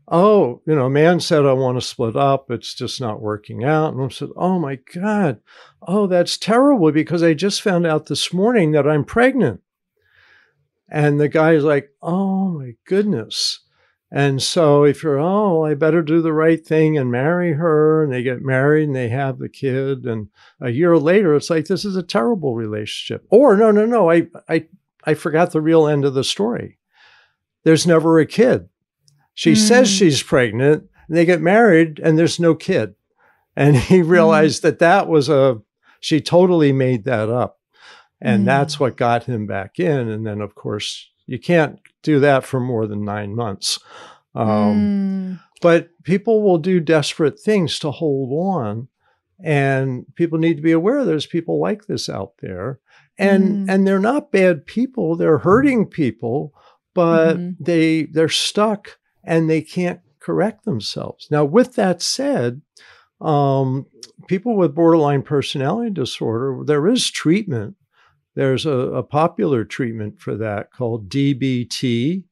"Oh, 0.09 0.61
you 0.66 0.74
know, 0.74 0.86
a 0.86 0.90
man 0.90 1.20
said 1.20 1.45
I 1.45 1.53
want 1.53 1.78
to 1.78 1.86
split 1.86 2.16
up. 2.16 2.51
It's 2.51 2.74
just 2.74 3.01
not 3.01 3.20
working 3.20 3.64
out." 3.64 3.95
And 3.95 4.03
I 4.03 4.09
said, 4.09 4.30
"Oh 4.36 4.59
my 4.59 4.78
God, 4.95 5.40
oh 5.86 6.07
that's 6.07 6.38
terrible 6.38 6.93
because 6.93 7.22
I 7.22 7.34
just 7.34 7.62
found 7.62 7.86
out 7.86 8.07
this 8.07 8.32
morning 8.32 8.72
that 8.72 8.88
I'm 8.88 9.05
pregnant." 9.05 9.61
And 10.90 11.20
the 11.20 11.28
guy's 11.28 11.64
like, 11.64 11.90
"Oh 12.03 12.49
my 12.59 12.72
goodness." 12.86 13.61
And 14.15 14.43
so 14.43 14.85
if 14.85 15.03
you're, 15.03 15.19
oh, 15.19 15.65
I 15.65 15.73
better 15.73 16.03
do 16.03 16.21
the 16.21 16.35
right 16.35 16.65
thing 16.65 16.99
and 16.99 17.11
marry 17.11 17.55
her, 17.55 18.05
and 18.05 18.13
they 18.13 18.23
get 18.23 18.43
married 18.43 18.89
and 18.89 18.95
they 18.95 19.09
have 19.09 19.39
the 19.39 19.49
kid, 19.49 20.05
and 20.05 20.29
a 20.61 20.69
year 20.69 20.99
later 20.99 21.35
it's 21.35 21.49
like 21.49 21.65
this 21.65 21.87
is 21.87 21.97
a 21.97 22.03
terrible 22.03 22.55
relationship. 22.55 23.25
Or 23.31 23.57
no, 23.57 23.71
no, 23.71 23.87
no, 23.87 24.11
I 24.11 24.27
I 24.51 24.67
I 25.05 25.15
forgot 25.15 25.53
the 25.53 25.63
real 25.63 25.89
end 25.89 26.05
of 26.05 26.13
the 26.13 26.25
story. 26.25 26.79
There's 27.65 27.87
never 27.87 28.19
a 28.19 28.27
kid. 28.27 28.69
She 29.33 29.53
mm. 29.53 29.57
says 29.57 29.89
she's 29.89 30.23
pregnant, 30.23 30.91
and 31.09 31.17
they 31.17 31.25
get 31.25 31.41
married, 31.41 31.99
and 31.99 32.19
there's 32.19 32.39
no 32.39 32.55
kid. 32.55 32.95
And 33.57 33.77
he 33.89 34.01
hmm. 34.01 34.09
realized 34.09 34.61
mm. 34.61 34.65
that 34.65 34.79
that 34.81 35.09
was 35.09 35.31
a 35.31 35.63
she 36.01 36.21
totally 36.21 36.73
made 36.73 37.05
that 37.05 37.31
up, 37.31 37.61
and 38.21 38.43
mm. 38.43 38.45
that's 38.45 38.79
what 38.79 38.99
got 38.99 39.25
him 39.25 39.47
back 39.47 39.79
in. 39.81 40.11
And 40.11 40.27
then 40.27 40.43
of 40.43 40.55
course 40.55 41.09
you 41.25 41.39
can't 41.39 41.79
do 42.03 42.21
that 42.21 42.45
for 42.45 42.61
more 42.61 42.87
than 42.87 43.05
nine 43.05 43.35
months. 43.35 43.79
Um, 44.35 45.39
mm. 45.39 45.41
But 45.61 45.91
people 46.03 46.43
will 46.43 46.59
do 46.59 46.81
desperate 46.81 47.39
things 47.39 47.79
to 47.81 47.91
hold 47.91 48.33
on. 48.33 48.89
And 49.45 50.07
people 50.15 50.39
need 50.39 50.57
to 50.57 50.63
be 50.63 50.73
aware 50.73 51.05
there's 51.05 51.27
people 51.27 51.61
like 51.61 51.87
this 51.87 52.09
out 52.09 52.35
there. 52.41 52.81
And 53.19 53.69
mm. 53.69 53.73
and 53.73 53.87
they're 53.87 53.99
not 53.99 54.33
bad 54.33 54.67
people. 54.67 55.17
They're 55.17 55.39
hurting 55.39 55.87
people, 55.87 56.55
but 56.95 57.37
mm-hmm. 57.37 57.63
they 57.63 58.05
they're 58.05 58.29
stuck 58.29 58.99
and 59.25 59.49
they 59.51 59.63
can't 59.63 60.01
correct 60.21 60.65
themselves. 60.65 61.29
Now, 61.31 61.45
with 61.45 61.75
that 61.75 62.01
said, 62.01 62.63
um, 63.21 63.87
people 64.29 64.57
with 64.57 64.75
borderline 64.75 65.23
personality 65.23 65.91
disorder, 65.91 66.63
there 66.65 66.87
is 66.87 67.11
treatment 67.11 67.77
there's 68.35 68.66
a, 68.66 68.70
a 68.70 69.03
popular 69.03 69.64
treatment 69.64 70.20
for 70.20 70.37
that 70.37 70.72
called 70.72 71.09
DBT, 71.09 72.24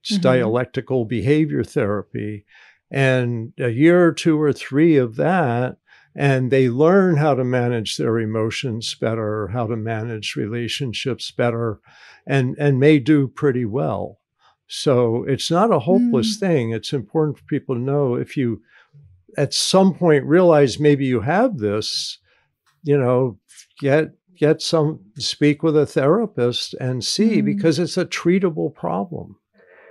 it's 0.00 0.12
mm-hmm. 0.12 0.20
dialectical 0.20 1.04
behavior 1.04 1.64
therapy. 1.64 2.44
And 2.90 3.52
a 3.58 3.70
year 3.70 4.06
or 4.06 4.12
two 4.12 4.40
or 4.40 4.52
three 4.52 4.96
of 4.96 5.16
that, 5.16 5.78
and 6.14 6.50
they 6.50 6.68
learn 6.68 7.16
how 7.16 7.34
to 7.34 7.44
manage 7.44 7.96
their 7.96 8.18
emotions 8.18 8.94
better, 8.94 9.48
how 9.48 9.66
to 9.66 9.76
manage 9.76 10.36
relationships 10.36 11.30
better, 11.30 11.80
and, 12.26 12.56
and 12.58 12.78
may 12.78 12.98
do 12.98 13.28
pretty 13.28 13.64
well. 13.64 14.20
So 14.68 15.24
it's 15.24 15.50
not 15.50 15.72
a 15.72 15.80
hopeless 15.80 16.36
mm. 16.36 16.40
thing. 16.40 16.70
It's 16.70 16.92
important 16.92 17.38
for 17.38 17.44
people 17.44 17.74
to 17.74 17.80
know 17.80 18.14
if 18.14 18.36
you 18.36 18.62
at 19.36 19.52
some 19.52 19.94
point 19.94 20.24
realize 20.24 20.80
maybe 20.80 21.04
you 21.04 21.20
have 21.20 21.58
this, 21.58 22.18
you 22.82 22.98
know, 22.98 23.38
get 23.80 24.12
get 24.38 24.62
some 24.62 25.00
speak 25.18 25.62
with 25.62 25.76
a 25.76 25.86
therapist 25.86 26.74
and 26.74 27.04
see 27.04 27.42
mm. 27.42 27.44
because 27.44 27.78
it's 27.78 27.96
a 27.96 28.04
treatable 28.04 28.74
problem. 28.74 29.36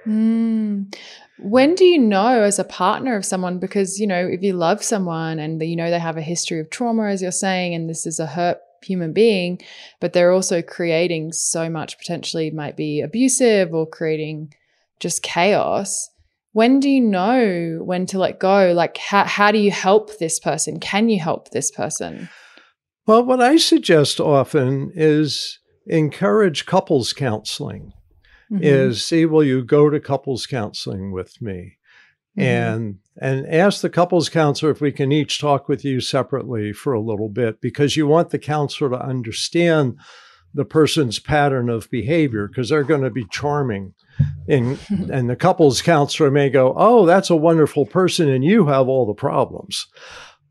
Mm. 0.06 0.96
When 1.40 1.76
do 1.76 1.84
you 1.84 2.00
know 2.00 2.44
as 2.44 2.60
a 2.60 2.64
partner 2.64 3.16
of 3.16 3.26
someone? 3.26 3.60
Because, 3.60 4.00
you 4.00 4.08
know, 4.08 4.26
if 4.26 4.42
you 4.42 4.54
love 4.54 4.84
someone 4.84 5.40
and 5.40 5.62
you 5.62 5.76
know 5.76 5.90
they 5.90 6.00
have 6.00 6.18
a 6.18 6.22
history 6.22 6.60
of 6.60 6.70
trauma, 6.70 7.08
as 7.08 7.22
you're 7.22 7.32
saying, 7.32 7.74
and 7.76 7.90
this 7.90 8.06
is 8.06 8.20
a 8.20 8.28
hurt 8.28 8.60
human 8.84 9.12
being, 9.12 9.60
but 10.00 10.14
they're 10.14 10.32
also 10.32 10.62
creating 10.62 11.34
so 11.34 11.70
much 11.70 11.98
potentially 11.98 12.52
might 12.52 12.78
be 12.78 13.02
abusive 13.02 13.74
or 13.74 13.86
creating 13.86 14.54
just 15.00 15.24
chaos. 15.24 16.10
When 16.54 16.80
do 16.80 16.90
you 16.90 17.02
know 17.02 17.80
when 17.84 18.06
to 18.08 18.20
let 18.20 18.40
go? 18.40 18.72
Like, 18.72 18.98
how, 18.98 19.26
how 19.26 19.52
do 19.52 19.58
you 19.58 19.72
help 19.72 20.18
this 20.20 20.40
person? 20.40 20.80
Can 20.80 21.10
you 21.10 21.20
help 21.20 21.50
this 21.50 21.70
person? 21.70 22.30
Well, 23.08 23.24
what 23.24 23.42
I 23.42 23.58
suggest 23.58 24.20
often 24.20 24.92
is 24.96 25.60
encourage 25.86 26.66
couples 26.66 27.14
counseling. 27.14 27.94
Mm-hmm. 28.52 28.64
Is 28.64 29.04
see, 29.04 29.26
will 29.26 29.44
you 29.44 29.64
go 29.64 29.90
to 29.90 30.00
couples 30.00 30.46
counseling 30.46 31.12
with 31.12 31.42
me? 31.42 31.78
Mm-hmm. 32.38 32.42
And 32.42 33.00
and 33.20 33.48
ask 33.48 33.82
the 33.82 33.90
couples 33.90 34.28
counselor 34.30 34.72
if 34.72 34.82
we 34.82 34.92
can 34.92 35.12
each 35.12 35.40
talk 35.40 35.70
with 35.70 35.86
you 35.86 36.02
separately 36.02 36.74
for 36.74 36.94
a 36.94 37.00
little 37.00 37.30
bit 37.30 37.62
because 37.62 37.96
you 37.96 38.08
want 38.08 38.32
the 38.32 38.40
counselor 38.40 38.90
to 38.90 39.02
understand 39.02 39.98
the 40.54 40.66
person's 40.66 41.20
pattern 41.20 41.70
of 41.70 41.90
behavior 41.92 42.48
because 42.48 42.70
they're 42.70 42.84
going 42.84 43.04
to 43.04 43.10
be 43.10 43.26
charming. 43.30 43.94
And, 44.48 44.80
and 44.90 45.30
the 45.30 45.36
couples 45.36 45.82
counselor 45.82 46.32
may 46.32 46.50
go, 46.50 46.74
Oh, 46.78 47.06
that's 47.06 47.30
a 47.30 47.36
wonderful 47.36 47.86
person, 47.86 48.30
and 48.30 48.44
you 48.44 48.68
have 48.68 48.88
all 48.88 49.06
the 49.06 49.14
problems. 49.14 49.88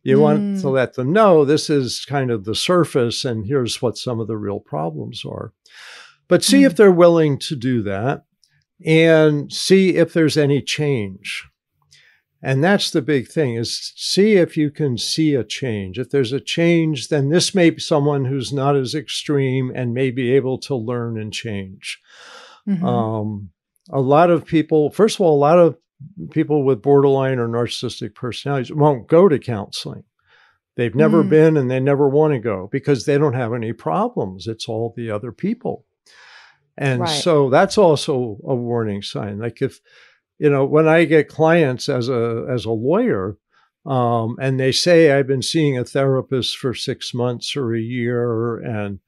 You 0.04 0.18
mm. 0.18 0.20
want 0.20 0.60
to 0.60 0.66
mm. 0.66 0.72
let 0.72 0.94
them 0.94 1.12
know 1.12 1.44
this 1.44 1.68
is 1.68 2.04
kind 2.04 2.30
of 2.30 2.44
the 2.44 2.54
surface 2.54 3.24
and 3.24 3.46
here's 3.46 3.82
what 3.82 3.98
some 3.98 4.20
of 4.20 4.28
the 4.28 4.36
real 4.36 4.60
problems 4.60 5.24
are. 5.24 5.52
But 6.28 6.44
see 6.44 6.60
mm. 6.60 6.66
if 6.66 6.76
they're 6.76 6.92
willing 6.92 7.38
to 7.40 7.56
do 7.56 7.82
that 7.82 8.24
and 8.84 9.52
see 9.52 9.96
if 9.96 10.12
there's 10.12 10.36
any 10.36 10.62
change. 10.62 11.48
And 12.42 12.62
that's 12.62 12.90
the 12.90 13.00
big 13.00 13.28
thing 13.28 13.54
is 13.54 13.94
see 13.96 14.34
if 14.34 14.54
you 14.54 14.70
can 14.70 14.98
see 14.98 15.34
a 15.34 15.42
change. 15.42 15.98
If 15.98 16.10
there's 16.10 16.32
a 16.32 16.40
change, 16.40 17.08
then 17.08 17.30
this 17.30 17.54
may 17.54 17.70
be 17.70 17.80
someone 17.80 18.26
who's 18.26 18.52
not 18.52 18.76
as 18.76 18.94
extreme 18.94 19.72
and 19.74 19.94
may 19.94 20.10
be 20.10 20.30
able 20.32 20.58
to 20.58 20.76
learn 20.76 21.18
and 21.18 21.32
change. 21.32 21.98
Mm-hmm. 22.68 22.84
Um, 22.84 23.50
a 23.90 24.00
lot 24.00 24.28
of 24.28 24.44
people, 24.44 24.90
first 24.90 25.16
of 25.16 25.22
all, 25.22 25.34
a 25.34 25.40
lot 25.40 25.58
of 25.58 25.78
people 26.30 26.64
with 26.64 26.82
borderline 26.82 27.38
or 27.38 27.48
narcissistic 27.48 28.14
personalities 28.14 28.72
won't 28.72 29.08
go 29.08 29.28
to 29.28 29.38
counseling. 29.38 30.04
They've 30.76 30.94
never 30.94 31.22
mm. 31.22 31.30
been 31.30 31.56
and 31.56 31.70
they 31.70 31.80
never 31.80 32.08
want 32.08 32.32
to 32.32 32.40
go 32.40 32.68
because 32.70 33.04
they 33.04 33.16
don't 33.16 33.34
have 33.34 33.54
any 33.54 33.72
problems. 33.72 34.46
It's 34.46 34.68
all 34.68 34.92
the 34.96 35.10
other 35.10 35.30
people. 35.30 35.84
And 36.76 37.02
right. 37.02 37.08
so 37.08 37.50
that's 37.50 37.78
also 37.78 38.38
a 38.44 38.54
warning 38.54 39.02
sign. 39.02 39.38
Like 39.38 39.62
if, 39.62 39.80
you 40.38 40.50
know, 40.50 40.64
when 40.64 40.88
I 40.88 41.04
get 41.04 41.28
clients 41.28 41.88
as 41.88 42.08
a 42.08 42.46
as 42.50 42.64
a 42.64 42.72
lawyer, 42.72 43.38
um, 43.86 44.36
and 44.40 44.58
they 44.58 44.72
say 44.72 45.12
I've 45.12 45.26
been 45.26 45.42
seeing 45.42 45.78
a 45.78 45.84
therapist 45.84 46.56
for 46.56 46.74
six 46.74 47.14
months 47.14 47.54
or 47.54 47.74
a 47.74 47.80
year, 47.80 48.56
and 48.58 48.98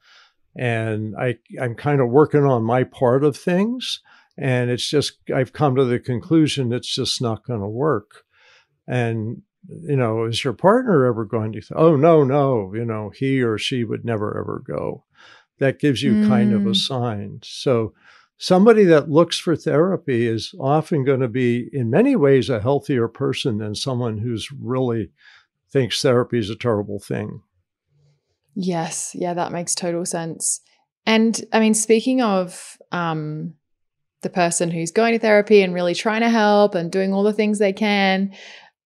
and 0.55 1.17
I 1.17 1.39
I'm 1.61 1.75
kind 1.75 2.01
of 2.01 2.11
working 2.11 2.45
on 2.45 2.63
my 2.63 2.85
part 2.85 3.25
of 3.25 3.37
things. 3.37 4.01
And 4.39 4.71
it's 4.71 4.89
just, 4.89 5.19
I've 5.35 5.53
come 5.53 5.77
to 5.77 5.85
the 5.85 5.99
conclusion 5.99 6.73
it's 6.73 6.95
just 6.95 7.23
not 7.23 7.45
going 7.45 7.61
to 7.61 7.69
work. 7.69 8.25
And, 8.87 9.43
you 9.69 9.97
know, 9.97 10.25
is 10.25 10.45
your 10.45 10.53
partner 10.53 11.07
ever 11.07 11.25
going 11.25 11.53
to, 11.53 11.63
oh, 11.75 11.97
no, 11.97 12.23
no, 12.23 12.73
you 12.75 12.85
know, 12.85 13.11
he 13.11 13.43
or 13.43 13.59
she 13.59 13.85
would 13.85 14.05
never 14.05 14.39
ever 14.39 14.63
go. 14.67 15.05
That 15.59 15.79
gives 15.79 16.03
you 16.03 16.13
mm. 16.13 16.29
kind 16.29 16.53
of 16.53 16.67
a 16.67 16.71
mm. 16.71 16.77
sign. 16.77 17.41
So, 17.43 17.95
somebody 18.39 18.85
that 18.85 19.11
looks 19.11 19.39
for 19.39 19.57
therapy 19.57 20.27
is 20.27 20.55
often 20.61 21.05
going 21.05 21.21
to 21.21 21.29
be, 21.29 21.69
in 21.73 21.91
many 21.91 22.15
ways, 22.15 22.51
a 22.51 22.61
healthier 22.61 23.09
person 23.09 23.59
than 23.59 23.75
someone 23.75 24.19
who's 24.19 24.53
really 24.53 25.11
thinks 25.71 26.03
therapy 26.03 26.39
is 26.39 26.51
a 26.51 26.57
terrible 26.57 26.99
thing. 26.99 27.41
Yes. 28.55 29.13
Yeah, 29.15 29.35
that 29.35 29.53
makes 29.53 29.75
total 29.75 30.05
sense. 30.05 30.61
And 31.05 31.41
I 31.53 31.61
mean, 31.61 31.75
speaking 31.75 32.23
of 32.23 32.79
um, 32.93 33.55
the 34.23 34.31
person 34.31 34.71
who's 34.71 34.91
going 34.91 35.13
to 35.13 35.19
therapy 35.19 35.63
and 35.63 35.75
really 35.75 35.95
trying 35.95 36.23
to 36.23 36.31
help 36.31 36.75
and 36.75 36.91
doing 36.91 37.13
all 37.13 37.23
the 37.23 37.33
things 37.33 37.59
they 37.59 37.73
can. 37.73 38.33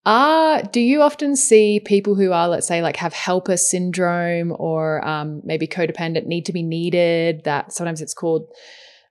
Uh, 0.05 0.61
do 0.71 0.81
you 0.81 1.01
often 1.01 1.35
see 1.35 1.79
people 1.79 2.15
who 2.15 2.31
are, 2.31 2.47
let's 2.47 2.67
say, 2.67 2.81
like 2.81 2.97
have 2.97 3.13
helper 3.13 3.55
syndrome 3.55 4.51
or 4.57 5.05
um, 5.07 5.41
maybe 5.43 5.67
codependent, 5.67 6.25
need 6.25 6.45
to 6.45 6.53
be 6.53 6.63
needed? 6.63 7.43
That 7.43 7.71
sometimes 7.71 8.01
it's 8.01 8.13
called 8.13 8.49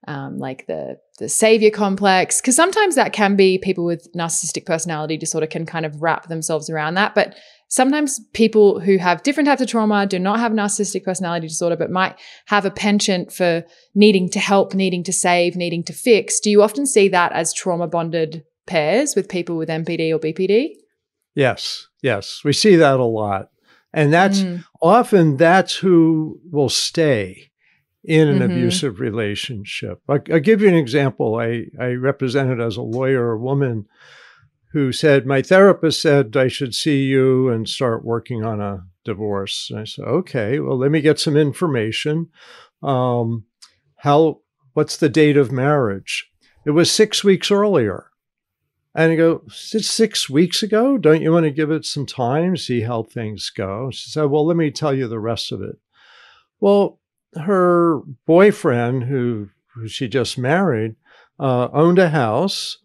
um, 0.09 0.39
like 0.39 0.67
the 0.67 0.99
the 1.19 1.29
savior 1.29 1.71
complex, 1.71 2.41
because 2.41 2.57
sometimes 2.57 2.95
that 2.95 3.13
can 3.13 3.37
be 3.37 3.59
people 3.59 3.85
with 3.85 4.09
narcissistic 4.15 4.67
personality 4.67 5.17
disorder 5.17 5.47
can 5.47 5.67
kind 5.67 5.85
of 5.87 6.03
wrap 6.03 6.29
themselves 6.29 6.71
around 6.71 6.95
that. 6.95 7.15
But 7.15 7.37
sometimes 7.71 8.21
people 8.35 8.81
who 8.81 8.99
have 8.99 9.23
different 9.23 9.47
types 9.47 9.63
of 9.63 9.69
trauma 9.69 10.07
do 10.07 10.19
not 10.19 10.39
have 10.39 10.53
narcissistic 10.53 11.05
personality 11.05 11.49
disorder, 11.49 11.77
but 11.77 11.91
might 11.91 12.19
have 12.47 12.67
a 12.67 12.71
penchant 12.71 13.33
for 13.33 13.65
needing 13.95 14.29
to 14.29 14.39
help, 14.39 14.75
needing 14.75 15.03
to 15.05 15.13
save, 15.13 15.57
needing 15.57 15.83
to 15.85 15.93
fix. 15.93 16.39
Do 16.41 16.51
you 16.51 16.63
often 16.63 16.85
see 16.85 17.09
that 17.09 17.33
as 17.33 17.55
trauma 17.55 17.87
bonded 17.87 18.45
pairs 18.67 19.17
with 19.17 19.29
people 19.29 19.57
with 19.57 19.69
NPD 19.69 20.13
or 20.13 20.19
BPD? 20.19 20.73
Yes, 21.35 21.87
yes, 22.03 22.43
we 22.45 22.53
see 22.53 22.77
that 22.77 23.01
a 23.01 23.05
lot. 23.05 23.51
And 23.93 24.13
that's 24.13 24.41
mm. 24.41 24.65
often 24.83 25.37
that's 25.37 25.77
who 25.77 26.41
will 26.51 26.69
stay 26.69 27.51
in 28.05 28.29
an 28.29 28.39
mm-hmm. 28.39 28.51
abusive 28.51 29.01
relationship. 29.01 30.01
I, 30.09 30.21
will 30.29 30.41
give 30.41 30.63
you 30.63 30.69
an 30.69 30.75
example. 30.75 31.37
I, 31.37 31.67
I 31.81 31.93
represented 31.93 32.61
as 32.61 32.77
a 32.77 32.83
lawyer 32.83 33.33
a 33.33 33.39
woman 33.39 33.87
who 34.73 34.93
said, 34.93 35.27
My 35.27 35.43
therapist 35.43 36.01
said 36.01 36.37
I 36.37 36.49
should 36.49 36.75
see 36.75 37.05
you 37.05 37.49
and 37.49 37.69
start 37.69 38.05
working 38.05 38.45
on 38.45 38.61
a 38.61 38.85
divorce. 39.05 39.69
And 39.71 39.81
I 39.81 39.85
said, 39.85 40.05
Okay, 40.05 40.61
well, 40.61 40.79
let 40.79 40.91
me 40.91 41.01
get 41.01 41.19
some 41.19 41.37
information. 41.37 42.29
Um, 42.83 43.45
how, 43.97 44.41
what's 44.73 44.97
the 44.97 45.09
date 45.09 45.37
of 45.37 45.53
marriage? 45.53 46.31
It 46.65 46.71
was 46.71 46.91
six 46.91 47.25
weeks 47.25 47.51
earlier. 47.51 48.07
And 48.95 49.13
I 49.13 49.17
go, 49.17 49.43
six 49.49 50.29
weeks 50.29 50.63
ago. 50.63 50.99
Don't 50.99 51.23
you 51.23 51.33
want 51.33 51.45
to 51.45 51.53
give 51.53 51.71
it 51.71 51.85
some 51.85 52.07
time, 52.07 52.57
see 52.57 52.81
how 52.81 53.05
things 53.05 53.51
go? 53.51 53.91
She 53.93 54.11
said, 54.11 54.25
Well, 54.25 54.47
let 54.47 54.57
me 54.57 54.71
tell 54.71 54.95
you 54.95 55.09
the 55.09 55.21
rest 55.21 55.53
of 55.53 55.63
it. 55.63 55.77
Well, 56.61 57.01
her 57.35 58.01
boyfriend, 58.27 59.05
who, 59.05 59.49
who 59.75 59.89
she 59.89 60.09
just 60.09 60.37
married, 60.37 60.97
uh, 61.39 61.69
owned 61.73 61.99
a 61.99 62.11
house 62.11 62.79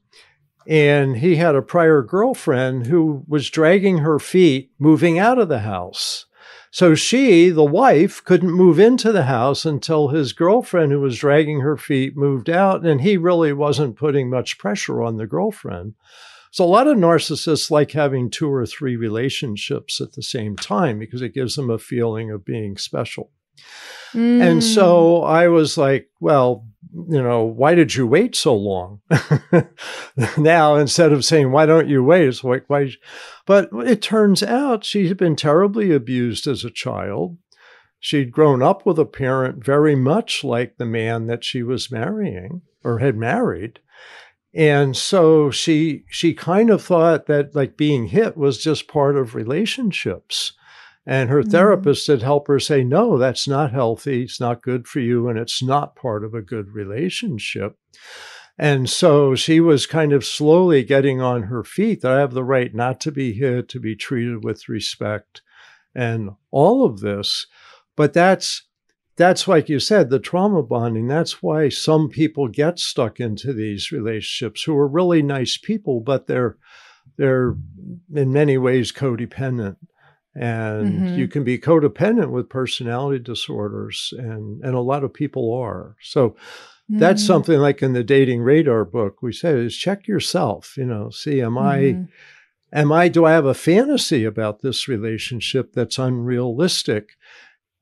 and 0.67 1.17
he 1.17 1.35
had 1.35 1.55
a 1.55 1.61
prior 1.61 2.01
girlfriend 2.01 2.87
who 2.87 3.23
was 3.27 3.49
dragging 3.49 3.99
her 3.99 4.19
feet 4.19 4.71
moving 4.79 5.19
out 5.19 5.37
of 5.37 5.49
the 5.49 5.59
house. 5.59 6.25
So 6.71 6.93
she, 6.93 7.49
the 7.49 7.63
wife, 7.63 8.21
couldn't 8.25 8.51
move 8.51 8.79
into 8.79 9.13
the 9.13 9.23
house 9.23 9.63
until 9.63 10.09
his 10.09 10.33
girlfriend, 10.33 10.91
who 10.91 10.99
was 10.99 11.17
dragging 11.17 11.61
her 11.61 11.77
feet, 11.77 12.17
moved 12.17 12.49
out. 12.49 12.85
And 12.85 12.99
he 12.99 13.15
really 13.15 13.53
wasn't 13.53 13.95
putting 13.95 14.29
much 14.29 14.57
pressure 14.57 15.01
on 15.01 15.15
the 15.15 15.25
girlfriend. 15.25 15.93
So 16.51 16.65
a 16.65 16.67
lot 16.67 16.87
of 16.87 16.97
narcissists 16.97 17.71
like 17.71 17.91
having 17.91 18.29
two 18.29 18.51
or 18.51 18.65
three 18.65 18.97
relationships 18.97 20.01
at 20.01 20.13
the 20.13 20.21
same 20.21 20.57
time 20.57 20.99
because 20.99 21.21
it 21.21 21.33
gives 21.33 21.55
them 21.55 21.69
a 21.69 21.77
feeling 21.77 22.31
of 22.31 22.43
being 22.43 22.75
special. 22.77 23.31
Mm. 24.13 24.41
And 24.41 24.63
so 24.63 25.23
I 25.23 25.47
was 25.47 25.77
like, 25.77 26.09
well, 26.19 26.65
you 26.95 27.21
know, 27.21 27.43
why 27.43 27.75
did 27.75 27.95
you 27.95 28.07
wait 28.07 28.35
so 28.35 28.55
long? 28.55 29.01
now, 30.37 30.75
instead 30.75 31.11
of 31.11 31.25
saying, 31.25 31.51
why 31.51 31.65
don't 31.65 31.89
you 31.89 32.03
wait? 32.03 32.27
It's 32.27 32.43
like, 32.43 32.63
why? 32.67 32.91
But 33.45 33.69
it 33.85 34.01
turns 34.01 34.41
out 34.41 34.85
she 34.85 35.07
had 35.07 35.17
been 35.17 35.35
terribly 35.35 35.91
abused 35.91 36.47
as 36.47 36.63
a 36.63 36.71
child. 36.71 37.37
She'd 37.99 38.31
grown 38.31 38.61
up 38.61 38.85
with 38.85 38.97
a 38.97 39.05
parent 39.05 39.63
very 39.63 39.95
much 39.95 40.43
like 40.43 40.77
the 40.77 40.85
man 40.85 41.27
that 41.27 41.43
she 41.43 41.63
was 41.63 41.91
marrying 41.91 42.61
or 42.83 42.99
had 42.99 43.17
married. 43.17 43.79
And 44.53 44.95
so 44.95 45.51
she 45.51 46.05
she 46.07 46.33
kind 46.33 46.69
of 46.69 46.81
thought 46.81 47.25
that 47.25 47.55
like 47.55 47.75
being 47.75 48.07
hit 48.07 48.37
was 48.37 48.63
just 48.63 48.87
part 48.87 49.17
of 49.17 49.35
relationships. 49.35 50.53
And 51.05 51.29
her 51.29 51.41
mm-hmm. 51.41 51.51
therapist 51.51 52.07
had 52.07 52.21
helped 52.21 52.47
her 52.47 52.59
say, 52.59 52.83
no, 52.83 53.17
that's 53.17 53.47
not 53.47 53.71
healthy. 53.71 54.23
It's 54.23 54.39
not 54.39 54.63
good 54.63 54.87
for 54.87 54.99
you. 54.99 55.27
And 55.27 55.37
it's 55.37 55.61
not 55.61 55.95
part 55.95 56.23
of 56.23 56.33
a 56.33 56.41
good 56.41 56.69
relationship. 56.73 57.77
And 58.57 58.89
so 58.89 59.35
she 59.35 59.59
was 59.59 59.85
kind 59.85 60.13
of 60.13 60.25
slowly 60.25 60.83
getting 60.83 61.21
on 61.21 61.43
her 61.43 61.63
feet 61.63 62.01
that 62.01 62.11
I 62.11 62.19
have 62.19 62.33
the 62.33 62.43
right 62.43 62.73
not 62.73 62.99
to 63.01 63.11
be 63.11 63.33
hit, 63.33 63.67
to 63.69 63.79
be 63.79 63.95
treated 63.95 64.43
with 64.43 64.69
respect, 64.69 65.41
and 65.93 66.31
all 66.51 66.85
of 66.85 67.01
this. 67.01 67.47
But 67.97 68.13
that's 68.13 68.63
that's 69.17 69.47
like 69.47 69.69
you 69.69 69.79
said, 69.79 70.09
the 70.09 70.19
trauma 70.19 70.63
bonding. 70.63 71.07
That's 71.07 71.41
why 71.41 71.69
some 71.69 72.09
people 72.09 72.47
get 72.47 72.79
stuck 72.79 73.19
into 73.19 73.53
these 73.53 73.91
relationships 73.91 74.63
who 74.63 74.75
are 74.77 74.87
really 74.87 75.21
nice 75.21 75.57
people, 75.57 75.99
but 75.99 76.27
they're 76.27 76.57
they're 77.17 77.55
in 78.13 78.31
many 78.31 78.57
ways 78.57 78.93
codependent 78.93 79.77
and 80.35 80.93
mm-hmm. 80.93 81.15
you 81.15 81.27
can 81.27 81.43
be 81.43 81.57
codependent 81.57 82.29
with 82.29 82.49
personality 82.49 83.19
disorders 83.19 84.13
and 84.17 84.63
and 84.63 84.75
a 84.75 84.81
lot 84.81 85.03
of 85.03 85.13
people 85.13 85.53
are. 85.53 85.95
So 86.01 86.31
mm-hmm. 86.31 86.99
that's 86.99 87.25
something 87.25 87.59
like 87.59 87.81
in 87.81 87.93
the 87.93 88.03
dating 88.03 88.41
radar 88.41 88.83
book 88.83 89.21
we 89.21 89.31
say 89.31 89.51
is 89.51 89.77
check 89.77 90.07
yourself 90.07 90.75
you 90.77 90.85
know 90.85 91.09
see 91.09 91.41
am 91.41 91.53
mm-hmm. 91.53 92.03
i 92.73 92.77
am 92.77 92.91
i 92.91 93.07
do 93.07 93.25
i 93.25 93.31
have 93.31 93.45
a 93.45 93.53
fantasy 93.53 94.25
about 94.25 94.61
this 94.61 94.87
relationship 94.87 95.73
that's 95.73 95.97
unrealistic? 95.97 97.11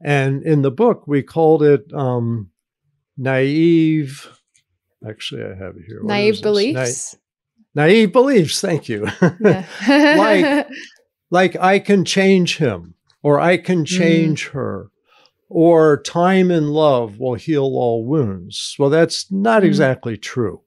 And 0.06 0.44
in 0.44 0.64
the 0.64 0.72
book 0.72 1.08
we 1.08 1.24
called 1.24 1.64
it 1.64 1.92
um 1.94 2.52
naive 3.18 4.30
actually 5.08 5.44
i 5.44 5.56
have 5.56 5.76
it 5.76 5.86
here. 5.88 6.02
Naive 6.04 6.42
beliefs? 6.44 7.16
Na- 7.74 7.84
naive 7.84 8.14
beliefs 8.14 8.62
thank 8.62 8.90
you. 8.90 9.08
Like 9.88 10.68
like 11.34 11.56
I 11.56 11.80
can 11.80 12.06
change 12.06 12.58
him 12.58 12.94
or 13.24 13.40
I 13.40 13.58
can 13.58 13.86
mm. 13.86 13.88
change 13.88 14.50
mm. 14.50 14.52
her 14.52 14.92
or 15.50 16.00
time 16.04 16.52
and 16.52 16.70
love 16.70 17.18
will 17.18 17.34
heal 17.34 17.64
all 17.64 18.06
wounds. 18.06 18.76
Well, 18.78 18.92
that's 18.92 19.32
not 19.32 19.64
mm. 19.64 19.66
exactly 19.66 20.16
true 20.16 20.62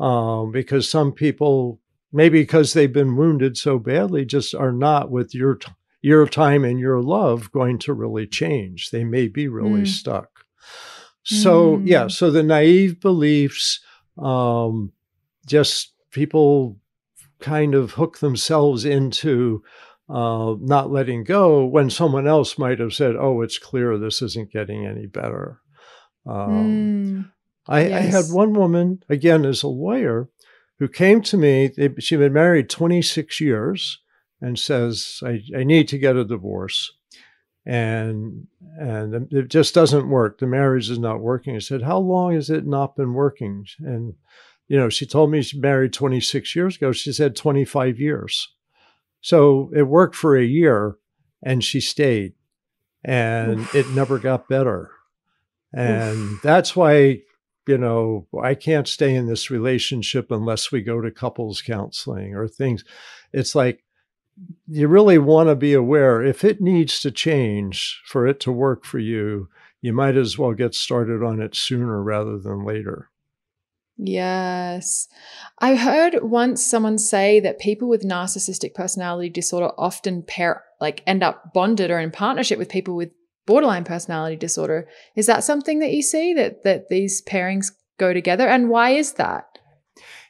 um, 0.00 0.50
because 0.50 0.88
some 0.88 1.12
people, 1.12 1.78
maybe 2.12 2.42
because 2.42 2.72
they've 2.72 2.92
been 2.92 3.14
wounded 3.14 3.56
so 3.56 3.78
badly, 3.78 4.24
just 4.24 4.52
are 4.52 4.72
not 4.72 5.12
with 5.12 5.32
your, 5.32 5.54
t- 5.54 5.70
your 6.02 6.26
time 6.26 6.64
and 6.64 6.80
your 6.80 7.00
love 7.00 7.52
going 7.52 7.78
to 7.78 7.94
really 7.94 8.26
change. 8.26 8.90
They 8.90 9.04
may 9.04 9.28
be 9.28 9.46
really 9.46 9.82
mm. 9.82 9.88
stuck. 9.88 10.44
So, 11.22 11.80
yeah, 11.84 12.06
mm. 12.06 12.10
so 12.10 12.32
the 12.32 12.42
naive 12.42 12.98
beliefs, 12.98 13.78
um, 14.18 14.90
just 15.46 15.92
people 16.10 16.78
kind 17.38 17.76
of 17.76 17.92
hook 17.92 18.18
themselves 18.18 18.84
into 18.84 19.62
uh, 20.10 20.56
not 20.60 20.90
letting 20.90 21.24
go 21.24 21.64
when 21.64 21.90
someone 21.90 22.26
else 22.26 22.58
might 22.58 22.80
have 22.80 22.92
said, 22.92 23.16
"Oh, 23.16 23.42
it's 23.42 23.58
clear 23.58 23.96
this 23.96 24.22
isn't 24.22 24.52
getting 24.52 24.86
any 24.86 25.06
better." 25.06 25.60
Um, 26.26 26.50
mm, 26.50 27.30
I, 27.68 27.86
yes. 27.86 27.92
I, 27.92 28.00
had 28.18 28.34
one 28.34 28.52
woman 28.52 29.02
again 29.08 29.44
as 29.44 29.62
a 29.62 29.68
lawyer 29.68 30.28
who 30.78 30.88
came 30.88 31.22
to 31.22 31.36
me. 31.36 31.70
She'd 31.98 32.18
been 32.18 32.32
married 32.32 32.68
26 32.68 33.40
years 33.40 34.00
and 34.40 34.58
says, 34.58 35.20
I, 35.22 35.42
"I 35.56 35.64
need 35.64 35.88
to 35.88 35.98
get 35.98 36.16
a 36.16 36.24
divorce." 36.24 36.92
and 37.66 38.46
and 38.78 39.32
it 39.32 39.48
just 39.48 39.74
doesn't 39.74 40.08
work. 40.08 40.38
The 40.38 40.46
marriage 40.46 40.90
is 40.90 40.98
not 40.98 41.20
working. 41.20 41.56
I 41.56 41.58
said, 41.58 41.82
"How 41.82 41.98
long 41.98 42.34
has 42.34 42.50
it 42.50 42.66
not 42.66 42.96
been 42.96 43.12
working?" 43.12 43.66
And 43.80 44.14
you 44.68 44.76
know, 44.76 44.88
she 44.88 45.06
told 45.06 45.30
me 45.30 45.42
she 45.42 45.58
married 45.58 45.92
26 45.92 46.54
years 46.54 46.76
ago. 46.76 46.92
She 46.92 47.12
said 47.12 47.36
25 47.36 47.98
years. 47.98 48.48
So 49.20 49.70
it 49.74 49.82
worked 49.82 50.16
for 50.16 50.36
a 50.36 50.44
year 50.44 50.96
and 51.42 51.62
she 51.62 51.80
stayed 51.80 52.34
and 53.04 53.60
Oof. 53.60 53.74
it 53.74 53.88
never 53.90 54.18
got 54.18 54.48
better. 54.48 54.90
And 55.72 56.32
Oof. 56.32 56.42
that's 56.42 56.74
why, 56.74 57.22
you 57.66 57.78
know, 57.78 58.26
I 58.42 58.54
can't 58.54 58.88
stay 58.88 59.14
in 59.14 59.26
this 59.26 59.50
relationship 59.50 60.30
unless 60.30 60.72
we 60.72 60.82
go 60.82 61.00
to 61.00 61.10
couples 61.10 61.62
counseling 61.62 62.34
or 62.34 62.48
things. 62.48 62.84
It's 63.32 63.54
like 63.54 63.84
you 64.68 64.88
really 64.88 65.18
want 65.18 65.48
to 65.48 65.56
be 65.56 65.74
aware 65.74 66.22
if 66.22 66.44
it 66.44 66.60
needs 66.60 67.00
to 67.00 67.10
change 67.10 68.00
for 68.06 68.26
it 68.26 68.40
to 68.40 68.52
work 68.52 68.84
for 68.84 68.98
you, 68.98 69.48
you 69.82 69.92
might 69.92 70.16
as 70.16 70.38
well 70.38 70.52
get 70.52 70.74
started 70.74 71.22
on 71.22 71.40
it 71.40 71.54
sooner 71.54 72.02
rather 72.02 72.38
than 72.38 72.64
later. 72.64 73.09
Yes. 74.02 75.08
I 75.58 75.74
heard 75.74 76.22
once 76.22 76.64
someone 76.64 76.96
say 76.96 77.38
that 77.40 77.58
people 77.58 77.86
with 77.86 78.02
narcissistic 78.02 78.72
personality 78.72 79.28
disorder 79.28 79.72
often 79.76 80.22
pair 80.22 80.64
like 80.80 81.02
end 81.06 81.22
up 81.22 81.52
bonded 81.52 81.90
or 81.90 81.98
in 81.98 82.10
partnership 82.10 82.58
with 82.58 82.70
people 82.70 82.96
with 82.96 83.10
borderline 83.46 83.84
personality 83.84 84.36
disorder. 84.36 84.88
Is 85.16 85.26
that 85.26 85.44
something 85.44 85.80
that 85.80 85.92
you 85.92 86.02
see 86.02 86.32
that 86.32 86.64
that 86.64 86.88
these 86.88 87.20
pairings 87.22 87.72
go 87.98 88.14
together 88.14 88.48
and 88.48 88.70
why 88.70 88.90
is 88.90 89.14
that? 89.14 89.44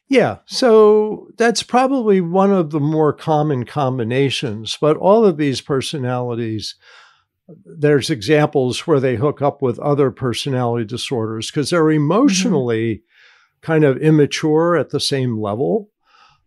Yeah, 0.09 0.39
so 0.47 1.29
that's 1.39 1.63
probably 1.63 2.21
one 2.21 2.53
of 2.53 2.71
the 2.71 2.81
more 2.81 3.13
common 3.13 3.65
combinations, 3.65 4.77
but 4.81 4.97
all 4.97 5.25
of 5.25 5.37
these 5.37 5.61
personalities 5.61 6.75
there's 7.65 8.11
examples 8.11 8.87
where 8.87 9.01
they 9.01 9.17
hook 9.17 9.43
up 9.43 9.63
with 9.63 9.79
other 9.81 10.11
personality 10.11 10.85
disorders 10.85 11.51
because 11.51 11.71
they're 11.71 11.83
mm-hmm. 11.85 12.05
emotionally 12.05 13.03
kind 13.63 13.85
of 13.85 13.97
immature 13.99 14.77
at 14.77 14.91
the 14.91 15.01
same 15.01 15.39
level. 15.41 15.91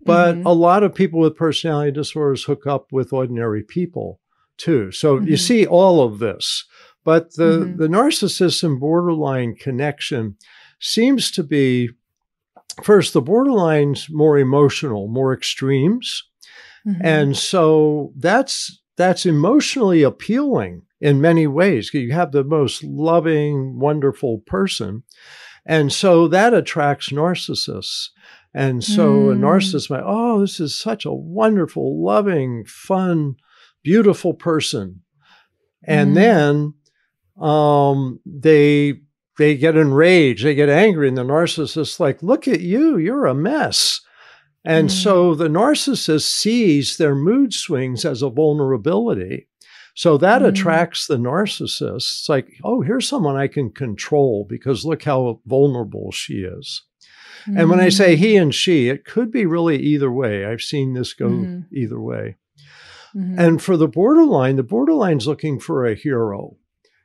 But 0.06 0.36
Mhm. 0.36 0.46
a 0.46 0.54
lot 0.54 0.84
of 0.84 0.94
people 0.94 1.20
with 1.22 1.36
personality 1.36 1.92
disorders 1.92 2.44
hook 2.44 2.68
up 2.68 2.88
with 2.92 3.14
ordinary 3.14 3.64
people 3.64 4.20
too. 4.58 4.92
So 4.92 5.16
you 5.20 5.36
Mhm. 5.36 5.40
see 5.40 5.66
all 5.66 6.04
of 6.04 6.20
this. 6.20 6.66
But 7.06 7.36
the, 7.36 7.66
Mhm. 7.66 7.78
the 7.78 7.88
narcissist 7.88 8.64
and 8.64 8.80
borderline 8.80 9.56
connection 9.56 10.36
seems 10.80 11.32
to 11.32 11.44
be 11.44 11.90
first, 12.82 13.14
the 13.14 13.22
borderline's 13.22 14.08
more 14.10 14.38
emotional, 14.38 15.08
more 15.08 15.34
extremes. 15.34 16.24
Mhm. 16.86 17.02
And 17.02 17.38
so 17.38 18.12
that's 18.18 18.80
that's 18.96 19.26
emotionally 19.26 20.04
appealing 20.04 20.84
in 21.02 21.20
many 21.20 21.48
ways. 21.48 21.92
You 21.96 22.12
have 22.12 22.32
the 22.32 22.44
most 22.44 22.84
loving, 22.84 23.80
wonderful 23.80 24.44
person. 24.46 25.02
And 25.66 25.92
so 25.92 26.28
that 26.28 26.54
attracts 26.54 27.10
narcissists. 27.10 28.10
And 28.54 28.84
so 28.84 29.30
a 29.32 29.36
Mm. 29.36 29.40
narcissist 29.40 29.90
might, 29.90 30.04
oh, 30.06 30.42
this 30.42 30.60
is 30.60 30.78
such 30.78 31.06
a 31.06 31.14
wonderful, 31.14 32.04
loving, 32.04 32.66
fun, 32.66 33.36
beautiful 33.84 34.34
person. 34.34 35.02
And 35.86 36.12
Mm. 36.12 36.16
then 36.16 36.74
um, 37.42 38.20
they 38.26 39.02
they 39.40 39.58
get 39.58 39.76
enraged, 39.76 40.46
they 40.46 40.54
get 40.54 40.70
angry, 40.70 41.08
and 41.08 41.18
the 41.18 41.24
narcissist 41.24 42.00
like, 42.00 42.22
look 42.22 42.48
at 42.48 42.62
you, 42.62 42.98
you're 42.98 43.26
a 43.26 43.34
mess. 43.34 44.00
And 44.64 44.90
Mm. 44.90 44.92
so 44.92 45.34
the 45.34 45.48
narcissist 45.48 46.30
sees 46.30 46.98
their 46.98 47.16
mood 47.16 47.52
swings 47.54 48.06
as 48.06 48.22
a 48.22 48.30
vulnerability. 48.30 49.48
So 49.96 50.18
that 50.18 50.42
Mm. 50.42 50.48
attracts 50.48 51.06
the 51.08 51.18
narcissist. 51.18 51.96
It's 51.96 52.30
like, 52.30 52.48
oh, 52.64 52.82
here's 52.82 53.08
someone 53.08 53.36
I 53.36 53.48
can 53.48 53.70
control 53.70 54.46
because 54.50 54.86
look 54.86 55.04
how 55.04 55.40
vulnerable 55.46 56.12
she 56.12 56.40
is. 56.42 56.84
And 57.46 57.70
when 57.70 57.80
I 57.80 57.90
say 57.90 58.16
Mm. 58.16 58.20
he 58.20 58.36
and 58.38 58.56
she, 58.56 58.88
it 58.90 59.06
could 59.06 59.30
be 59.32 59.46
really 59.46 59.78
either 59.78 60.12
way. 60.12 60.46
I've 60.46 60.62
seen 60.62 60.94
this 60.94 61.14
go 61.14 61.28
Mhm. 61.30 61.66
either 61.72 62.00
way. 62.00 62.38
Mhm. 63.16 63.38
And 63.38 63.62
for 63.62 63.76
the 63.78 63.88
borderline, 63.88 64.56
the 64.56 64.64
borderline's 64.64 65.28
looking 65.28 65.60
for 65.60 65.86
a 65.86 65.94
hero. 65.94 66.58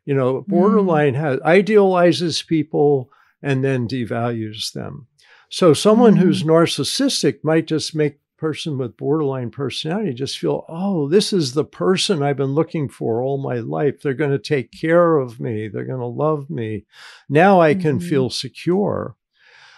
You 0.06 0.14
know, 0.14 0.44
borderline 0.48 1.14
has 1.14 1.40
idealizes 1.40 2.42
people 2.42 3.10
and 3.42 3.62
then 3.62 3.86
devalues 3.88 4.72
them. 4.72 5.08
So 5.50 5.74
someone 5.74 6.16
who's 6.16 6.42
narcissistic 6.44 7.42
might 7.42 7.66
just 7.66 7.94
make 7.94 8.18
person 8.38 8.78
with 8.78 8.96
borderline 8.96 9.50
personality 9.50 10.14
just 10.14 10.38
feel, 10.38 10.64
oh, 10.68 11.08
this 11.08 11.32
is 11.32 11.52
the 11.54 11.64
person 11.64 12.22
I've 12.22 12.36
been 12.36 12.54
looking 12.54 12.88
for 12.88 13.22
all 13.22 13.36
my 13.38 13.56
life. 13.56 14.00
They're 14.00 14.14
going 14.14 14.30
to 14.30 14.38
take 14.38 14.70
care 14.72 15.18
of 15.18 15.40
me. 15.40 15.68
They're 15.68 15.84
going 15.84 16.00
to 16.00 16.06
love 16.06 16.48
me. 16.48 16.86
Now 17.28 17.60
I 17.60 17.74
can 17.74 17.98
Mhm. 17.98 18.08
feel 18.08 18.30
secure. 18.30 19.16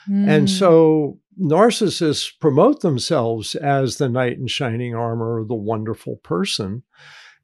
Mm. 0.08 0.28
And 0.28 0.50
so 0.50 1.18
narcissists 1.40 2.30
promote 2.38 2.80
themselves 2.80 3.54
as 3.54 3.96
the 3.96 4.08
knight 4.08 4.38
in 4.38 4.46
shining 4.46 4.94
armor, 4.94 5.44
the 5.44 5.54
wonderful 5.54 6.16
person. 6.16 6.82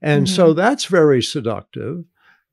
And 0.03 0.29
so 0.29 0.53
that's 0.53 0.85
very 0.85 1.23
seductive. 1.23 2.05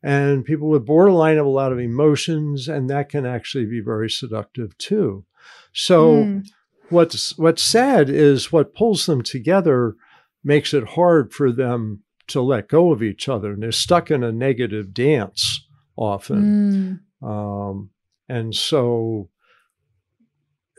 And 0.01 0.45
people 0.45 0.69
with 0.69 0.85
borderline 0.85 1.37
have 1.37 1.45
a 1.45 1.49
lot 1.49 1.71
of 1.73 1.79
emotions, 1.79 2.67
and 2.67 2.89
that 2.89 3.09
can 3.09 3.25
actually 3.25 3.65
be 3.65 3.81
very 3.81 4.09
seductive 4.09 4.77
too. 4.77 5.25
So 5.73 6.25
Mm. 6.25 6.45
What's 6.93 7.37
what's 7.37 7.63
sad 7.63 8.09
is 8.09 8.51
what 8.51 8.73
pulls 8.75 9.05
them 9.05 9.21
together 9.21 9.95
makes 10.43 10.73
it 10.73 10.89
hard 10.89 11.33
for 11.33 11.51
them 11.51 12.03
to 12.27 12.41
let 12.41 12.69
go 12.69 12.91
of 12.91 13.03
each 13.03 13.27
other. 13.27 13.51
And 13.53 13.61
they're 13.63 13.71
stuck 13.71 14.09
in 14.09 14.23
a 14.23 14.31
negative 14.31 14.93
dance 14.93 15.67
often. 15.97 17.01
Mm. 17.21 17.27
Um, 17.27 17.89
and 18.29 18.55
so, 18.55 19.29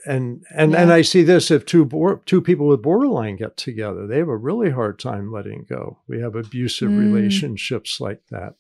and 0.07 0.43
and 0.55 0.73
Yeah. 0.73 0.83
and 0.83 0.93
I 0.93 1.03
see 1.03 1.23
this 1.23 1.51
if 1.51 1.65
two 1.65 1.85
bor- 1.85 2.23
two 2.27 2.43
people 2.43 2.67
with 2.69 2.83
borderline 2.83 3.37
get 3.37 3.57
together, 3.57 4.07
they 4.07 4.19
have 4.19 4.29
a 4.29 4.37
really 4.37 4.71
hard 4.71 4.99
time 4.99 5.33
letting 5.33 5.65
go. 5.69 6.01
We 6.09 6.21
have 6.21 6.35
abusive 6.37 6.91
Mm. 6.91 6.99
relationships 7.15 8.01
like 8.01 8.21
that. 8.31 8.55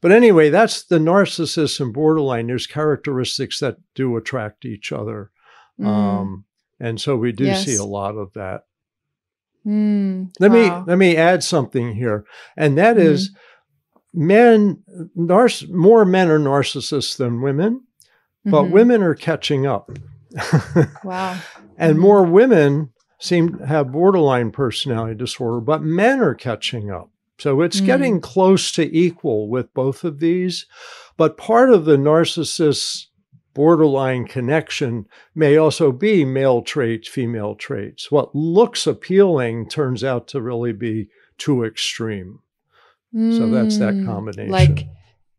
But 0.00 0.12
anyway, 0.12 0.50
that's 0.50 0.84
the 0.84 0.98
narcissist 0.98 1.80
and 1.80 1.92
borderline. 1.92 2.46
There's 2.46 2.66
characteristics 2.68 3.58
that 3.60 3.78
do 3.94 4.16
attract 4.16 4.64
each 4.64 4.92
other, 4.92 5.30
Mm. 5.80 5.86
um, 5.86 6.44
and 6.80 7.00
so 7.00 7.16
we 7.16 7.32
do 7.32 7.54
see 7.54 7.76
a 7.76 7.84
lot 7.84 8.16
of 8.16 8.32
that. 8.34 8.62
Mm. 9.66 10.30
Let 10.40 10.50
Wow. 10.50 10.80
me 10.80 10.84
let 10.86 10.98
me 10.98 11.16
add 11.16 11.42
something 11.42 11.94
here, 11.94 12.24
and 12.56 12.76
that 12.78 12.96
Mhm. 12.96 13.00
is 13.00 13.30
men. 14.12 14.82
Narc- 15.16 15.70
more 15.72 16.04
men 16.04 16.28
are 16.30 16.38
narcissists 16.38 17.16
than 17.16 17.40
women 17.42 17.82
but 18.46 18.64
Mhm. 18.64 18.70
women 18.72 19.02
are 19.02 19.14
catching 19.14 19.64
up. 19.66 19.90
Wow. 21.02 21.38
and 21.78 21.96
Mhm. 21.96 22.00
more 22.00 22.22
women 22.22 22.90
seem 23.18 23.56
to 23.56 23.66
have 23.66 23.90
borderline 23.90 24.50
personality 24.50 25.14
disorder, 25.14 25.60
but 25.62 25.82
men 25.82 26.20
are 26.20 26.34
catching 26.34 26.90
up. 26.90 27.08
So 27.38 27.62
it's 27.62 27.80
Mm. 27.80 27.86
getting 27.86 28.20
close 28.20 28.70
to 28.72 28.82
equal 28.96 29.48
with 29.48 29.72
both 29.72 30.04
of 30.04 30.18
these. 30.20 30.66
But 31.16 31.38
part 31.38 31.70
of 31.70 31.86
the 31.86 31.96
narcissist 31.96 33.06
borderline 33.54 34.26
connection 34.26 35.06
may 35.34 35.56
also 35.56 35.92
be 35.92 36.24
male 36.24 36.60
traits, 36.62 37.08
female 37.08 37.54
traits. 37.54 38.10
What 38.10 38.34
looks 38.34 38.86
appealing 38.86 39.68
turns 39.68 40.02
out 40.04 40.28
to 40.28 40.42
really 40.42 40.72
be 40.72 41.08
too 41.38 41.64
extreme. 41.64 42.40
So 43.12 43.48
that's 43.48 43.78
that 43.78 43.94
Mm. 43.94 44.06
combination. 44.06 44.50
Like 44.50 44.88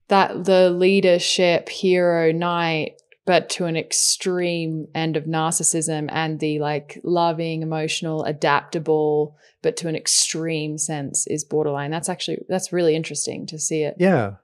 that 0.08 0.46
the 0.46 0.70
leadership 0.70 1.68
hero 1.68 2.32
knight, 2.32 3.02
but 3.26 3.50
to 3.50 3.66
an 3.66 3.76
extreme 3.76 4.88
end 4.96 5.18
of 5.18 5.26
narcissism 5.26 6.08
and 6.10 6.40
the 6.40 6.60
like 6.60 7.02
loving, 7.04 7.64
emotional, 7.64 8.24
adaptable, 8.24 9.36
but 9.62 9.76
to 9.78 9.90
an 9.90 9.96
extreme 9.96 10.78
sense 10.78 11.28
is 11.28 11.44
borderline. 11.44 11.92
That's 11.92 12.08
actually 12.08 12.46
that's 12.48 12.72
really 12.72 12.96
interesting 12.96 13.46
to 13.48 13.60
see 13.60 13.84
it. 13.84 13.96
Yeah. 14.00 14.36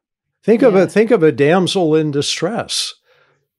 Think 0.44 0.62
of 0.62 0.74
Yeah. 0.74 0.82
a 0.84 0.88
think 0.88 1.12
of 1.12 1.24
a 1.24 1.32
damsel 1.32 1.96
in 1.96 2.12
distress. 2.12 2.96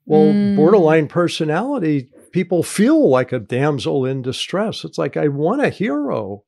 Well, 0.06 0.32
Mm. 0.32 0.56
borderline 0.56 1.06
personality, 1.08 2.08
people 2.32 2.62
feel 2.62 3.08
like 3.08 3.32
a 3.32 3.38
damsel 3.38 4.04
in 4.04 4.22
distress. 4.22 4.84
It's 4.84 4.98
like 4.98 5.16
I 5.16 5.28
want 5.28 5.62
a 5.62 5.68
hero. 5.70 6.44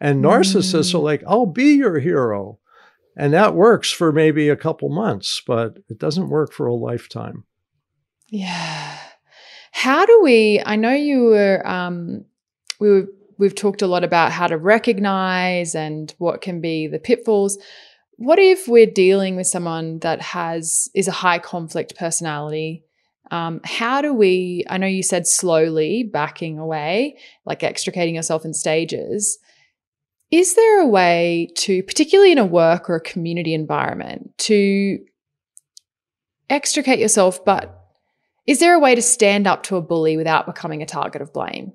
And 0.00 0.22
narcissists 0.24 0.92
Mm. 0.92 0.94
are 0.96 1.02
like, 1.02 1.22
I'll 1.26 1.46
be 1.46 1.74
your 1.74 1.98
hero. 1.98 2.58
And 3.16 3.32
that 3.34 3.54
works 3.54 3.90
for 3.90 4.10
maybe 4.12 4.48
a 4.48 4.56
couple 4.56 4.88
months, 4.88 5.42
but 5.46 5.78
it 5.88 5.98
doesn't 5.98 6.30
work 6.30 6.52
for 6.52 6.66
a 6.66 6.74
lifetime. 6.74 7.44
Yeah. 8.28 8.96
How 9.72 10.06
do 10.06 10.20
we? 10.22 10.62
I 10.64 10.76
know 10.76 10.92
you 10.92 11.24
were. 11.24 11.66
Um, 11.66 12.24
we 12.80 12.88
were. 12.90 13.06
We've 13.38 13.54
talked 13.54 13.82
a 13.82 13.86
lot 13.88 14.04
about 14.04 14.30
how 14.30 14.46
to 14.46 14.56
recognize 14.56 15.74
and 15.74 16.14
what 16.18 16.42
can 16.42 16.60
be 16.60 16.86
the 16.86 17.00
pitfalls. 17.00 17.58
What 18.16 18.38
if 18.38 18.68
we're 18.68 18.86
dealing 18.86 19.34
with 19.34 19.48
someone 19.48 19.98
that 20.00 20.20
has 20.20 20.88
is 20.94 21.08
a 21.08 21.12
high 21.12 21.40
conflict 21.40 21.96
personality? 21.96 22.84
Um, 23.32 23.62
how 23.64 24.02
do 24.02 24.12
we? 24.12 24.62
I 24.68 24.76
know 24.76 24.86
you 24.86 25.02
said 25.02 25.26
slowly 25.26 26.02
backing 26.04 26.58
away, 26.58 27.16
like 27.46 27.62
extricating 27.62 28.14
yourself 28.14 28.44
in 28.44 28.52
stages. 28.52 29.38
Is 30.30 30.54
there 30.54 30.82
a 30.82 30.86
way 30.86 31.48
to, 31.56 31.82
particularly 31.82 32.32
in 32.32 32.38
a 32.38 32.44
work 32.44 32.90
or 32.90 32.96
a 32.96 33.00
community 33.00 33.54
environment, 33.54 34.36
to 34.38 34.98
extricate 36.50 36.98
yourself, 36.98 37.42
but 37.44 37.78
is 38.46 38.58
there 38.58 38.74
a 38.74 38.78
way 38.78 38.94
to 38.94 39.02
stand 39.02 39.46
up 39.46 39.62
to 39.64 39.76
a 39.76 39.82
bully 39.82 40.18
without 40.18 40.44
becoming 40.44 40.82
a 40.82 40.86
target 40.86 41.22
of 41.22 41.32
blame? 41.32 41.72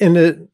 And 0.00 0.16
it, 0.16 0.48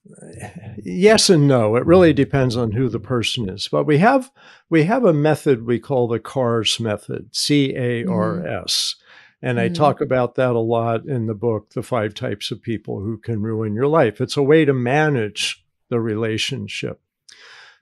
yes 0.85 1.31
and 1.31 1.49
no. 1.49 1.77
It 1.77 1.87
really 1.87 2.13
depends 2.13 2.57
on 2.57 2.73
who 2.73 2.89
the 2.89 3.01
person 3.01 3.49
is. 3.49 3.69
But 3.69 3.85
we 3.85 3.99
have 3.99 4.31
we 4.69 4.85
have 4.85 5.05
a 5.05 5.13
method 5.13 5.67
we 5.67 5.79
call 5.79 6.09
the 6.09 6.21
CARS 6.21 6.79
method, 6.81 7.35
C 7.35 7.75
A 7.77 8.05
R 8.05 8.47
S. 8.47 8.97
And 9.41 9.59
I 9.59 9.69
Mhm. 9.69 9.75
talk 9.75 10.01
about 10.01 10.37
that 10.37 10.53
a 10.53 10.61
lot 10.61 11.05
in 11.07 11.27
the 11.27 11.35
book, 11.35 11.71
The 11.71 11.83
Five 11.83 12.15
Types 12.15 12.51
of 12.51 12.63
People 12.63 13.01
Who 13.01 13.19
Can 13.19 13.43
Ruin 13.43 13.75
Your 13.75 13.89
Life. 13.89 14.21
It's 14.21 14.37
a 14.37 14.43
way 14.43 14.65
to 14.65 14.73
manage 14.73 15.65
the 15.89 15.99
relationship. 15.99 17.01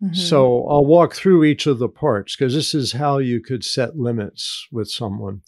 Mm-hmm. 0.03 0.15
So 0.15 0.67
I'll 0.69 0.87
walk 0.87 1.15
through 1.15 1.45
each 1.45 1.67
of 1.67 1.79
the 1.79 1.89
parts 1.89 2.35
because 2.35 2.55
this 2.55 2.75
is 2.75 2.93
how 2.93 3.19
you 3.19 3.41
could 3.41 3.65
set 3.65 3.99
limits 3.99 4.67
with 4.73 4.91
someone. 4.91 5.43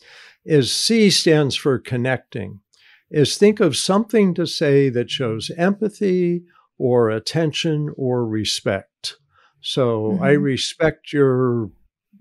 Is 0.44 0.72
C 0.72 1.08
stands 1.08 1.54
for 1.54 1.78
connecting. 1.78 2.60
Is 3.12 3.36
think 3.36 3.60
of 3.60 3.76
something 3.76 4.34
to 4.34 4.46
say 4.46 4.88
that 4.88 5.10
shows 5.10 5.50
empathy 5.56 6.42
or 6.78 7.10
attention 7.10 7.90
or 7.96 8.26
respect. 8.26 9.16
So 9.60 10.18
I 10.20 10.32
Mhm. 10.34 10.42
respect 10.42 11.12
your 11.12 11.70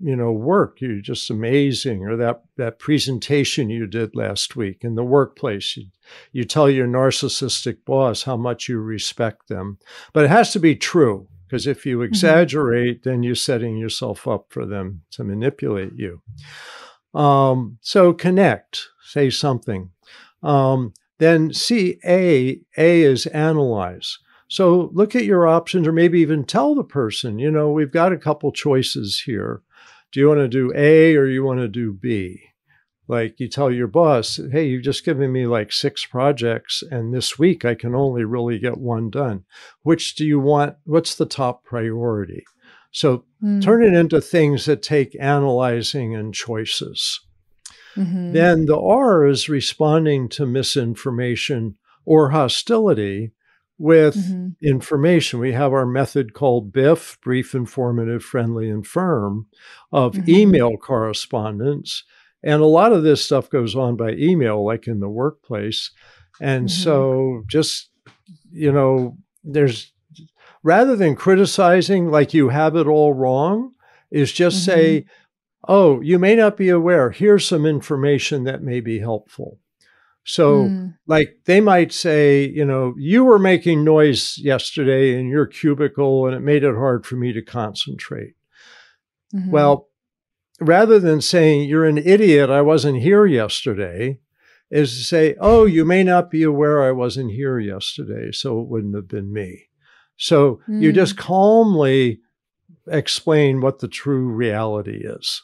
you 0.04 0.16
know 0.16 0.32
work. 0.32 0.80
You're 0.80 1.00
just 1.00 1.30
amazing. 1.30 2.04
Or 2.04 2.16
that 2.16 2.42
that 2.56 2.78
presentation 2.80 3.70
you 3.70 3.86
did 3.86 4.14
last 4.16 4.56
week 4.56 4.78
in 4.84 4.96
the 4.96 5.04
workplace. 5.04 5.76
You, 5.76 5.84
you 6.32 6.44
tell 6.44 6.68
your 6.68 6.88
narcissistic 6.88 7.78
boss 7.86 8.24
how 8.24 8.36
much 8.36 8.68
you 8.68 8.78
respect 8.80 9.48
them. 9.48 9.78
But 10.12 10.24
it 10.24 10.30
has 10.30 10.52
to 10.52 10.58
be 10.60 10.74
true 10.76 11.28
because 11.46 11.66
if 11.68 11.86
you 11.86 12.02
exaggerate 12.02 13.02
then 13.04 13.22
you're 13.22 13.34
setting 13.36 13.76
yourself 13.76 14.26
up 14.26 14.46
for 14.50 14.66
them 14.66 15.02
to 15.12 15.22
manipulate 15.24 15.92
you. 15.96 16.20
Um, 17.14 17.78
so 17.80 18.12
connect. 18.12 18.88
Say 19.04 19.30
something. 19.30 19.90
Um, 20.42 20.94
then 21.18 21.52
C, 21.52 21.98
A, 22.04 22.60
A 22.76 23.02
is 23.02 23.26
analyze. 23.26 24.18
So 24.48 24.90
look 24.92 25.16
at 25.16 25.24
your 25.24 25.46
options 25.46 25.86
or 25.86 25.92
maybe 25.92 26.20
even 26.20 26.44
tell 26.44 26.74
the 26.74 26.84
person, 26.84 27.38
you 27.38 27.50
know, 27.50 27.70
we've 27.70 27.92
got 27.92 28.12
a 28.12 28.18
couple 28.18 28.52
choices 28.52 29.22
here. 29.24 29.62
Do 30.10 30.20
you 30.20 30.28
want 30.28 30.40
to 30.40 30.48
do 30.48 30.72
A 30.74 31.16
or 31.16 31.26
you 31.26 31.42
want 31.42 31.60
to 31.60 31.68
do 31.68 31.92
B? 31.92 32.42
Like 33.08 33.40
you 33.40 33.48
tell 33.48 33.70
your 33.70 33.88
boss, 33.88 34.38
hey, 34.52 34.66
you've 34.66 34.84
just 34.84 35.04
given 35.04 35.32
me 35.32 35.46
like 35.46 35.72
six 35.72 36.06
projects, 36.06 36.82
and 36.90 37.12
this 37.12 37.38
week 37.38 37.64
I 37.64 37.74
can 37.74 37.94
only 37.94 38.24
really 38.24 38.58
get 38.58 38.78
one 38.78 39.10
done. 39.10 39.44
Which 39.82 40.14
do 40.14 40.24
you 40.24 40.38
want? 40.38 40.76
What's 40.84 41.14
the 41.14 41.26
top 41.26 41.64
priority? 41.64 42.44
So 42.92 43.24
mm. 43.42 43.62
turn 43.62 43.82
it 43.82 43.94
into 43.94 44.20
things 44.20 44.66
that 44.66 44.82
take 44.82 45.16
analyzing 45.18 46.14
and 46.14 46.32
choices. 46.32 47.20
Mm-hmm. 47.96 48.32
Then 48.32 48.66
the 48.66 48.78
R 48.80 49.26
is 49.26 49.48
responding 49.48 50.28
to 50.30 50.46
misinformation 50.46 51.76
or 52.04 52.30
hostility 52.30 53.32
with 53.78 54.16
mm-hmm. 54.16 54.48
information. 54.62 55.40
We 55.40 55.52
have 55.52 55.72
our 55.72 55.86
method 55.86 56.34
called 56.34 56.72
BIFF, 56.72 57.18
brief, 57.20 57.54
informative, 57.54 58.22
friendly, 58.22 58.70
and 58.70 58.86
firm, 58.86 59.46
of 59.90 60.14
mm-hmm. 60.14 60.30
email 60.30 60.76
correspondence. 60.76 62.04
And 62.44 62.62
a 62.62 62.66
lot 62.66 62.92
of 62.92 63.02
this 63.02 63.24
stuff 63.24 63.50
goes 63.50 63.74
on 63.74 63.96
by 63.96 64.12
email, 64.12 64.64
like 64.64 64.86
in 64.86 65.00
the 65.00 65.08
workplace. 65.08 65.90
And 66.40 66.68
mm-hmm. 66.68 66.82
so 66.82 67.44
just, 67.46 67.90
you 68.50 68.72
know, 68.72 69.16
there's 69.44 69.92
rather 70.62 70.96
than 70.96 71.16
criticizing 71.16 72.10
like 72.10 72.34
you 72.34 72.48
have 72.48 72.76
it 72.76 72.86
all 72.86 73.12
wrong, 73.12 73.72
is 74.10 74.32
just 74.32 74.64
say, 74.64 75.00
mm-hmm. 75.00 75.08
Oh, 75.68 76.00
you 76.00 76.18
may 76.18 76.34
not 76.34 76.56
be 76.56 76.68
aware. 76.68 77.10
Here's 77.10 77.46
some 77.46 77.66
information 77.66 78.44
that 78.44 78.62
may 78.62 78.80
be 78.80 78.98
helpful. 78.98 79.58
So, 80.24 80.64
mm. 80.64 80.94
like, 81.06 81.40
they 81.46 81.60
might 81.60 81.92
say, 81.92 82.48
you 82.48 82.64
know, 82.64 82.94
you 82.96 83.24
were 83.24 83.38
making 83.38 83.82
noise 83.82 84.38
yesterday 84.38 85.18
in 85.18 85.28
your 85.28 85.46
cubicle 85.46 86.26
and 86.26 86.36
it 86.36 86.40
made 86.40 86.62
it 86.62 86.74
hard 86.74 87.04
for 87.04 87.16
me 87.16 87.32
to 87.32 87.42
concentrate. 87.42 88.34
Mm-hmm. 89.34 89.50
Well, 89.50 89.88
rather 90.60 91.00
than 91.00 91.20
saying, 91.20 91.68
you're 91.68 91.86
an 91.86 91.98
idiot, 91.98 92.50
I 92.50 92.62
wasn't 92.62 93.02
here 93.02 93.26
yesterday, 93.26 94.20
is 94.70 94.96
to 94.96 95.04
say, 95.04 95.34
oh, 95.40 95.64
you 95.64 95.84
may 95.84 96.04
not 96.04 96.30
be 96.30 96.44
aware 96.44 96.84
I 96.84 96.92
wasn't 96.92 97.32
here 97.32 97.58
yesterday, 97.58 98.30
so 98.30 98.60
it 98.60 98.68
wouldn't 98.68 98.94
have 98.94 99.08
been 99.08 99.32
me. 99.32 99.64
So, 100.16 100.60
mm. 100.68 100.80
you 100.80 100.92
just 100.92 101.16
calmly 101.16 102.20
explain 102.86 103.60
what 103.60 103.80
the 103.80 103.88
true 103.88 104.28
reality 104.28 105.02
is. 105.04 105.42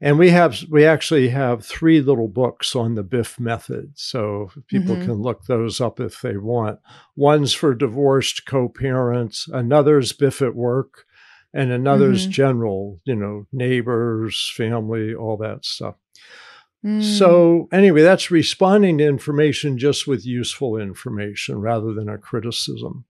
And 0.00 0.16
we 0.18 0.30
have 0.30 0.64
we 0.70 0.84
actually 0.84 1.28
have 1.30 1.64
three 1.64 2.00
little 2.00 2.28
books 2.28 2.76
on 2.76 2.94
the 2.94 3.02
BIFF 3.02 3.40
method, 3.40 3.92
so 3.96 4.50
people 4.68 4.94
mm-hmm. 4.94 5.06
can 5.06 5.14
look 5.14 5.46
those 5.46 5.80
up 5.80 5.98
if 5.98 6.20
they 6.20 6.36
want. 6.36 6.78
One's 7.16 7.52
for 7.52 7.74
divorced 7.74 8.46
co-parents, 8.46 9.48
another's 9.52 10.12
BIFF 10.12 10.40
at 10.42 10.54
work, 10.54 11.04
and 11.52 11.72
another's 11.72 12.22
mm-hmm. 12.22 12.30
general, 12.30 13.00
you 13.04 13.16
know, 13.16 13.46
neighbors, 13.52 14.52
family, 14.56 15.14
all 15.14 15.36
that 15.38 15.64
stuff. 15.64 15.96
Mm. 16.84 17.02
So 17.02 17.68
anyway, 17.72 18.02
that's 18.02 18.30
responding 18.30 18.98
to 18.98 19.04
information 19.04 19.78
just 19.78 20.06
with 20.06 20.24
useful 20.24 20.76
information 20.76 21.58
rather 21.58 21.92
than 21.92 22.08
a 22.08 22.18
criticism. 22.18 23.04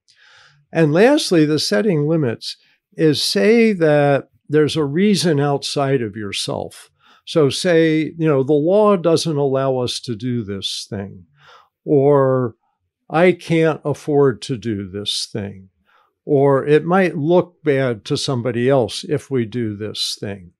And 0.72 0.92
lastly, 0.92 1.44
the 1.44 1.58
setting 1.58 2.06
limits 2.06 2.56
is 2.96 3.22
say 3.22 3.72
that 3.74 4.30
there's 4.48 4.76
a 4.76 4.84
reason 4.84 5.40
outside 5.40 6.02
of 6.02 6.16
yourself. 6.16 6.90
So, 7.24 7.50
say, 7.50 8.14
you 8.16 8.26
know, 8.26 8.42
the 8.42 8.54
law 8.54 8.96
doesn't 8.96 9.36
allow 9.36 9.78
us 9.78 10.00
to 10.00 10.16
do 10.16 10.42
this 10.42 10.86
thing, 10.88 11.26
or 11.84 12.54
I 13.10 13.32
can't 13.32 13.82
afford 13.84 14.40
to 14.42 14.56
do 14.56 14.88
this 14.88 15.28
thing, 15.30 15.68
or 16.24 16.66
it 16.66 16.86
might 16.86 17.18
look 17.18 17.62
bad 17.62 18.06
to 18.06 18.16
somebody 18.16 18.70
else 18.70 19.04
if 19.04 19.30
we 19.30 19.44
do 19.44 19.76
this 19.76 20.16
thing. 20.18 20.52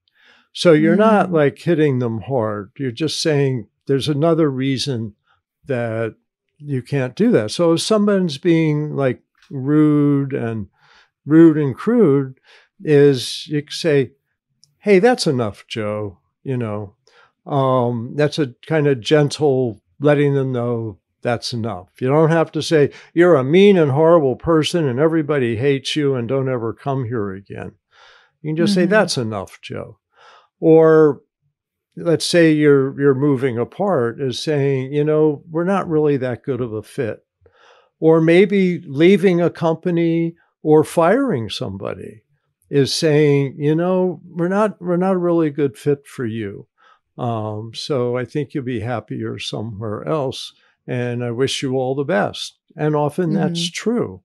So, 0.53 0.72
you're 0.72 0.93
mm-hmm. 0.93 1.01
not 1.01 1.32
like 1.32 1.59
hitting 1.59 2.01
them 2.01 2.20
hard. 2.20 2.72
You're 2.78 2.91
just 2.91 3.22
saying 3.22 3.68
there's 3.86 4.09
another 4.09 4.51
reason 4.51 5.14
that 5.64 6.16
you 6.59 6.82
can't 6.82 7.16
do 7.16 7.30
that. 7.30 7.51
So, 7.51 7.72
if 7.72 7.80
someone's 7.80 8.36
being 8.36 8.95
like 8.95 9.22
rude 9.51 10.34
and 10.34 10.66
rude 11.24 11.57
and 11.57 11.74
crude, 11.74 12.39
is 12.83 13.47
you 13.49 13.62
say, 13.70 14.12
hey, 14.79 14.99
that's 14.99 15.26
enough, 15.26 15.66
Joe. 15.66 16.18
You 16.43 16.57
know, 16.57 16.95
um, 17.47 18.14
that's 18.16 18.39
a 18.39 18.55
kind 18.66 18.87
of 18.87 19.01
gentle 19.01 19.81
letting 20.01 20.35
them 20.35 20.53
know 20.53 20.99
that's 21.22 21.53
enough. 21.53 21.89
You 22.01 22.09
don't 22.09 22.31
have 22.31 22.53
to 22.53 22.62
say, 22.62 22.91
you're 23.12 23.35
a 23.35 23.45
mean 23.45 23.76
and 23.76 23.91
horrible 23.91 24.37
person 24.37 24.87
and 24.87 25.01
everybody 25.01 25.57
hates 25.57 25.97
you 25.97 26.14
and 26.14 26.29
don't 26.29 26.49
ever 26.49 26.72
come 26.72 27.05
here 27.05 27.33
again. 27.33 27.72
You 28.41 28.51
can 28.51 28.57
just 28.57 28.72
mm-hmm. 28.72 28.83
say, 28.83 28.87
that's 28.87 29.18
enough, 29.18 29.61
Joe. 29.61 29.99
Or 30.61 31.22
let's 31.97 32.24
say 32.24 32.53
you're 32.53 32.99
you're 33.01 33.14
moving 33.14 33.59
apart 33.59 34.20
is 34.20 34.41
saying, 34.41 34.93
you 34.93 35.05
know, 35.05 35.43
we're 35.51 35.64
not 35.64 35.89
really 35.89 36.16
that 36.18 36.45
good 36.45 36.61
of 36.61 36.72
a 36.72 36.83
fit. 36.83 37.24
Or 38.01 38.20
maybe 38.20 38.81
leaving 38.87 39.41
a 39.41 39.51
company 39.51 40.37
or 40.62 40.85
firing 40.85 41.51
somebody 41.51 42.22
is 42.71 42.95
saying, 42.95 43.57
you 43.59 43.75
know, 43.75 44.21
we're 44.29 44.49
not 44.49 44.81
we're 44.81 44.97
not 44.97 45.14
a 45.14 45.19
really 45.19 45.51
good 45.51 45.77
fit 45.77 46.07
for 46.07 46.27
you. 46.27 46.66
Um, 47.16 47.73
so 47.75 48.16
I 48.16 48.25
think 48.25 48.55
you'll 48.55 48.64
be 48.64 48.81
happier 48.81 49.39
somewhere 49.39 50.07
else, 50.07 50.53
and 50.87 51.25
I 51.25 51.31
wish 51.31 51.62
you 51.62 51.77
all 51.77 51.95
the 51.95 52.05
best. 52.05 52.59
And 52.77 52.95
often 52.95 53.31
mm-hmm. 53.31 53.35
that's 53.35 53.71
true. 53.71 54.23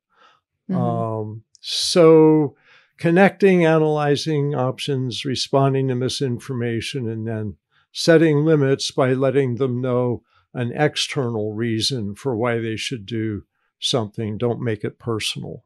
Mm-hmm. 0.69 0.81
Um, 0.81 1.43
so 1.59 2.55
connecting, 2.97 3.65
analyzing 3.65 4.53
options, 4.53 5.25
responding 5.25 5.87
to 5.87 5.95
misinformation, 5.95 7.09
and 7.09 7.27
then 7.27 7.57
setting 7.91 8.45
limits 8.45 8.91
by 8.91 9.13
letting 9.13 9.55
them 9.55 9.81
know 9.81 10.23
an 10.53 10.71
external 10.75 11.53
reason 11.53 12.15
for 12.15 12.35
why 12.35 12.59
they 12.59 12.75
should 12.75 13.05
do 13.05 13.43
something. 13.79 14.37
Don't 14.37 14.61
make 14.61 14.83
it 14.83 14.99
personal. 14.99 15.63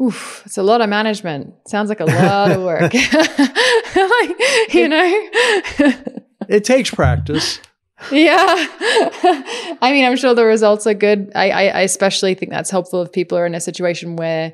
Oof, 0.00 0.42
it's 0.44 0.58
a 0.58 0.62
lot 0.62 0.82
of 0.82 0.90
management. 0.90 1.54
Sounds 1.66 1.88
like 1.88 2.00
a 2.00 2.04
lot 2.04 2.50
of 2.50 2.62
work. 2.62 2.82
like, 2.94 4.74
you 4.74 4.88
know? 4.88 5.28
it 6.48 6.64
takes 6.64 6.90
practice. 6.90 7.60
Yeah. 8.12 8.36
I 9.80 9.90
mean, 9.92 10.04
I'm 10.04 10.16
sure 10.16 10.34
the 10.34 10.44
results 10.44 10.86
are 10.86 10.94
good. 10.94 11.32
I, 11.34 11.50
I, 11.50 11.62
I, 11.68 11.80
especially 11.80 12.34
think 12.34 12.50
that's 12.50 12.70
helpful 12.70 13.00
if 13.02 13.12
people 13.12 13.38
are 13.38 13.46
in 13.46 13.54
a 13.54 13.60
situation 13.60 14.16
where 14.16 14.52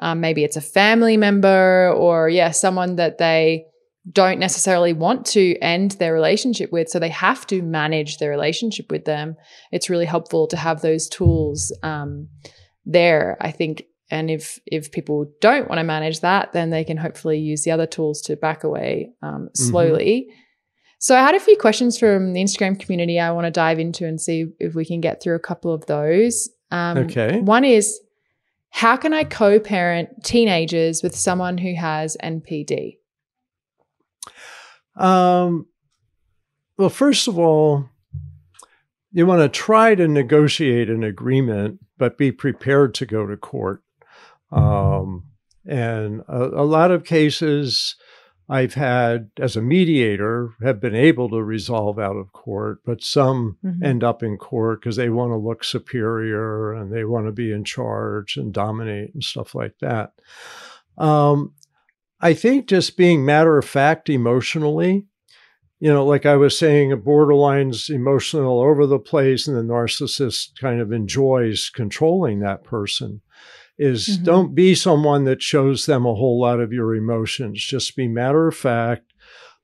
um, 0.00 0.20
maybe 0.20 0.44
it's 0.44 0.56
a 0.56 0.60
family 0.60 1.16
member 1.16 1.90
or, 1.96 2.28
yeah, 2.28 2.50
someone 2.50 2.96
that 2.96 3.16
they 3.16 3.64
don't 4.12 4.38
necessarily 4.38 4.92
want 4.92 5.24
to 5.24 5.56
end 5.60 5.92
their 5.92 6.12
relationship 6.12 6.70
with. 6.70 6.90
So 6.90 6.98
they 6.98 7.08
have 7.08 7.46
to 7.46 7.62
manage 7.62 8.18
their 8.18 8.28
relationship 8.28 8.90
with 8.90 9.06
them. 9.06 9.36
It's 9.72 9.88
really 9.88 10.04
helpful 10.04 10.46
to 10.48 10.58
have 10.58 10.82
those 10.82 11.08
tools 11.08 11.74
um, 11.82 12.28
there. 12.84 13.38
I 13.40 13.50
think 13.50 13.84
and 14.14 14.30
if 14.30 14.60
if 14.64 14.92
people 14.92 15.28
don't 15.40 15.68
want 15.68 15.80
to 15.80 15.84
manage 15.84 16.20
that, 16.20 16.52
then 16.52 16.70
they 16.70 16.84
can 16.84 16.96
hopefully 16.96 17.38
use 17.38 17.64
the 17.64 17.72
other 17.72 17.86
tools 17.86 18.22
to 18.22 18.36
back 18.36 18.62
away 18.62 19.10
um, 19.22 19.32
mm-hmm. 19.32 19.48
slowly. 19.54 20.28
Mm-hmm. 20.28 20.40
So 21.00 21.16
I 21.16 21.20
had 21.20 21.34
a 21.34 21.40
few 21.40 21.56
questions 21.56 21.98
from 21.98 22.32
the 22.32 22.40
Instagram 22.40 22.78
community 22.80 23.18
I 23.18 23.32
want 23.32 23.46
to 23.46 23.50
dive 23.50 23.78
into 23.78 24.06
and 24.06 24.20
see 24.20 24.46
if 24.60 24.74
we 24.74 24.86
can 24.86 25.00
get 25.00 25.20
through 25.20 25.34
a 25.34 25.40
couple 25.40 25.72
of 25.72 25.84
those. 25.86 26.48
Um, 26.70 26.96
okay. 26.96 27.40
One 27.40 27.64
is 27.64 28.00
how 28.70 28.96
can 28.96 29.12
I 29.12 29.24
co-parent 29.24 30.24
teenagers 30.24 31.02
with 31.02 31.14
someone 31.14 31.58
who 31.58 31.74
has 31.74 32.16
NPD? 32.22 32.96
Um, 34.96 35.66
well, 36.78 36.88
first 36.88 37.28
of 37.28 37.38
all, 37.38 37.88
you 39.12 39.26
want 39.26 39.42
to 39.42 39.48
try 39.48 39.94
to 39.94 40.08
negotiate 40.08 40.88
an 40.88 41.04
agreement, 41.04 41.80
but 41.98 42.16
be 42.16 42.32
prepared 42.32 42.94
to 42.94 43.06
go 43.06 43.26
to 43.26 43.36
court. 43.36 43.83
Um, 44.54 45.24
and 45.66 46.22
a, 46.28 46.42
a, 46.60 46.64
lot 46.64 46.90
of 46.90 47.04
cases 47.04 47.96
I've 48.48 48.74
had 48.74 49.30
as 49.38 49.56
a 49.56 49.62
mediator 49.62 50.50
have 50.62 50.80
been 50.80 50.94
able 50.94 51.28
to 51.30 51.42
resolve 51.42 51.98
out 51.98 52.16
of 52.16 52.32
court, 52.32 52.78
but 52.84 53.02
some 53.02 53.58
mm-hmm. 53.64 53.82
end 53.82 54.04
up 54.04 54.22
in 54.22 54.36
court 54.36 54.80
because 54.80 54.96
they 54.96 55.08
want 55.08 55.32
to 55.32 55.36
look 55.36 55.64
superior 55.64 56.72
and 56.72 56.92
they 56.92 57.04
want 57.04 57.26
to 57.26 57.32
be 57.32 57.50
in 57.50 57.64
charge 57.64 58.36
and 58.36 58.52
dominate 58.52 59.12
and 59.12 59.24
stuff 59.24 59.54
like 59.54 59.78
that. 59.80 60.12
Um, 60.98 61.54
I 62.20 62.34
think 62.34 62.66
just 62.68 62.96
being 62.96 63.24
matter 63.24 63.58
of 63.58 63.64
fact 63.64 64.08
emotionally, 64.08 65.06
you 65.80 65.92
know, 65.92 66.06
like 66.06 66.24
I 66.24 66.36
was 66.36 66.56
saying, 66.56 66.92
a 66.92 66.96
borderline's 66.96 67.90
emotional 67.90 68.60
all 68.60 68.62
over 68.62 68.86
the 68.86 68.98
place, 68.98 69.48
and 69.48 69.56
the 69.56 69.74
narcissist 69.74 70.58
kind 70.58 70.80
of 70.80 70.92
enjoys 70.92 71.68
controlling 71.68 72.40
that 72.40 72.62
person 72.62 73.20
is 73.78 74.08
mm-hmm. 74.08 74.24
don't 74.24 74.54
be 74.54 74.74
someone 74.74 75.24
that 75.24 75.42
shows 75.42 75.86
them 75.86 76.06
a 76.06 76.14
whole 76.14 76.40
lot 76.40 76.60
of 76.60 76.72
your 76.72 76.94
emotions. 76.94 77.64
Just 77.64 77.96
be 77.96 78.08
matter 78.08 78.48
of 78.48 78.56
fact. 78.56 79.12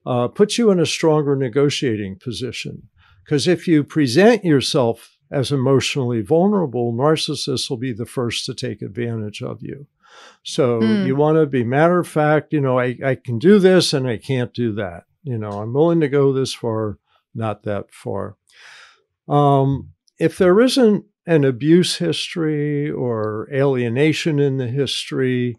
Uh, 0.06 0.28
puts 0.28 0.56
you 0.56 0.70
in 0.70 0.80
a 0.80 0.86
stronger 0.86 1.36
negotiating 1.36 2.18
position 2.18 2.88
Because 3.22 3.46
if 3.46 3.68
you 3.68 3.84
present 3.84 4.44
yourself 4.44 5.18
as 5.30 5.52
emotionally 5.52 6.22
vulnerable, 6.22 6.92
narcissists 6.92 7.68
will 7.68 7.76
be 7.76 7.92
the 7.92 8.06
first 8.06 8.46
to 8.46 8.54
take 8.54 8.80
advantage 8.80 9.42
of 9.42 9.58
you. 9.60 9.86
So 10.42 10.80
mm. 10.80 11.06
you 11.06 11.16
want 11.16 11.36
to 11.36 11.46
be 11.46 11.64
matter 11.64 11.98
of 11.98 12.08
fact, 12.08 12.52
you 12.52 12.60
know, 12.60 12.78
I, 12.78 12.96
I 13.04 13.14
can 13.14 13.38
do 13.38 13.58
this 13.58 13.92
and 13.92 14.08
I 14.08 14.16
can't 14.16 14.54
do 14.54 14.72
that. 14.72 15.04
You 15.22 15.36
know, 15.36 15.50
I'm 15.50 15.74
willing 15.74 16.00
to 16.00 16.08
go 16.08 16.32
this 16.32 16.54
far, 16.54 16.98
not 17.34 17.64
that 17.64 17.92
far. 17.92 18.36
Um, 19.28 19.90
if 20.18 20.38
there 20.38 20.60
isn't 20.60 21.04
an 21.26 21.44
abuse 21.44 21.96
history 21.96 22.90
or 22.90 23.48
alienation 23.52 24.38
in 24.38 24.56
the 24.56 24.68
history, 24.68 25.56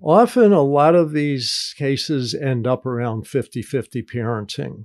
often 0.00 0.52
a 0.52 0.62
lot 0.62 0.94
of 0.94 1.12
these 1.12 1.74
cases 1.76 2.34
end 2.34 2.66
up 2.66 2.84
around 2.84 3.26
50 3.26 3.62
50 3.62 4.02
parenting. 4.02 4.84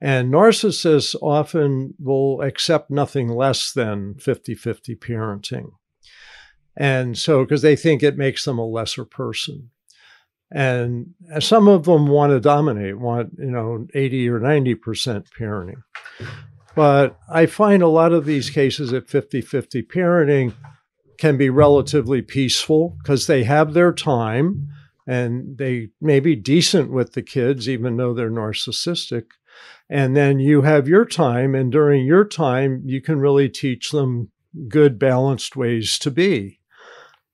And 0.00 0.32
narcissists 0.32 1.16
often 1.20 1.94
will 1.98 2.40
accept 2.42 2.90
nothing 2.90 3.28
less 3.28 3.72
than 3.72 4.14
50 4.14 4.54
50 4.54 4.94
parenting. 4.96 5.70
And 6.76 7.18
so, 7.18 7.44
because 7.44 7.62
they 7.62 7.74
think 7.74 8.02
it 8.02 8.16
makes 8.16 8.44
them 8.44 8.58
a 8.58 8.64
lesser 8.64 9.04
person. 9.04 9.70
And 10.50 11.14
uh, 11.34 11.40
some 11.40 11.66
of 11.68 11.84
them 11.84 12.06
want 12.06 12.30
to 12.30 12.40
dominate, 12.40 12.98
want, 12.98 13.32
you 13.38 13.50
know, 13.50 13.86
80 13.92 14.28
or 14.30 14.40
90% 14.40 15.26
parenting. 15.38 15.82
But 16.78 17.18
I 17.28 17.46
find 17.46 17.82
a 17.82 17.88
lot 17.88 18.12
of 18.12 18.24
these 18.24 18.50
cases 18.50 18.92
at 18.92 19.08
50 19.08 19.40
50 19.40 19.82
parenting 19.82 20.54
can 21.18 21.36
be 21.36 21.50
relatively 21.50 22.22
peaceful 22.22 22.96
because 23.02 23.26
they 23.26 23.42
have 23.42 23.74
their 23.74 23.92
time 23.92 24.68
and 25.04 25.58
they 25.58 25.88
may 26.00 26.20
be 26.20 26.36
decent 26.36 26.92
with 26.92 27.14
the 27.14 27.22
kids, 27.22 27.68
even 27.68 27.96
though 27.96 28.14
they're 28.14 28.30
narcissistic. 28.30 29.24
And 29.90 30.16
then 30.16 30.38
you 30.38 30.62
have 30.62 30.86
your 30.86 31.04
time, 31.04 31.56
and 31.56 31.72
during 31.72 32.06
your 32.06 32.24
time, 32.24 32.82
you 32.84 33.00
can 33.00 33.18
really 33.18 33.48
teach 33.48 33.90
them 33.90 34.30
good, 34.68 35.00
balanced 35.00 35.56
ways 35.56 35.98
to 35.98 36.12
be. 36.12 36.60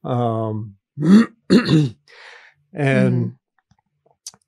Um, 0.04 0.76
and 0.96 1.96
mm-hmm. 2.72 3.28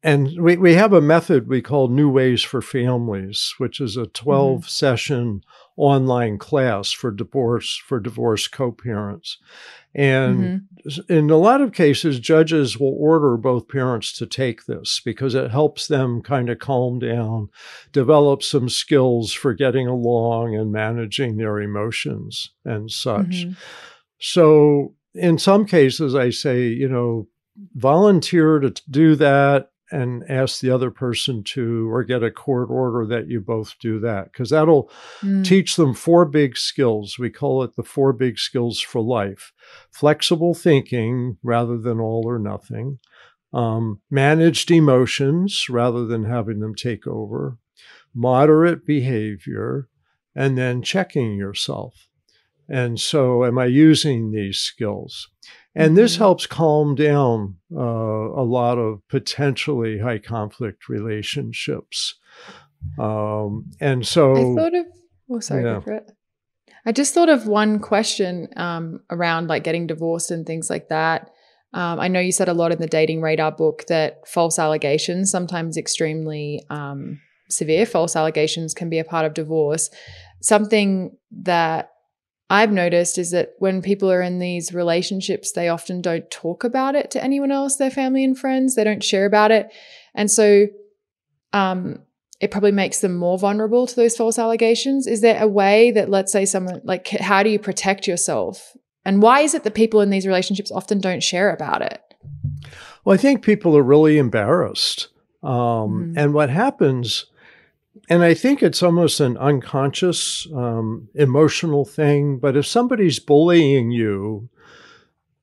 And 0.07 0.41
we, 0.41 0.57
we 0.57 0.75
have 0.75 0.93
a 0.93 1.01
method 1.01 1.49
we 1.49 1.61
call 1.61 1.89
New 1.89 2.09
Ways 2.09 2.41
for 2.41 2.63
Families, 2.63 3.55
which 3.59 3.81
is 3.81 3.97
a 3.97 4.07
12 4.07 4.61
mm-hmm. 4.61 4.69
session 4.69 5.43
online 5.77 6.39
class 6.39 6.93
for 6.93 7.11
divorce 7.11 7.77
for 7.85 7.99
divorced 7.99 8.53
co-parents. 8.53 9.39
And 9.97 10.63
mm-hmm. 10.87 11.13
in 11.13 11.29
a 11.29 11.37
lot 11.37 11.61
of 11.61 11.73
cases, 11.73 12.21
judges 12.21 12.79
will 12.79 12.95
order 12.97 13.37
both 13.37 13.67
parents 13.67 14.17
to 14.19 14.27
take 14.27 14.67
this 14.67 15.01
because 15.05 15.35
it 15.35 15.51
helps 15.51 15.89
them 15.89 16.23
kind 16.23 16.51
of 16.51 16.61
calm 16.61 17.01
down, 17.01 17.49
develop 17.91 18.45
some 18.45 18.69
skills 18.69 19.33
for 19.33 19.55
getting 19.55 19.89
along 19.89 20.55
and 20.55 20.71
managing 20.71 21.37
their 21.37 21.59
emotions 21.59 22.51
and 22.65 22.93
such. 22.93 23.45
Mm-hmm. 23.45 23.53
So, 24.21 24.95
in 25.15 25.39
some 25.39 25.67
cases, 25.67 26.15
I 26.15 26.31
say, 26.31 26.69
you 26.69 26.89
know, 26.89 27.27
volunteer 27.75 28.61
to 28.61 28.73
do 28.89 29.17
that 29.17 29.71
and 29.91 30.25
ask 30.29 30.61
the 30.61 30.71
other 30.71 30.91
person 30.91 31.43
to, 31.45 31.93
or 31.93 32.03
get 32.03 32.23
a 32.23 32.31
court 32.31 32.71
order 32.71 33.07
that 33.07 33.29
you 33.29 33.41
both 33.41 33.75
do 33.81 34.01
that, 34.01 34.33
because 34.33 34.51
that'll 34.51 34.91
mm. 35.21 35.45
teach 35.45 35.77
them 35.77 35.95
four 35.95 36.25
big 36.25 36.57
skills. 36.57 37.19
We 37.19 37.31
call 37.31 37.63
it 37.63 37.77
the 37.77 37.83
four 37.83 38.13
big 38.13 38.39
skills 38.39 38.81
for 38.81 39.01
life 39.01 39.53
flexible 39.91 40.55
thinking 40.55 41.39
rather 41.43 41.79
than 41.79 42.01
all 42.01 42.25
or 42.27 42.39
nothing, 42.39 42.99
um, 43.53 44.01
managed 44.11 44.71
emotions 44.71 45.69
rather 45.69 46.05
than 46.05 46.25
having 46.25 46.61
them 46.61 46.75
take 46.75 47.07
over, 47.07 47.59
moderate 48.15 48.85
behavior, 48.85 49.89
and 50.35 50.59
then 50.59 50.83
checking 50.83 51.37
yourself. 51.37 52.09
And 52.69 52.99
so, 52.99 53.45
am 53.45 53.59
I 53.59 53.67
using 53.67 54.33
these 54.33 54.59
skills? 54.59 55.29
And 55.77 55.97
this 55.97 56.15
mm-hmm. 56.15 56.23
helps 56.23 56.47
calm 56.47 56.95
down 56.95 57.57
uh, 57.71 57.81
a 57.81 58.43
lot 58.43 58.79
of 58.79 59.07
potentially 59.09 59.99
high 59.99 60.19
conflict 60.19 60.89
relationships. 60.89 62.15
Um, 62.99 63.71
and 63.79 64.07
so 64.07 64.33
I 64.35 64.63
thought 64.63 64.75
of, 64.75 64.87
oh, 65.31 65.41
sorry, 65.41 65.65
yeah. 65.65 66.01
I 66.87 66.93
just 66.93 67.13
thought 67.13 67.29
of 67.29 67.47
one 67.47 67.81
question 67.81 68.49
um, 68.57 69.01
around 69.11 69.49
like 69.49 69.65
getting 69.65 69.87
divorced 69.87 70.31
and 70.31 70.47
things 70.47 70.71
like 70.71 70.89
that. 70.89 71.31
Um, 71.75 72.01
I 72.01 72.09
know 72.09 72.21
you 72.21 72.33
said 72.33 72.49
a 72.49 72.55
lot 72.55 72.73
in 72.73 72.79
the 72.79 72.87
dating 72.87 73.21
radar 73.21 73.53
book 73.53 73.85
that 73.89 74.27
false 74.27 74.59
allegations, 74.59 75.31
sometimes 75.31 75.77
extremely 75.77 76.65
um, 76.71 77.21
severe 77.51 77.85
false 77.85 78.17
allegations, 78.17 78.73
can 78.73 78.89
be 78.89 78.99
a 78.99 79.05
part 79.05 79.27
of 79.27 79.35
divorce. 79.35 79.91
Something 80.41 81.17
that 81.43 81.91
I've 82.49 82.71
noticed 82.71 83.19
is 83.19 83.33
that 83.33 83.55
when 83.59 83.83
people 83.83 84.11
are 84.11 84.23
in 84.23 84.39
these 84.39 84.73
relationships, 84.73 85.53
they 85.53 85.69
often 85.69 86.01
don't 86.01 86.31
talk 86.31 86.63
about 86.63 86.95
it 86.95 87.11
to 87.13 87.23
anyone 87.23 87.51
else, 87.51 87.77
their 87.77 87.91
family 87.91 88.23
and 88.23 88.39
friends. 88.39 88.75
They 88.75 88.85
don't 88.85 89.03
share 89.03 89.27
about 89.27 89.51
it. 89.51 89.73
And 90.15 90.31
so 90.31 90.67
um, 91.53 92.03
it 92.41 92.53
probably 92.53 92.71
makes 92.71 93.01
them 93.01 93.17
more 93.17 93.39
vulnerable 93.39 93.87
to 93.87 93.97
those 93.97 94.17
false 94.17 94.39
allegations. 94.39 95.09
Is 95.09 95.23
there 95.23 95.43
a 95.43 95.49
way 95.49 95.91
that, 95.91 96.09
let's 96.09 96.31
say, 96.31 96.45
someone 96.45 96.81
like, 96.85 97.09
how 97.09 97.43
do 97.43 97.51
you 97.51 97.59
protect 97.59 98.07
yourself? 98.07 98.77
And 99.05 99.23
why 99.23 99.41
is 99.41 99.55
it 99.55 99.65
that 99.65 99.75
people 99.75 100.01
in 100.01 100.11
these 100.11 100.27
relationships 100.27 100.71
often 100.71 101.01
don't 101.01 101.23
share 101.23 101.51
about 101.51 101.83
it? 101.83 102.01
Well, 103.05 103.15
I 103.15 103.17
think 103.17 103.45
people 103.45 103.77
are 103.77 103.83
really 103.83 104.19
embarrassed. 104.19 105.09
Um, 105.43 105.51
mm. 105.51 106.15
And 106.17 106.35
what 106.35 106.51
happens 106.51 107.27
and 108.09 108.23
I 108.23 108.35
think 108.35 108.63
it's 108.63 108.83
almost 108.83 109.21
an 109.21 109.37
unconscious 109.37 110.47
um, 110.55 111.09
emotional 111.15 111.85
thing. 111.85 112.39
But 112.39 112.57
if 112.57 112.67
somebody's 112.67 113.19
bullying 113.19 113.91
you, 113.91 114.49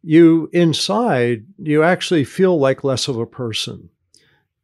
you 0.01 0.49
inside, 0.53 1.45
you 1.57 1.83
actually 1.83 2.23
feel 2.23 2.57
like 2.57 2.83
less 2.83 3.07
of 3.07 3.17
a 3.17 3.25
person. 3.25 3.89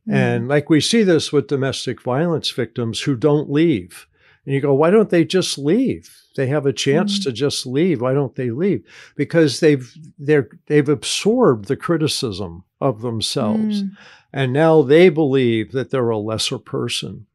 Mm. 0.07 0.13
And 0.13 0.47
like 0.47 0.69
we 0.69 0.81
see 0.81 1.03
this 1.03 1.31
with 1.31 1.47
domestic 1.47 2.01
violence 2.01 2.49
victims 2.49 3.01
who 3.01 3.15
don't 3.15 3.51
leave. 3.51 4.07
And 4.45 4.55
you 4.55 4.61
go, 4.61 4.73
why 4.73 4.89
don't 4.89 5.09
they 5.09 5.25
just 5.25 5.57
leave? 5.57 6.15
They 6.35 6.47
have 6.47 6.65
a 6.65 6.73
chance 6.73 7.19
mm. 7.19 7.23
to 7.23 7.31
just 7.31 7.65
leave. 7.65 8.01
Why 8.01 8.13
don't 8.13 8.35
they 8.35 8.49
leave? 8.49 8.83
Because 9.15 9.59
they've 9.59 9.91
they're 10.17 10.49
they've 10.67 10.87
absorbed 10.87 11.67
the 11.67 11.75
criticism 11.75 12.63
of 12.79 13.01
themselves. 13.01 13.83
Mm. 13.83 13.91
And 14.31 14.53
now 14.53 14.83
they 14.83 15.09
believe 15.09 15.71
that 15.73 15.89
they're 15.89 16.09
a 16.09 16.17
lesser 16.17 16.59
person. 16.59 17.25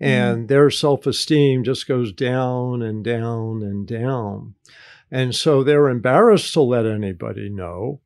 Mm-hmm. 0.00 0.04
and 0.04 0.44
mm. 0.44 0.48
their 0.48 0.70
self 0.70 1.06
esteem 1.06 1.64
just 1.64 1.88
goes 1.88 2.12
down 2.12 2.82
and 2.82 3.02
down 3.02 3.62
and 3.62 3.86
down. 3.86 4.54
And 5.10 5.34
so 5.34 5.62
they're 5.62 5.88
embarrassed 5.88 6.52
to 6.54 6.60
let 6.60 6.84
anybody 6.84 7.48
know. 7.48 8.00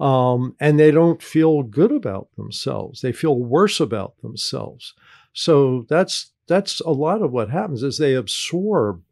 Um, 0.00 0.56
and 0.58 0.78
they 0.78 0.90
don't 0.90 1.22
feel 1.22 1.62
good 1.62 1.92
about 1.92 2.28
themselves. 2.36 3.00
They 3.00 3.12
feel 3.12 3.36
worse 3.36 3.80
about 3.80 4.14
themselves. 4.22 4.94
So 5.32 5.86
that's 5.88 6.32
that's 6.48 6.80
a 6.80 6.90
lot 6.90 7.22
of 7.22 7.30
what 7.30 7.50
happens 7.50 7.82
is 7.82 7.98
they 7.98 8.14
absorb 8.14 9.02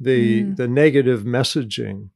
the 0.00 0.44
mm. 0.44 0.56
the 0.56 0.68
negative 0.68 1.22
messaging. 1.22 2.10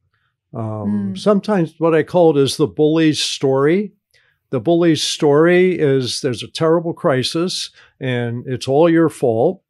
Um, 0.53 1.13
mm. 1.13 1.17
Sometimes 1.17 1.75
what 1.77 1.95
I 1.95 2.03
call 2.03 2.37
it 2.37 2.41
is 2.41 2.57
the 2.57 2.67
bully's 2.67 3.21
story. 3.21 3.93
The 4.49 4.59
bully's 4.59 5.01
story 5.01 5.79
is 5.79 6.21
there's 6.21 6.43
a 6.43 6.51
terrible 6.51 6.93
crisis 6.93 7.71
and 8.03 8.43
it's 8.45 8.67
all 8.67 8.89
your 8.89 9.07
fault 9.07 9.63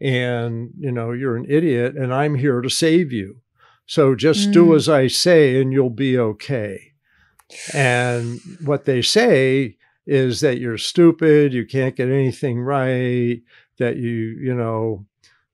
and 0.00 0.70
you 0.76 0.90
know 0.90 1.12
you're 1.12 1.36
an 1.36 1.46
idiot 1.48 1.94
and 1.94 2.12
I'm 2.12 2.34
here 2.34 2.60
to 2.60 2.68
save 2.68 3.12
you. 3.12 3.40
So 3.86 4.16
just 4.16 4.48
mm. 4.48 4.52
do 4.52 4.74
as 4.74 4.88
I 4.88 5.06
say 5.06 5.60
and 5.60 5.72
you'll 5.72 5.90
be 5.90 6.18
okay. 6.18 6.92
And 7.72 8.40
what 8.64 8.84
they 8.84 9.02
say 9.02 9.76
is 10.04 10.40
that 10.40 10.58
you're 10.58 10.78
stupid, 10.78 11.52
you 11.52 11.64
can't 11.64 11.94
get 11.94 12.08
anything 12.08 12.60
right, 12.60 13.40
that 13.78 13.96
you, 13.96 14.10
you 14.10 14.54
know, 14.54 15.06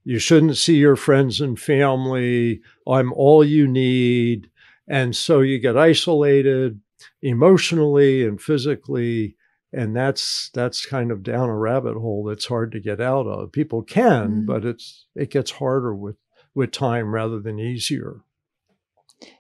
you 0.05 0.19
shouldn't 0.19 0.57
see 0.57 0.77
your 0.77 0.97
friends 0.97 1.41
and 1.41 1.61
family. 1.61 2.63
I'm 2.89 3.13
all 3.13 3.45
you 3.45 3.69
need. 3.69 4.49
And 4.89 5.15
so 5.15 5.41
you 5.41 5.59
get 5.59 5.77
isolated 5.77 6.81
emotionally 7.21 8.25
and 8.27 8.41
physically 8.41 9.37
and 9.73 9.97
that's 9.97 10.51
that's 10.55 10.85
kind 10.85 11.11
of 11.11 11.23
down 11.23 11.49
a 11.49 11.57
rabbit 11.57 11.95
hole 11.95 12.25
that's 12.25 12.47
hard 12.47 12.73
to 12.73 12.81
get 12.81 13.01
out 13.01 13.27
of. 13.27 13.53
People 13.53 13.83
can 13.83 14.43
mm. 14.43 14.47
but 14.47 14.65
it's 14.65 15.07
it 15.15 15.31
gets 15.31 15.53
harder 15.53 15.95
with 15.95 16.17
with 16.55 16.71
time 16.71 17.15
rather 17.15 17.41
than 17.41 17.59
easier. 17.59 18.21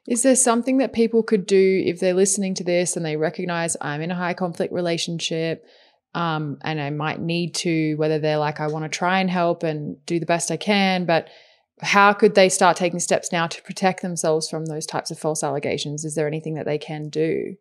Is 0.07 0.23
there 0.23 0.37
something 0.37 0.79
that 0.79 0.93
people 0.93 1.23
could 1.23 1.45
do 1.45 1.83
if 1.85 1.99
they're 1.99 2.15
listening 2.15 2.55
to 2.55 2.65
this 2.65 2.97
and 2.97 3.05
they 3.05 3.17
recognize 3.17 3.77
i'm 3.81 4.01
in 4.01 4.13
a 4.13 4.17
high 4.17 4.35
conflict 4.35 4.73
relationship 4.73 5.67
um, 6.15 6.59
and 6.63 6.81
i 6.81 6.91
might 6.91 7.21
need 7.21 7.53
to 7.57 7.97
whether 7.97 8.21
they're 8.21 8.39
like 8.39 8.61
i 8.61 8.69
want 8.69 8.85
to 8.85 8.89
try 8.89 9.19
and 9.19 9.29
help 9.29 9.65
and 9.65 9.97
do 10.07 10.21
the 10.21 10.27
best 10.27 10.53
i 10.53 10.57
can 10.57 11.05
but 11.05 11.29
how 11.83 12.13
could 12.13 12.35
they 12.35 12.49
start 12.49 12.77
taking 12.77 13.01
steps 13.01 13.33
now 13.33 13.47
to 13.49 13.63
protect 13.63 14.03
themselves 14.03 14.49
from 14.49 14.67
those 14.67 14.87
types 14.87 15.11
of 15.11 15.19
false 15.19 15.43
allegations? 15.43 16.05
Is 16.05 16.15
there 16.15 16.29
anything 16.29 16.55
that 16.55 16.65
they 16.65 16.79
can 16.79 17.09
do 17.09 17.57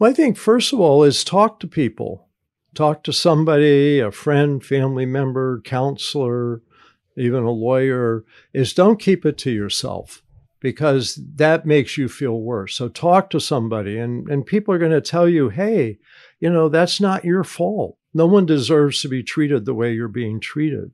well, 0.00 0.10
I 0.10 0.14
think 0.14 0.38
first 0.38 0.72
of 0.72 0.80
all 0.80 1.04
is 1.04 1.22
talk 1.22 1.60
to 1.60 1.68
people. 1.68 2.26
Talk 2.74 3.04
to 3.04 3.12
somebody, 3.12 4.00
a 4.00 4.10
friend, 4.10 4.64
family 4.64 5.04
member, 5.04 5.60
counselor, 5.60 6.62
even 7.16 7.42
a 7.42 7.50
lawyer, 7.50 8.24
is 8.54 8.72
don't 8.72 8.98
keep 8.98 9.26
it 9.26 9.36
to 9.38 9.50
yourself 9.50 10.22
because 10.60 11.20
that 11.34 11.66
makes 11.66 11.98
you 11.98 12.08
feel 12.08 12.40
worse. 12.40 12.76
So 12.76 12.88
talk 12.88 13.28
to 13.30 13.40
somebody, 13.40 13.98
and, 13.98 14.28
and 14.28 14.46
people 14.46 14.72
are 14.72 14.78
going 14.78 14.90
to 14.92 15.00
tell 15.00 15.28
you, 15.28 15.48
hey, 15.48 15.98
you 16.38 16.48
know, 16.48 16.68
that's 16.68 17.00
not 17.00 17.24
your 17.24 17.44
fault. 17.44 17.98
No 18.14 18.26
one 18.26 18.46
deserves 18.46 19.02
to 19.02 19.08
be 19.08 19.22
treated 19.22 19.64
the 19.64 19.74
way 19.74 19.92
you're 19.92 20.08
being 20.08 20.40
treated. 20.40 20.92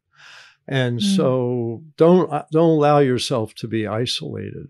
And 0.66 0.98
mm. 0.98 1.16
so 1.16 1.84
don't 1.96 2.28
don't 2.50 2.70
allow 2.70 2.98
yourself 2.98 3.54
to 3.56 3.68
be 3.68 3.86
isolated. 3.86 4.68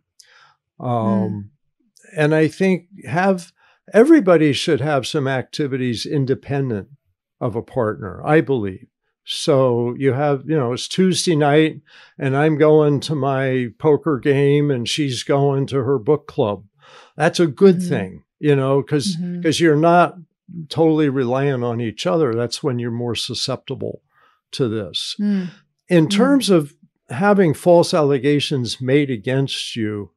Um, 0.78 0.90
mm. 0.90 1.44
And 2.14 2.34
I 2.34 2.48
think 2.48 2.88
have 3.06 3.52
everybody 3.92 4.52
should 4.52 4.80
have 4.80 5.06
some 5.06 5.28
activities 5.28 6.06
independent 6.06 6.88
of 7.40 7.56
a 7.56 7.62
partner. 7.62 8.22
I 8.24 8.40
believe. 8.40 8.86
So 9.28 9.94
you 9.98 10.12
have, 10.12 10.44
you 10.46 10.56
know, 10.56 10.72
it's 10.72 10.86
Tuesday 10.86 11.34
night 11.34 11.80
and 12.16 12.36
I'm 12.36 12.56
going 12.56 13.00
to 13.00 13.16
my 13.16 13.68
poker 13.78 14.20
game 14.20 14.70
and 14.70 14.88
she's 14.88 15.24
going 15.24 15.66
to 15.66 15.82
her 15.82 15.98
book 15.98 16.28
club. 16.28 16.64
That's 17.16 17.40
a 17.40 17.48
good 17.48 17.78
mm-hmm. 17.78 17.88
thing, 17.88 18.24
you 18.38 18.54
know, 18.54 18.82
because 18.82 19.16
because 19.16 19.56
mm-hmm. 19.56 19.64
you're 19.64 19.76
not 19.76 20.16
totally 20.68 21.08
reliant 21.08 21.64
on 21.64 21.80
each 21.80 22.06
other. 22.06 22.34
That's 22.34 22.62
when 22.62 22.78
you're 22.78 22.92
more 22.92 23.16
susceptible 23.16 24.00
to 24.52 24.68
this. 24.68 25.16
Mm. 25.20 25.50
In 25.88 26.06
mm. 26.06 26.10
terms 26.10 26.48
of 26.48 26.74
having 27.10 27.52
false 27.52 27.92
allegations 27.92 28.80
made 28.80 29.10
against 29.10 29.74
you, 29.74 30.12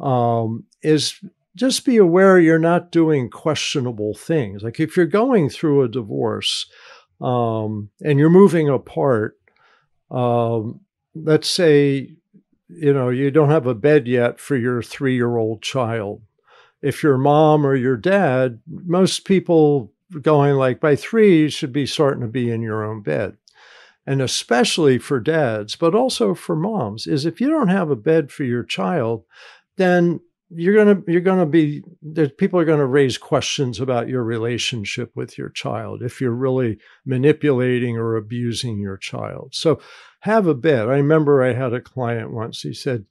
um, 0.00 0.64
is 0.82 1.18
just 1.56 1.84
be 1.84 1.96
aware 1.96 2.38
you're 2.38 2.58
not 2.58 2.90
doing 2.90 3.30
questionable 3.30 4.14
things. 4.14 4.62
Like 4.62 4.80
if 4.80 4.96
you're 4.96 5.06
going 5.06 5.48
through 5.48 5.82
a 5.82 5.88
divorce, 5.88 6.66
um, 7.20 7.90
and 8.02 8.18
you're 8.18 8.30
moving 8.30 8.68
apart, 8.68 9.38
um, 10.10 10.80
let's 11.14 11.48
say, 11.48 12.10
you 12.68 12.92
know, 12.92 13.08
you 13.08 13.30
don't 13.30 13.50
have 13.50 13.66
a 13.66 13.74
bed 13.74 14.06
yet 14.06 14.40
for 14.40 14.56
your 14.56 14.82
three 14.82 15.14
year 15.14 15.36
old 15.36 15.62
child. 15.62 16.22
If 16.82 17.02
your 17.02 17.16
mom 17.16 17.66
or 17.66 17.74
your 17.74 17.96
dad, 17.96 18.60
most 18.66 19.24
people 19.24 19.92
going 20.20 20.54
like 20.56 20.80
by 20.80 20.96
three, 20.96 21.40
you 21.42 21.48
should 21.48 21.72
be 21.72 21.86
starting 21.86 22.20
to 22.20 22.26
be 22.26 22.50
in 22.50 22.62
your 22.62 22.84
own 22.84 23.00
bed. 23.00 23.36
And 24.06 24.20
especially 24.20 24.98
for 24.98 25.18
dads, 25.18 25.76
but 25.76 25.94
also 25.94 26.34
for 26.34 26.54
moms, 26.54 27.06
is 27.06 27.24
if 27.24 27.40
you 27.40 27.48
don't 27.48 27.68
have 27.68 27.90
a 27.90 27.96
bed 27.96 28.30
for 28.30 28.44
your 28.44 28.62
child, 28.62 29.24
then 29.76 30.20
you're 30.50 30.76
gonna 30.76 31.02
you're 31.06 31.20
gonna 31.20 31.46
be 31.46 31.82
people 32.36 32.60
are 32.60 32.64
gonna 32.64 32.86
raise 32.86 33.18
questions 33.18 33.80
about 33.80 34.08
your 34.08 34.22
relationship 34.22 35.10
with 35.14 35.38
your 35.38 35.48
child 35.48 36.02
if 36.02 36.20
you're 36.20 36.30
really 36.30 36.78
manipulating 37.06 37.96
or 37.96 38.16
abusing 38.16 38.78
your 38.78 38.96
child. 38.96 39.54
So 39.54 39.80
have 40.20 40.46
a 40.46 40.54
bed. 40.54 40.88
I 40.88 40.96
remember 40.96 41.42
I 41.42 41.52
had 41.52 41.72
a 41.72 41.80
client 41.80 42.32
once. 42.32 42.60
He 42.60 42.74
said, 42.74 43.06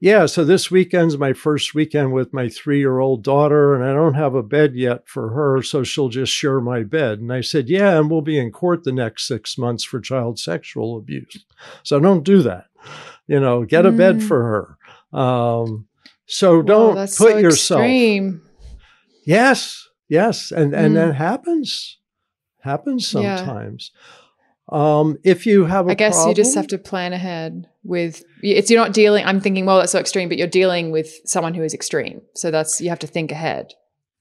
"Yeah, 0.00 0.26
so 0.26 0.44
this 0.44 0.70
weekend's 0.70 1.18
my 1.18 1.34
first 1.34 1.74
weekend 1.74 2.12
with 2.12 2.32
my 2.32 2.48
three 2.48 2.78
year 2.78 2.98
old 2.98 3.22
daughter, 3.22 3.74
and 3.74 3.84
I 3.84 3.92
don't 3.92 4.14
have 4.14 4.34
a 4.34 4.42
bed 4.42 4.74
yet 4.74 5.08
for 5.08 5.30
her, 5.30 5.62
so 5.62 5.84
she'll 5.84 6.08
just 6.08 6.32
share 6.32 6.60
my 6.60 6.84
bed." 6.84 7.20
And 7.20 7.32
I 7.32 7.42
said, 7.42 7.68
"Yeah, 7.68 7.98
and 7.98 8.10
we'll 8.10 8.22
be 8.22 8.38
in 8.38 8.50
court 8.50 8.84
the 8.84 8.92
next 8.92 9.26
six 9.26 9.58
months 9.58 9.84
for 9.84 10.00
child 10.00 10.38
sexual 10.38 10.96
abuse. 10.96 11.44
So 11.82 12.00
don't 12.00 12.24
do 12.24 12.42
that. 12.42 12.66
You 13.26 13.40
know, 13.40 13.64
get 13.64 13.86
a 13.86 13.90
mm. 13.90 13.96
bed 13.98 14.22
for 14.22 14.42
her." 14.42 15.18
Um, 15.18 15.87
so 16.28 16.62
don't 16.62 16.94
put 16.94 17.10
so 17.10 17.36
yourself. 17.38 17.80
Extreme. 17.80 18.42
Yes, 19.24 19.88
yes, 20.08 20.52
and 20.52 20.74
and 20.74 20.92
mm. 20.92 20.94
that 20.94 21.14
happens, 21.14 21.98
happens 22.60 23.08
sometimes. 23.08 23.90
Yeah. 23.94 24.00
Um, 24.70 25.16
if 25.24 25.46
you 25.46 25.64
have, 25.64 25.88
I 25.88 25.94
guess 25.94 26.14
problem, 26.14 26.28
you 26.28 26.34
just 26.34 26.54
have 26.54 26.66
to 26.68 26.78
plan 26.78 27.14
ahead 27.14 27.68
with. 27.82 28.22
It's 28.42 28.70
you're 28.70 28.80
not 28.80 28.92
dealing. 28.92 29.24
I'm 29.24 29.40
thinking, 29.40 29.64
well, 29.64 29.78
that's 29.78 29.92
so 29.92 29.98
extreme, 29.98 30.28
but 30.28 30.36
you're 30.36 30.46
dealing 30.46 30.90
with 30.90 31.10
someone 31.24 31.54
who 31.54 31.62
is 31.62 31.72
extreme. 31.72 32.20
So 32.34 32.50
that's 32.50 32.80
you 32.80 32.90
have 32.90 32.98
to 33.00 33.06
think 33.06 33.32
ahead. 33.32 33.72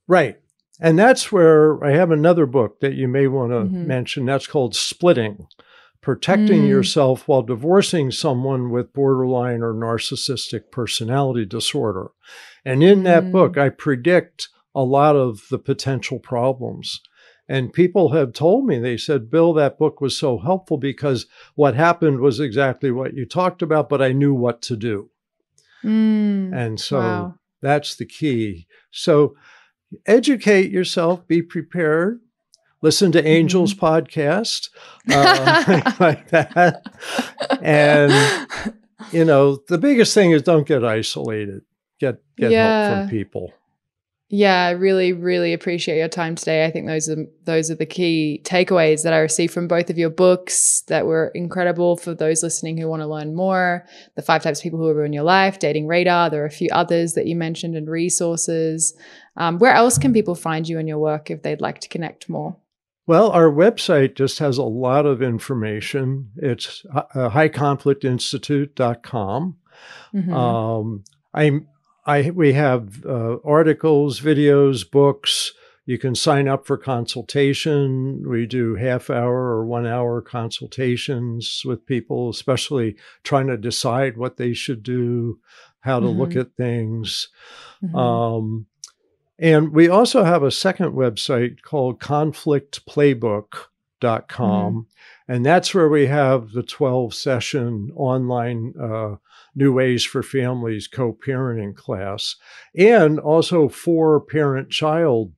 Right. 0.07 0.39
And 0.79 0.97
that's 0.97 1.31
where 1.31 1.83
I 1.83 1.91
have 1.91 2.11
another 2.11 2.45
book 2.45 2.79
that 2.81 2.93
you 2.93 3.07
may 3.07 3.27
want 3.27 3.51
to 3.51 3.57
mm-hmm. 3.57 3.87
mention. 3.87 4.25
That's 4.25 4.47
called 4.47 4.75
Splitting 4.75 5.47
protecting 6.07 6.61
mm. 6.61 6.69
yourself 6.69 7.27
while 7.27 7.41
divorcing 7.41 8.11
someone 8.11 8.69
with 8.69 8.93
borderline 8.93 9.61
or 9.61 9.73
narcissistic 9.73 10.71
personality 10.71 11.45
disorder. 11.45 12.11
And 12.63 12.81
in 12.81 13.01
mm. 13.01 13.03
that 13.03 13.29
book, 13.29 13.57
I 13.57 13.67
predict 13.67 14.47
a 14.73 14.83
lot 14.83 15.17
of 15.17 15.41
the 15.51 15.59
potential 15.59 16.17
problems. 16.17 17.01
And 17.49 17.73
people 17.73 18.13
have 18.13 18.31
told 18.31 18.65
me, 18.65 18.79
they 18.79 18.95
said, 18.95 19.29
Bill, 19.29 19.51
that 19.55 19.77
book 19.77 19.99
was 19.99 20.17
so 20.17 20.37
helpful 20.37 20.77
because 20.77 21.25
what 21.55 21.75
happened 21.75 22.21
was 22.21 22.39
exactly 22.39 22.89
what 22.89 23.13
you 23.13 23.25
talked 23.25 23.61
about, 23.61 23.89
but 23.89 24.01
I 24.01 24.13
knew 24.13 24.33
what 24.33 24.61
to 24.61 24.77
do. 24.77 25.09
Mm. 25.83 26.55
And 26.55 26.79
so 26.79 26.99
wow. 26.99 27.35
that's 27.61 27.95
the 27.97 28.05
key. 28.05 28.65
So 28.91 29.35
educate 30.05 30.71
yourself, 30.71 31.27
be 31.27 31.41
prepared, 31.41 32.21
listen 32.81 33.11
to 33.13 33.25
Angel's 33.25 33.73
mm-hmm. 33.73 33.85
podcast, 33.85 34.69
uh, 35.11 35.91
like 35.99 36.29
that. 36.29 36.83
And, 37.61 38.47
you 39.11 39.25
know, 39.25 39.59
the 39.67 39.77
biggest 39.77 40.13
thing 40.13 40.31
is 40.31 40.41
don't 40.41 40.67
get 40.67 40.83
isolated, 40.83 41.61
get, 41.99 42.21
get 42.37 42.51
yeah. 42.51 42.89
help 42.89 43.01
from 43.01 43.09
people. 43.09 43.53
Yeah, 44.29 44.65
I 44.65 44.71
really, 44.71 45.13
really 45.13 45.53
appreciate 45.53 45.99
your 45.99 46.09
time 46.09 46.35
today. 46.35 46.65
I 46.65 46.71
think 46.71 46.85
those 46.85 47.07
are 47.07 47.27
those 47.45 47.71
are 47.71 47.75
the 47.75 47.85
key 47.85 48.41
takeaways 48.43 49.03
that 49.03 49.13
I 49.13 49.19
received 49.19 49.53
from 49.53 49.69
both 49.69 49.89
of 49.89 49.97
your 49.97 50.09
books 50.09 50.81
that 50.89 51.05
were 51.05 51.31
incredible 51.33 51.95
for 51.95 52.13
those 52.13 52.43
listening 52.43 52.77
who 52.77 52.89
want 52.89 53.01
to 53.01 53.07
learn 53.07 53.35
more. 53.35 53.85
The 54.17 54.21
five 54.21 54.43
types 54.43 54.59
of 54.59 54.63
people 54.63 54.79
who 54.79 54.93
ruin 54.93 55.13
your 55.13 55.23
life, 55.23 55.59
dating 55.59 55.87
radar. 55.87 56.29
There 56.29 56.43
are 56.43 56.47
a 56.47 56.51
few 56.51 56.67
others 56.73 57.13
that 57.13 57.25
you 57.25 57.37
mentioned 57.37 57.77
and 57.77 57.89
resources. 57.89 58.93
Um, 59.37 59.59
where 59.59 59.73
else 59.73 59.97
can 59.97 60.11
people 60.11 60.35
find 60.35 60.67
you 60.67 60.77
and 60.77 60.89
your 60.89 60.99
work 60.99 61.31
if 61.31 61.41
they'd 61.41 61.61
like 61.61 61.79
to 61.79 61.87
connect 61.87 62.27
more? 62.27 62.57
Well, 63.07 63.31
our 63.31 63.49
website 63.49 64.13
just 64.15 64.39
has 64.39 64.57
a 64.57 64.63
lot 64.63 65.05
of 65.05 65.21
information. 65.21 66.31
It's 66.35 66.85
uh, 66.93 67.29
highconflictinstitute.com. 67.29 69.57
Mm-hmm. 70.13 70.33
Um, 70.33 71.05
I, 71.33 71.61
I, 72.05 72.31
we 72.31 72.51
have 72.53 73.05
uh, 73.05 73.37
articles, 73.45 74.19
videos, 74.19 74.89
books. 74.89 75.53
You 75.85 75.97
can 75.97 76.15
sign 76.15 76.49
up 76.49 76.67
for 76.67 76.77
consultation. 76.77 78.27
We 78.27 78.45
do 78.45 78.75
half 78.75 79.09
hour 79.09 79.37
or 79.37 79.65
one 79.65 79.87
hour 79.87 80.21
consultations 80.21 81.61
with 81.63 81.85
people, 81.85 82.27
especially 82.29 82.97
trying 83.23 83.47
to 83.47 83.55
decide 83.55 84.17
what 84.17 84.35
they 84.35 84.51
should 84.53 84.83
do, 84.83 85.39
how 85.79 86.01
to 86.01 86.07
mm-hmm. 86.07 86.19
look 86.19 86.35
at 86.35 86.57
things. 86.57 87.29
Mm-hmm. 87.81 87.95
Um, 87.95 88.65
and 89.39 89.73
we 89.73 89.87
also 89.87 90.23
have 90.23 90.43
a 90.43 90.51
second 90.51 90.93
website 90.93 91.61
called 91.61 91.99
conflictplaybook.com. 91.99 93.67
Mm. 94.01 94.85
And 95.27 95.45
that's 95.45 95.73
where 95.73 95.89
we 95.89 96.07
have 96.07 96.51
the 96.51 96.63
12 96.63 97.13
session 97.13 97.91
online 97.95 98.73
uh, 98.79 99.15
New 99.55 99.73
Ways 99.73 100.05
for 100.05 100.23
Families 100.23 100.87
co 100.87 101.13
parenting 101.13 101.75
class, 101.75 102.35
and 102.75 103.19
also 103.19 103.67
four 103.67 104.21
parent 104.21 104.69
child 104.69 105.33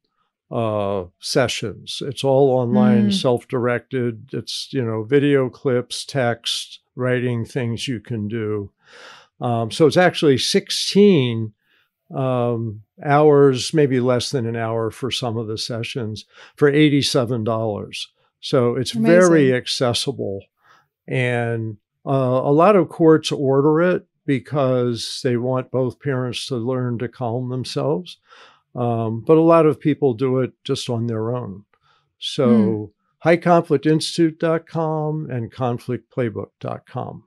uh, 0.52 1.06
sessions. 1.20 2.02
It's 2.06 2.24
all 2.24 2.52
online, 2.52 3.10
mm. 3.10 3.14
self 3.14 3.48
directed. 3.48 4.30
It's, 4.34 4.70
you 4.72 4.84
know, 4.84 5.04
video 5.04 5.50
clips, 5.50 6.06
text, 6.06 6.80
writing 6.96 7.46
things 7.46 7.88
you 7.88 8.00
can 8.00 8.28
do. 8.28 8.72
Um, 9.42 9.72
so 9.72 9.88
it's 9.88 9.98
actually 9.98 10.38
16 10.38 11.54
um, 12.16 12.82
hours, 13.04 13.74
maybe 13.74 14.00
less 14.00 14.32
than 14.32 14.46
an 14.46 14.56
hour 14.56 14.92
for 14.92 15.12
some 15.12 15.38
of 15.38 15.48
the 15.48 15.58
sessions 15.58 16.26
for 16.56 16.72
$87. 16.72 18.06
So 18.42 18.76
it's 18.76 18.94
Amazing. 18.94 19.20
very 19.20 19.54
accessible. 19.54 20.44
And 21.08 21.78
uh, 22.06 22.42
a 22.44 22.52
lot 22.52 22.76
of 22.76 22.90
courts 22.90 23.32
order 23.32 23.82
it 23.82 24.06
because 24.26 25.22
they 25.24 25.38
want 25.38 25.72
both 25.72 26.00
parents 26.00 26.46
to 26.48 26.56
learn 26.56 26.98
to 27.00 27.08
calm 27.08 27.50
themselves. 27.50 28.18
Um, 28.76 29.24
but 29.26 29.38
a 29.38 29.42
lot 29.42 29.66
of 29.66 29.80
people 29.80 30.14
do 30.14 30.40
it 30.40 30.52
just 30.64 30.90
on 30.90 31.08
their 31.08 31.36
own. 31.36 31.66
So 32.20 32.48
mm. 32.48 32.92
highconflictinstitute.com 33.26 35.30
and 35.32 35.52
conflictplaybook.com. 35.52 37.24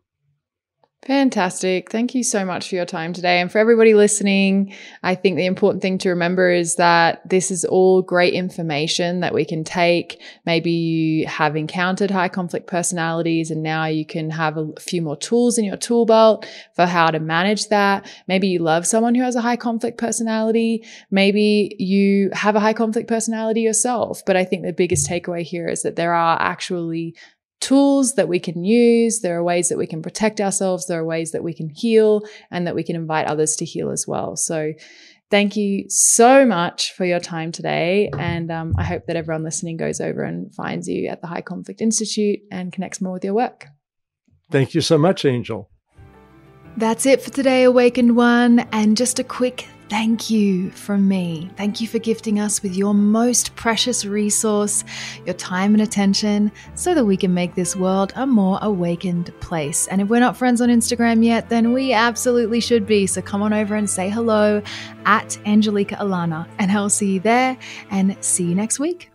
Fantastic. 1.07 1.91
Thank 1.91 2.15
you 2.15 2.23
so 2.23 2.45
much 2.45 2.69
for 2.69 2.77
your 2.77 2.87
time 2.87 3.13
today. 3.13 3.41
And 3.41 3.51
for 3.51 3.59
everybody 3.59 3.93
listening, 3.93 4.73
I 5.03 5.17
think 5.17 5.37
the 5.37 5.47
important 5.47 5.83
thing 5.83 5.99
to 5.99 6.11
remember 6.11 6.49
is 6.49 6.77
that 6.77 7.29
this 7.29 7.51
is 7.51 7.65
all 7.65 8.03
great 8.03 8.35
information 8.35 9.19
that 9.19 9.35
we 9.35 9.45
can 9.45 9.65
take. 9.65 10.23
Maybe 10.47 10.71
you 10.71 11.27
have 11.27 11.57
encountered 11.57 12.13
high 12.13 12.29
conflict 12.29 12.69
personalities 12.69 13.51
and 13.51 13.65
now 13.65 13.87
you 13.87 14.07
can 14.07 14.31
have 14.31 14.57
a 14.57 14.69
few 14.79 15.03
more 15.03 15.17
tools 15.17 15.59
in 15.59 15.65
your 15.65 15.77
tool 15.77 16.07
belt 16.07 16.47
for 16.77 16.87
how 16.87 17.11
to 17.11 17.19
manage 17.19 17.67
that. 17.71 18.09
Maybe 18.29 18.47
you 18.47 18.61
love 18.61 18.87
someone 18.87 19.17
who 19.17 19.23
has 19.23 19.35
a 19.35 19.41
high 19.41 19.57
conflict 19.57 19.99
personality. 19.99 20.85
Maybe 21.11 21.75
you 21.81 22.31
have 22.33 22.55
a 22.55 22.61
high 22.61 22.75
conflict 22.75 23.09
personality 23.09 23.63
yourself. 23.63 24.23
But 24.25 24.37
I 24.37 24.45
think 24.45 24.63
the 24.63 24.73
biggest 24.73 25.11
takeaway 25.11 25.43
here 25.43 25.67
is 25.67 25.83
that 25.83 25.97
there 25.97 26.15
are 26.15 26.41
actually 26.41 27.17
tools 27.63 28.15
that 28.15 28.29
we 28.29 28.39
can 28.39 28.65
use. 28.65 29.21
There 29.21 29.39
are 29.39 29.43
ways 29.43 29.71
that 29.71 29.79
we 29.79 29.87
can 29.87 30.03
protect 30.03 30.41
ourselves. 30.41 30.87
There 30.87 31.01
are 31.01 31.05
ways 31.05 31.33
that 31.33 31.43
we 31.43 31.55
can 31.55 31.71
heal 31.71 32.23
and 32.51 32.67
that 32.67 32.75
we 32.75 32.83
can 32.83 32.97
invite 32.97 33.27
others 33.27 33.57
to 33.57 33.65
heal 33.65 33.91
as 33.91 34.07
well. 34.07 34.37
So, 34.37 34.73
thank 35.31 35.57
you 35.57 35.87
so 35.89 36.45
much 36.45 36.93
for 36.93 37.07
your 37.07 37.21
time 37.21 37.53
today. 37.53 38.11
And 38.19 38.51
um, 38.51 38.75
I 38.77 38.85
hope 38.85 39.07
that 39.07 39.17
everyone 39.17 39.43
listening 39.43 39.79
goes 39.79 39.99
over 39.99 40.23
and 40.23 40.55
finds 40.55 40.87
you 40.87 41.09
at 41.09 41.23
the 41.23 41.27
High 41.27 41.41
Conflict 41.41 41.81
Institute 41.81 42.41
and 42.51 42.71
connects 42.71 43.01
more 43.01 43.15
with 43.15 43.25
your 43.25 43.33
work. 43.33 43.67
Thank 44.51 44.75
you 44.75 44.83
so 44.83 44.99
much, 44.99 45.25
Angel. 45.25 45.71
That's 46.77 47.07
it 47.07 47.23
for 47.23 47.31
today, 47.31 47.65
Awakened 47.65 48.15
One. 48.15 48.61
And 48.73 48.97
just 48.97 49.19
a 49.19 49.25
quick 49.25 49.67
thank 49.93 50.31
you 50.31 50.71
from 50.71 51.07
me. 51.07 51.51
Thank 51.59 51.83
you 51.83 51.87
for 51.87 51.99
gifting 51.99 52.41
us 52.41 52.63
with 52.63 52.75
your 52.75 52.95
most 52.95 53.55
precious 53.57 54.07
resource, 54.07 54.85
your 55.27 55.35
time 55.35 55.75
and 55.75 55.83
attention, 55.83 56.51
so 56.75 56.95
that 56.95 57.05
we 57.05 57.15
can 57.15 57.35
make 57.35 57.55
this 57.55 57.77
world 57.77 58.11
a 58.17 58.27
more 58.27 58.59
awakened 58.63 59.39
place. 59.41 59.87
And 59.89 60.01
if 60.01 60.09
we're 60.09 60.19
not 60.19 60.35
friends 60.35 60.63
on 60.63 60.71
Instagram 60.71 61.23
yet, 61.23 61.51
then 61.51 61.75
we 61.75 61.93
absolutely 61.93 62.59
should 62.59 62.87
be. 62.87 63.07
So 63.07 63.21
come 63.21 63.43
on 63.43 63.53
over 63.53 63.77
and 63.77 63.89
say 63.89 64.09
hello 64.09 64.63
at 65.05 65.37
Angelica 65.45 65.97
Alana, 65.97 66.49
and 66.59 66.73
I'll 66.73 66.89
see 66.89 67.13
you 67.13 67.21
there 67.21 67.59
and 67.91 68.17
see 68.25 68.45
you 68.45 68.55
next 68.55 68.81
week. 68.81 69.12